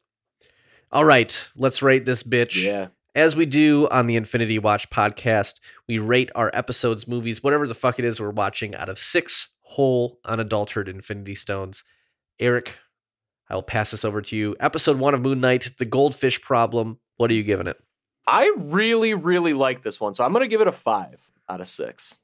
[0.91, 2.63] All right, let's rate this bitch.
[2.63, 5.55] Yeah, As we do on the Infinity Watch podcast,
[5.87, 9.49] we rate our episodes, movies, whatever the fuck it is we're watching out of six
[9.69, 11.83] whole unadulterated Infinity Stones.
[12.39, 12.79] Erik,
[13.47, 14.55] I will pass this over to you.
[14.59, 16.99] Episode one of Moon Knight, The Goldfish Problem.
[17.17, 17.77] What are you giving it?
[18.27, 21.67] I really really like this one, so I'm gonna give it a five out of
[21.67, 22.17] six.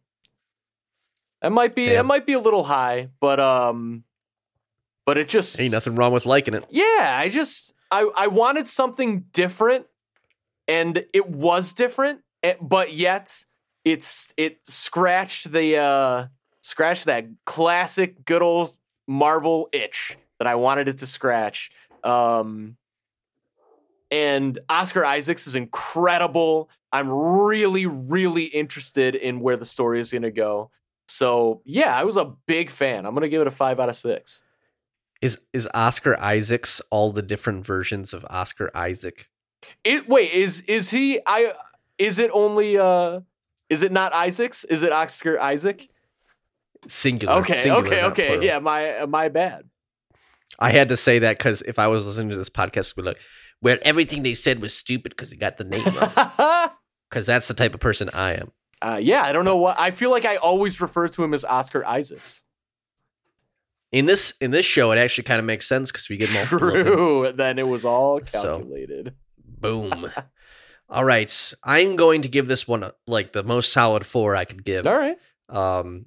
[1.44, 4.04] It might be it might be a little high, but um,
[5.06, 6.66] but it just Ain't nothing wrong with liking it.
[6.70, 9.86] Yeah, I just I I wanted something different,
[10.68, 13.46] and it was different, eh, but yet
[13.84, 16.26] it's it scratched the uh
[16.66, 18.74] scratched that classic good old
[19.08, 21.70] Marvel itch that I wanted it to scratch.
[22.04, 22.78] Um
[24.10, 26.70] and Oscar Isaacs is incredible.
[26.92, 30.72] I'm really, really interested in where the story is going to go.
[31.08, 33.06] So yeah, I was a big fan.
[33.06, 34.42] I'm going to give it a five out of six.
[35.22, 39.30] Is is Oscar Isaacs all the different versions of Oscar Isaac?
[39.84, 41.54] It wait is is he I
[42.00, 43.22] is it only uh
[43.70, 44.64] is it not Isaacs?
[44.64, 45.90] Is it Oscar Isaac?
[46.88, 47.36] Singular.
[47.41, 48.28] Okay, singular, okay, okay.
[48.28, 48.44] plural.
[48.45, 49.64] Yeah, my uh, my bad.
[50.60, 53.02] I had to say that because if I was listening to this podcast, I'd be
[53.02, 53.18] like,
[53.62, 56.12] well, everything they said was stupid because they got the name wrong.
[56.16, 56.70] uh,
[57.10, 58.52] Because that's the type of person I am.
[59.02, 61.86] yeah, I don't know what I feel like I always refer to him as Oscar
[61.86, 62.44] Isaacs.
[63.91, 66.72] In this in this show, it actually kind of makes sense because we get multiple.
[66.72, 67.32] True.
[67.36, 69.14] Then it was all So- calculated.
[69.45, 70.12] Boom.
[70.90, 74.64] All right, I'm going to give this one like the most solid four I could
[74.64, 74.86] give.
[74.86, 75.18] All right.
[75.49, 76.06] Um,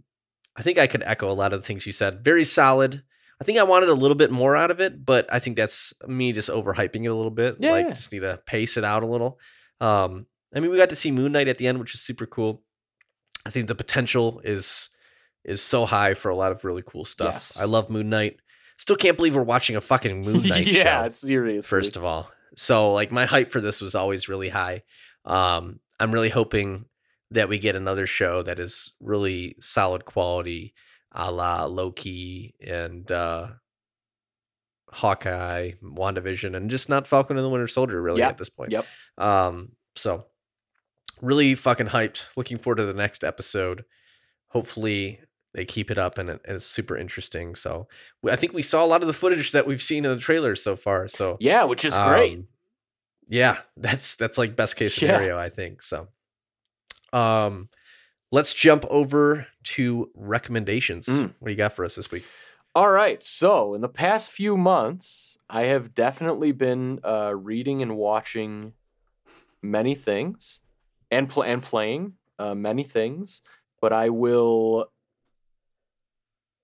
[0.59, 2.24] I think I could echo a lot of the things you said.
[2.24, 3.02] Very solid.
[3.40, 5.94] I think I wanted a little bit more out of it, but I think that's
[6.09, 7.56] me just overhyping it a little bit.
[7.60, 7.93] Yeah, like yeah.
[7.93, 9.39] just need to pace it out a little.
[9.80, 12.26] Um, I mean, we got to see Moon Knight at the end, which is super
[12.26, 12.62] cool.
[13.47, 14.89] I think the potential is
[15.44, 17.35] is so high for a lot of really cool stuff.
[17.35, 17.60] Yes.
[17.60, 18.40] I love Moon Knight.
[18.76, 20.70] Still can't believe we're watching a fucking Moon Knight show.
[20.70, 21.68] yeah, show seriously.
[21.78, 22.28] first of all.
[22.56, 24.82] So like my hype for this was always really high.
[25.24, 26.86] Um, I'm really hoping
[27.30, 30.74] that we get another show that is really solid quality,
[31.12, 33.48] a la Loki and uh,
[34.90, 38.70] Hawkeye, WandaVision, and just not Falcon and the Winter Soldier really Yep, at this point.
[38.72, 38.86] yep.
[39.18, 40.24] Um, so
[41.20, 42.26] really fucking hyped.
[42.36, 43.84] Looking forward to the next episode.
[44.48, 45.20] Hopefully
[45.52, 47.55] they keep it up and, it, and it's super interesting.
[47.55, 47.88] So
[48.26, 50.62] I think we saw a lot of the footage that we've seen in the trailers
[50.62, 51.09] so far.
[51.09, 52.38] So yeah, which is great.
[52.38, 52.48] um,
[53.28, 55.09] yeah, that's that's like best case Yeah.
[55.16, 55.82] scenario, I think.
[55.82, 56.09] So,
[57.12, 57.68] um,
[58.30, 61.06] let's jump over to recommendations.
[61.06, 61.35] Mm.
[61.39, 62.24] What do you got for us this week?
[62.74, 63.22] All right.
[63.22, 68.74] So, in the past few months, I have definitely been uh, reading and watching
[69.62, 70.60] many things
[71.10, 73.43] and pl- and playing uh, many things,
[73.80, 74.90] but I will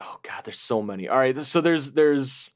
[0.00, 1.08] Oh god, there's so many.
[1.08, 2.54] All right, so there's there's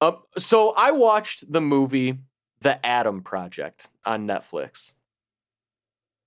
[0.00, 2.18] Uh, so I watched the movie
[2.60, 4.94] The Adam Project on Netflix.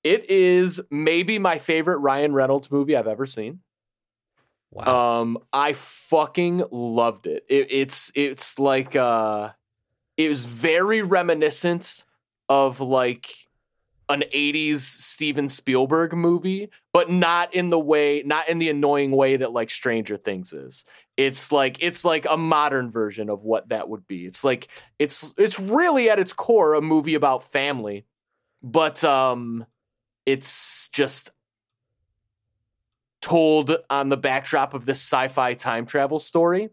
[0.03, 3.61] It is maybe my favorite Ryan Reynolds movie I've ever seen.
[4.71, 7.43] Wow, Um, I fucking loved it.
[7.49, 7.71] it.
[7.71, 9.51] It's it's like uh,
[10.15, 12.05] it was very reminiscent
[12.47, 13.31] of like
[14.09, 19.37] an '80s Steven Spielberg movie, but not in the way, not in the annoying way
[19.37, 20.85] that like Stranger Things is.
[21.17, 24.25] It's like it's like a modern version of what that would be.
[24.27, 24.67] It's like
[24.99, 28.05] it's it's really at its core a movie about family,
[28.61, 29.65] but um,
[30.25, 31.31] it's just
[33.21, 36.69] told on the backdrop of this sci-fi time travel story.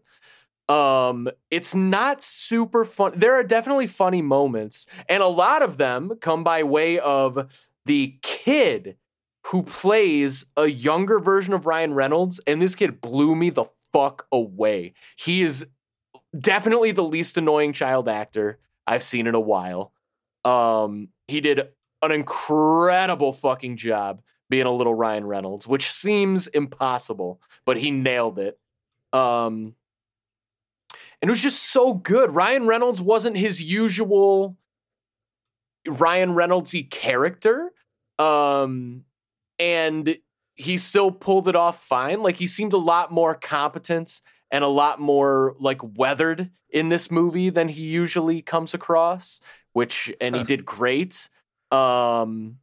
[0.69, 3.13] Um, it's not super fun.
[3.15, 7.51] There are definitely funny moments, and a lot of them come by way of
[7.85, 8.97] the kid
[9.47, 14.27] who plays a younger version of Ryan Reynolds, and this kid blew me the fuck
[14.29, 14.93] away.
[15.17, 15.65] He is
[16.37, 19.93] definitely the least annoying child actor I've seen in a while.
[20.43, 21.69] Um, he did
[22.01, 28.39] an incredible fucking job being a little Ryan Reynolds, which seems impossible, but he nailed
[28.39, 28.59] it.
[29.13, 29.75] Um,
[31.21, 32.31] and it was just so good.
[32.31, 34.57] Ryan Reynolds wasn't his usual
[35.87, 37.71] Ryan Reynoldsy character.
[38.19, 39.05] Um,
[39.59, 40.17] and
[40.55, 42.21] he still pulled it off fine.
[42.21, 44.21] Like he seemed a lot more competent
[44.51, 49.39] and a lot more like weathered in this movie than he usually comes across,
[49.73, 51.29] which and he did great.
[51.71, 52.59] Um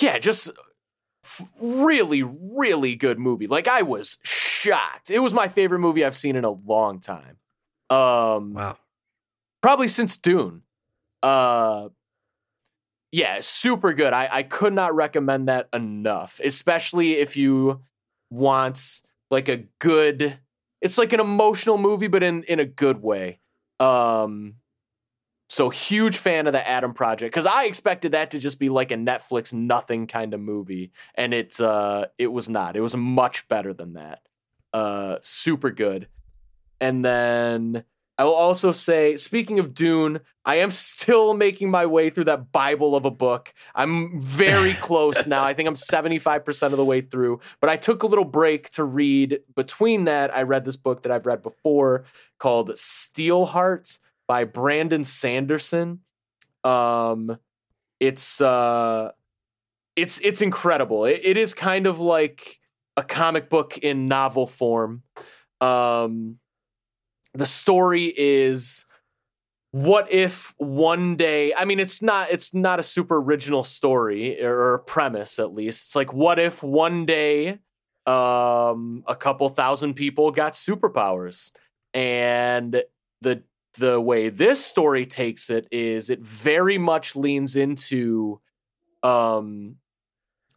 [0.00, 0.50] yeah, just
[1.60, 3.46] really, really good movie.
[3.46, 5.10] Like I was shocked.
[5.10, 7.38] It was my favorite movie I've seen in a long time.
[7.90, 8.78] Um, Wow.
[9.62, 10.62] probably since Dune.
[11.22, 11.90] Uh,
[13.10, 14.12] yeah, super good.
[14.12, 17.80] I I could not recommend that enough, especially if you
[18.30, 20.38] want like a good.
[20.80, 23.40] It's like an emotional movie, but in in a good way.
[23.80, 24.56] Um,
[25.48, 28.90] so huge fan of the Adam Project because I expected that to just be like
[28.90, 32.76] a Netflix nothing kind of movie, and it's uh it was not.
[32.76, 34.20] It was much better than that.
[34.72, 36.08] Uh, super good.
[36.80, 37.84] And then
[38.18, 42.50] I will also say, speaking of Dune, I am still making my way through that
[42.50, 43.54] Bible of a book.
[43.76, 45.44] I'm very close now.
[45.44, 48.82] I think I'm 75% of the way through, but I took a little break to
[48.82, 49.40] read.
[49.54, 52.04] Between that, I read this book that I've read before
[52.38, 56.00] called Steelheart by Brandon Sanderson.
[56.62, 57.38] Um,
[57.98, 59.10] it's uh,
[59.96, 61.04] it's it's incredible.
[61.06, 62.60] It, it is kind of like
[62.96, 65.02] a comic book in novel form.
[65.60, 66.38] Um,
[67.34, 68.84] the story is
[69.70, 74.78] what if one day i mean it's not it's not a super original story or
[74.86, 77.58] premise at least it's like what if one day
[78.06, 81.52] um a couple thousand people got superpowers
[81.92, 82.82] and
[83.20, 83.42] the
[83.76, 88.40] the way this story takes it is it very much leans into
[89.02, 89.76] um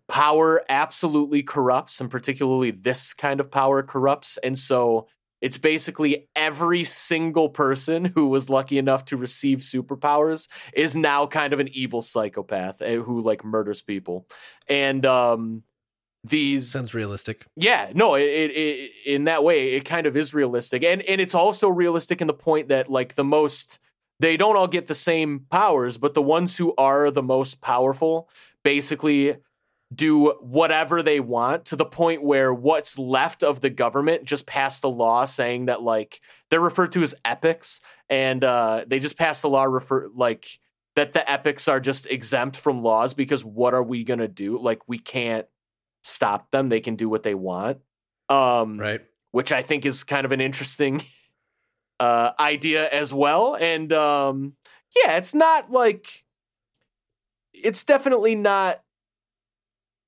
[0.08, 5.08] power absolutely corrupts and particularly this kind of power corrupts and so
[5.42, 11.52] it's basically every single person who was lucky enough to receive superpowers is now kind
[11.52, 14.28] of an evil psychopath eh, who like murders people.
[14.68, 15.64] And um
[16.24, 17.46] these Sounds realistic.
[17.56, 21.20] yeah, no, it, it, it in that way it kind of is realistic, and and
[21.20, 23.80] it's also realistic in the point that like the most
[24.20, 28.30] they don't all get the same powers, but the ones who are the most powerful
[28.64, 29.36] basically
[29.94, 34.84] do whatever they want to the point where what's left of the government just passed
[34.84, 39.44] a law saying that like they're referred to as epics, and uh, they just passed
[39.44, 40.46] a law refer like
[40.96, 44.60] that the epics are just exempt from laws because what are we gonna do?
[44.60, 45.48] Like we can't
[46.02, 46.70] stop them.
[46.70, 47.80] They can do what they want.
[48.30, 49.02] Um, Right.
[49.32, 51.02] which I think is kind of an interesting
[52.00, 53.56] uh, idea as well.
[53.56, 54.54] And um,
[54.96, 56.24] yeah, it's not like
[57.54, 58.82] it's definitely not.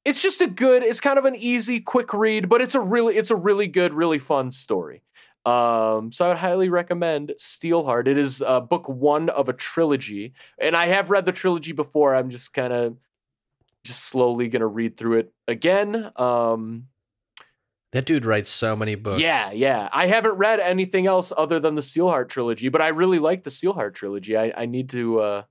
[0.06, 0.84] It's just a good.
[0.84, 3.94] It's kind of an easy, quick read, but it's a really, it's a really good,
[3.94, 5.02] really fun story.
[5.46, 8.08] Um, so I would highly recommend Steelheart.
[8.08, 12.16] It is uh, book one of a trilogy, and I have read the trilogy before.
[12.16, 12.98] I'm just kind of
[13.84, 16.12] just slowly gonna read through it again.
[16.16, 16.88] Um,
[17.92, 19.22] That dude writes so many books.
[19.22, 19.90] yeah, yeah.
[19.94, 23.50] I haven't read anything else other than the Steelheart trilogy, but I really like the
[23.52, 24.36] Steelheart trilogy.
[24.38, 25.44] I, I need to uh,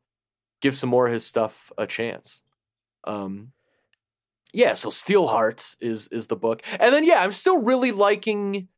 [0.60, 2.42] give some more of his stuff a chance.
[3.04, 3.52] Um,
[4.52, 8.68] yeah, so Steelheart is is the book, and then yeah, I'm still really liking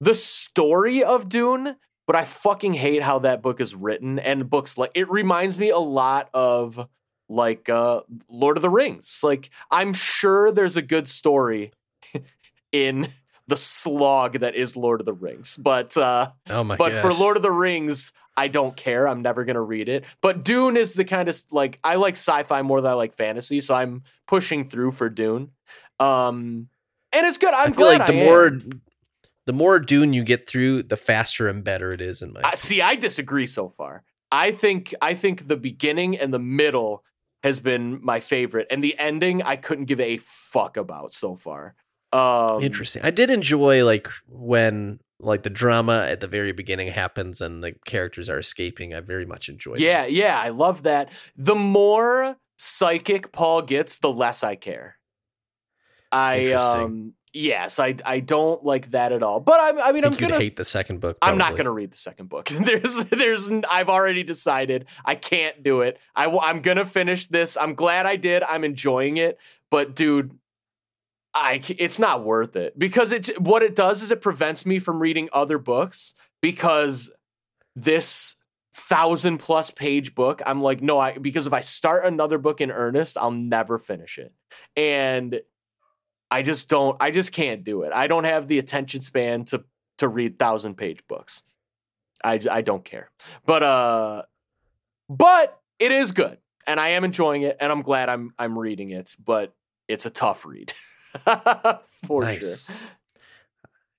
[0.00, 1.76] the story of Dune,
[2.06, 4.18] but I fucking hate how that book is written.
[4.18, 6.88] And books like it reminds me a lot of
[7.30, 9.20] like uh, Lord of the Rings.
[9.22, 11.72] Like I'm sure there's a good story
[12.72, 13.06] in
[13.46, 15.56] the slog that is Lord of the Rings.
[15.56, 17.02] But uh Oh my but gosh.
[17.02, 19.08] for Lord of the Rings, I don't care.
[19.08, 20.04] I'm never gonna read it.
[20.20, 23.60] But Dune is the kind of like I like sci-fi more than I like fantasy,
[23.60, 25.50] so I'm pushing through for Dune.
[25.98, 26.68] Um
[27.12, 27.54] and it's good.
[27.54, 28.26] I'm I feel glad like the I am.
[28.26, 28.60] more
[29.46, 32.54] the more Dune you get through, the faster and better it is in my I,
[32.54, 34.04] see, I disagree so far.
[34.30, 37.02] I think I think the beginning and the middle
[37.42, 41.74] has been my favorite, and the ending I couldn't give a fuck about so far.
[42.12, 43.02] Um, Interesting.
[43.02, 47.74] I did enjoy like when like the drama at the very beginning happens and the
[47.84, 48.94] characters are escaping.
[48.94, 49.76] I very much enjoyed.
[49.76, 49.82] that.
[49.82, 51.12] Yeah, yeah, I love that.
[51.36, 54.96] The more psychic Paul gets, the less I care.
[56.12, 59.40] I um yes, I I don't like that at all.
[59.40, 61.18] But I, I mean, I I'm you'd gonna hate the second book.
[61.22, 62.48] I'm not going to read the second book.
[62.70, 65.98] There's, there's, I've already decided I can't do it.
[66.14, 67.56] I, am going to finish this.
[67.56, 68.42] I'm glad I did.
[68.42, 69.38] I'm enjoying it,
[69.70, 70.38] but dude,
[71.34, 75.00] I, it's not worth it because it, what it does is it prevents me from
[75.00, 77.10] reading other books because
[77.74, 78.36] this
[78.74, 82.70] thousand plus page book, I'm like, no, I, because if I start another book in
[82.70, 84.32] earnest, I'll never finish it.
[84.76, 85.40] And
[86.30, 87.92] I just don't, I just can't do it.
[87.92, 89.64] I don't have the attention span to
[89.98, 91.42] to read thousand page books.
[92.24, 93.10] I I don't care.
[93.44, 94.22] But uh
[95.08, 98.90] but it is good and I am enjoying it and I'm glad I'm I'm reading
[98.90, 99.54] it, but
[99.88, 100.72] it's a tough read.
[102.06, 102.66] For nice.
[102.66, 102.76] sure.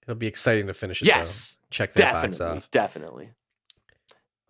[0.03, 1.06] It'll be exciting to finish it.
[1.06, 1.10] though.
[1.12, 1.60] Yes.
[1.70, 2.58] check that box Definitely.
[2.58, 2.72] off.
[2.72, 3.30] Definitely.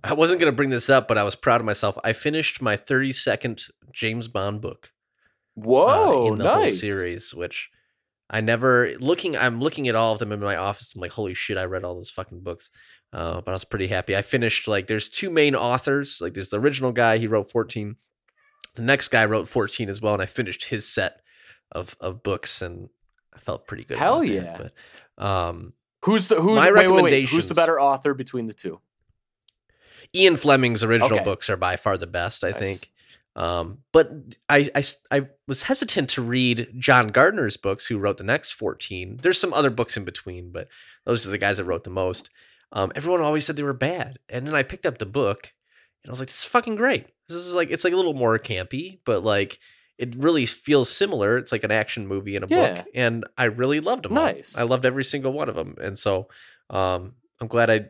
[0.04, 1.98] I wasn't gonna bring this up, but I was proud of myself.
[2.04, 4.91] I finished my 30 second James Bond book.
[5.64, 7.70] Whoa, in the nice whole series, which
[8.30, 9.36] I never looking.
[9.38, 10.94] I'm looking at all of them in my office.
[10.96, 12.70] I'm like, holy shit, I read all those fucking books.
[13.14, 14.16] Uh, but I was pretty happy.
[14.16, 16.20] I finished like there's two main authors.
[16.22, 17.98] Like there's the original guy, he wrote 14.
[18.76, 21.20] The next guy wrote 14 as well, and I finished his set
[21.74, 22.88] of of books, and
[23.36, 23.98] I felt pretty good.
[23.98, 24.34] Hell about that.
[24.34, 24.70] yeah.
[25.18, 25.74] But um,
[26.06, 28.80] Who's the who's My wait, wait, wait, Who's the better author between the two?
[30.16, 31.24] Ian Fleming's original Okay.
[31.24, 32.60] books are by far the best, I Nice.
[32.60, 32.91] think.
[33.36, 34.12] Um, but
[34.50, 34.70] i
[35.10, 39.20] i was hesitant to read John Gardner's books, who wrote the next 14.
[39.22, 40.68] There's some other books in between, but
[41.06, 42.30] those are the guys that wrote the most.
[42.74, 44.20] Um, everyone always said they were bad.
[44.30, 45.52] And then I picked up the book
[46.04, 47.08] and I was like, this is fucking great.
[47.30, 49.60] This is like, it's like a little more campy, but like,
[49.98, 51.38] it really feels similar.
[51.38, 52.76] It's like an action movie in a Yeah.
[52.76, 52.86] book.
[52.96, 54.18] And I really loved them.
[54.18, 54.26] all.
[54.26, 54.58] Nice.
[54.58, 55.76] I loved every single one of them.
[55.80, 56.28] And so
[56.70, 57.86] um, I'm glad I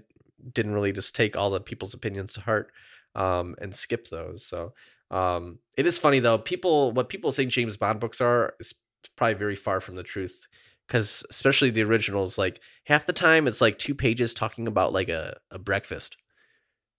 [0.54, 2.72] didn't really just take all the people's opinions to heart
[3.16, 4.46] um, and skip those.
[4.46, 4.74] So
[5.12, 6.38] um, it is funny though.
[6.40, 8.74] People, what people think James Bond books are is
[9.16, 10.48] probably very far from the truth.
[10.88, 15.08] Because especially the originals, like half the time it's like two pages talking about like
[15.10, 16.18] a, a breakfast.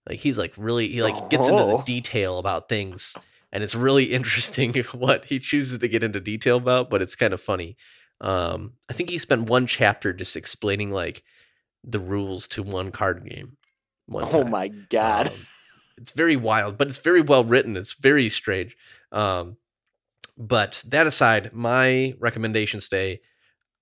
[0.09, 1.83] Like he's like really he like gets into the Oh.
[1.85, 3.15] detail about things,
[3.53, 6.89] and it's really interesting what he chooses to get into detail about.
[6.91, 7.77] But it's kind of funny.
[8.21, 11.23] Um, I think he spent one chapter just explaining like
[11.85, 13.57] the rules to one card game.
[14.07, 14.51] One Oh time.
[14.51, 15.29] my god.
[15.29, 15.35] Um,
[16.03, 17.77] it's very wild, but it's very well written.
[17.77, 18.77] It's very strange.
[19.11, 19.57] Um,
[20.37, 23.21] but that aside, my recommendation today,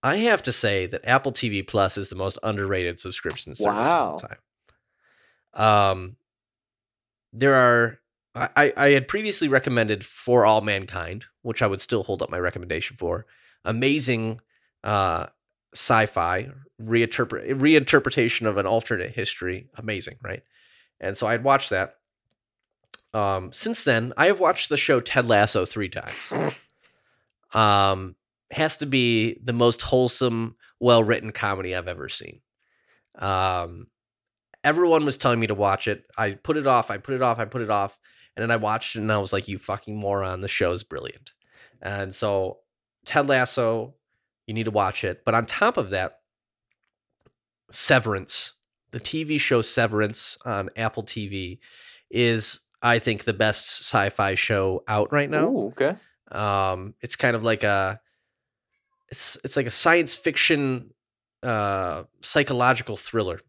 [0.02, 3.94] I have to say that Apple TV Plus is the most underrated subscription service of
[4.12, 4.38] all time.
[5.54, 6.16] Um,
[7.32, 7.98] there are.
[8.34, 12.30] I, I- I had previously recommended For All Mankind, which I would still hold up
[12.30, 13.26] my recommendation for.
[13.64, 14.40] Amazing
[14.84, 15.26] uh,
[15.74, 16.48] sci-fi
[16.80, 19.68] reinterpret reinterpretation of an alternate history.
[19.76, 20.42] Amazing, right?
[21.00, 21.96] And so I'd watched that.
[23.12, 26.32] Um, since then, I have watched the show Ted Lasso three times.
[27.52, 28.14] um,
[28.50, 32.40] has to be the most wholesome, well written comedy I've ever seen.
[33.18, 33.88] Um,
[34.64, 36.04] everyone was telling me to watch it.
[36.16, 36.90] I put it off.
[36.90, 37.38] I put it off.
[37.38, 37.98] I put it off,
[38.36, 40.40] and then I watched it, and I was like, "You fucking moron!
[40.40, 41.32] The show is brilliant."
[41.82, 42.58] And so,
[43.04, 43.94] Ted Lasso,
[44.46, 45.22] you need to watch it.
[45.24, 46.20] But on top of that,
[47.70, 48.52] Severance,
[48.90, 51.58] the TV show Severance on Apple TV,
[52.10, 55.48] is I think the best sci-fi show out right now.
[55.48, 55.96] Ooh, okay.
[56.32, 58.00] Um, it's kind of like a
[59.10, 60.94] it's it's like a science fiction
[61.42, 63.40] uh psychological thriller.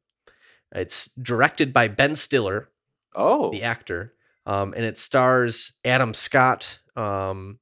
[0.73, 2.69] It's directed by Ben Stiller,
[3.15, 3.51] Oh.
[3.51, 4.13] the actor,
[4.45, 7.59] um, and it stars Adam Scott um,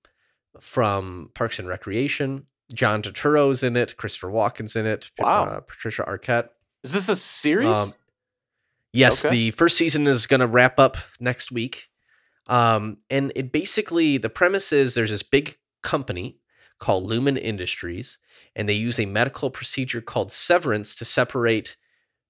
[0.60, 2.46] from Parks and Recreation.
[2.72, 3.98] John Turturro's in it.
[3.98, 5.10] Christopher Walken's in it.
[5.18, 5.46] Wow.
[5.46, 6.50] Uh, Patricia Arquette.
[6.84, 7.68] Is this a series?
[7.76, 7.90] Um,
[8.94, 9.34] Yes, Okay.
[9.34, 11.88] the first season is going to wrap up next week.
[12.48, 16.40] Um, and it basically, the premise is there's this big company
[16.80, 18.18] called Lumon Industries,
[18.56, 21.78] and they use a medical procedure called severance to separate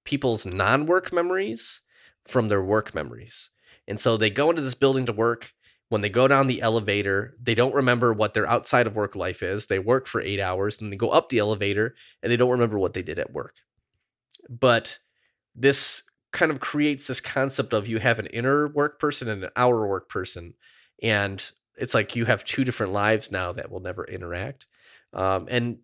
[0.04, 1.80] people's non work memories
[2.26, 3.50] from their work memories.
[3.88, 5.52] And so they go into this building to work.
[5.88, 9.42] When they go down the elevator, they don't remember what their outside of work life
[9.42, 9.66] is.
[9.66, 12.78] They work for eight hours, and they go up the elevator, and they don't remember
[12.78, 13.56] what they did at work.
[14.48, 15.00] But
[15.56, 16.02] this
[16.32, 19.86] kind of creates this concept of you have an inner work person and an outer
[19.86, 20.54] work person
[21.02, 21.50] and
[21.80, 24.66] it's like you have two different lives now that will never interact.
[25.14, 25.78] Um, and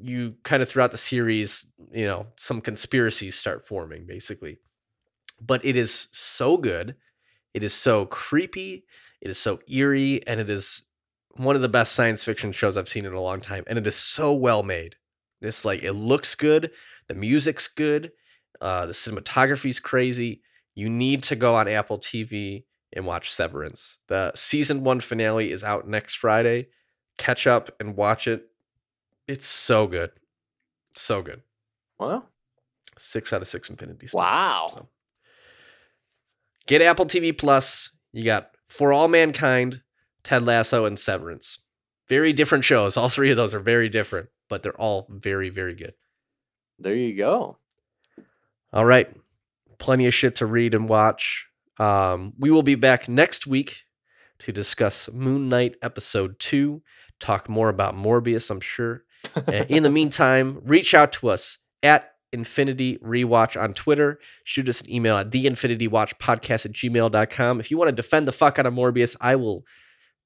[0.00, 4.58] you kind of throughout the series you know some conspiracies start forming basically.
[5.40, 6.94] But it is so good
[7.54, 8.84] it is so creepy
[9.20, 10.82] it is so eerie and it is
[11.32, 13.86] one of the best science fiction shows i've seen in a long time and it
[13.86, 14.94] is so well made.
[15.40, 16.70] It's like it looks good
[17.08, 18.12] the music's good
[18.60, 20.42] uh, the cinematography's crazy.
[20.74, 23.98] You need to go on Apple TV and watch Severance.
[24.08, 26.68] The season one finale is out next Friday.
[27.18, 28.46] Catch up and watch it.
[29.28, 30.10] It's so good.
[30.94, 31.42] So good.
[31.98, 32.28] well,
[32.98, 34.18] Six out of six Infinity Stones.
[34.18, 34.70] wow.
[34.74, 34.88] So,
[36.66, 37.90] get Apple TV Plus.
[38.12, 39.80] You got For All Mankind,
[40.22, 41.60] Ted Lasso, and Severance.
[42.08, 42.96] Very different shows.
[42.96, 45.94] All three of those are very different, but they're all very, very good.
[46.78, 47.56] There you go.
[48.72, 49.08] All right.
[49.78, 51.46] Plenty of shit to read and watch.
[51.78, 53.82] Um, we will be back next week
[54.40, 56.82] to discuss Moon Knight episode two,
[57.20, 59.04] talk more about Morbius, I'm sure.
[59.68, 64.18] In the meantime, reach out to us at Infinity Rewatch on Twitter.
[64.44, 67.60] Shoot us an email at the Infinity Watch Podcast at gmail.com.
[67.60, 69.64] If you want to defend the fuck out of Morbius, I will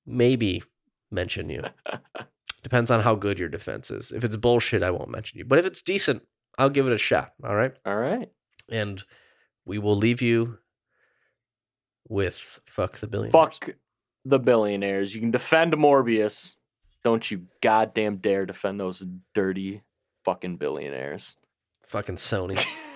[0.07, 0.63] maybe
[1.11, 1.63] mention you.
[2.63, 4.11] Depends on how good your defense is.
[4.11, 5.45] If it's bullshit, I won't mention you.
[5.45, 6.23] But if it's decent,
[6.59, 7.33] I'll give it a shot.
[7.43, 8.31] All right All right.
[8.71, 9.03] and
[9.65, 10.59] we will leave you
[12.09, 13.33] with fuck the billion.
[13.33, 13.71] Fuck
[14.25, 15.15] the billionaires.
[15.15, 16.57] You can defend Morbius.
[17.03, 19.05] Don't you goddamn dare defend those
[19.35, 19.83] dirty
[20.25, 21.37] fucking billionaires.
[21.87, 22.65] Fucking Sony.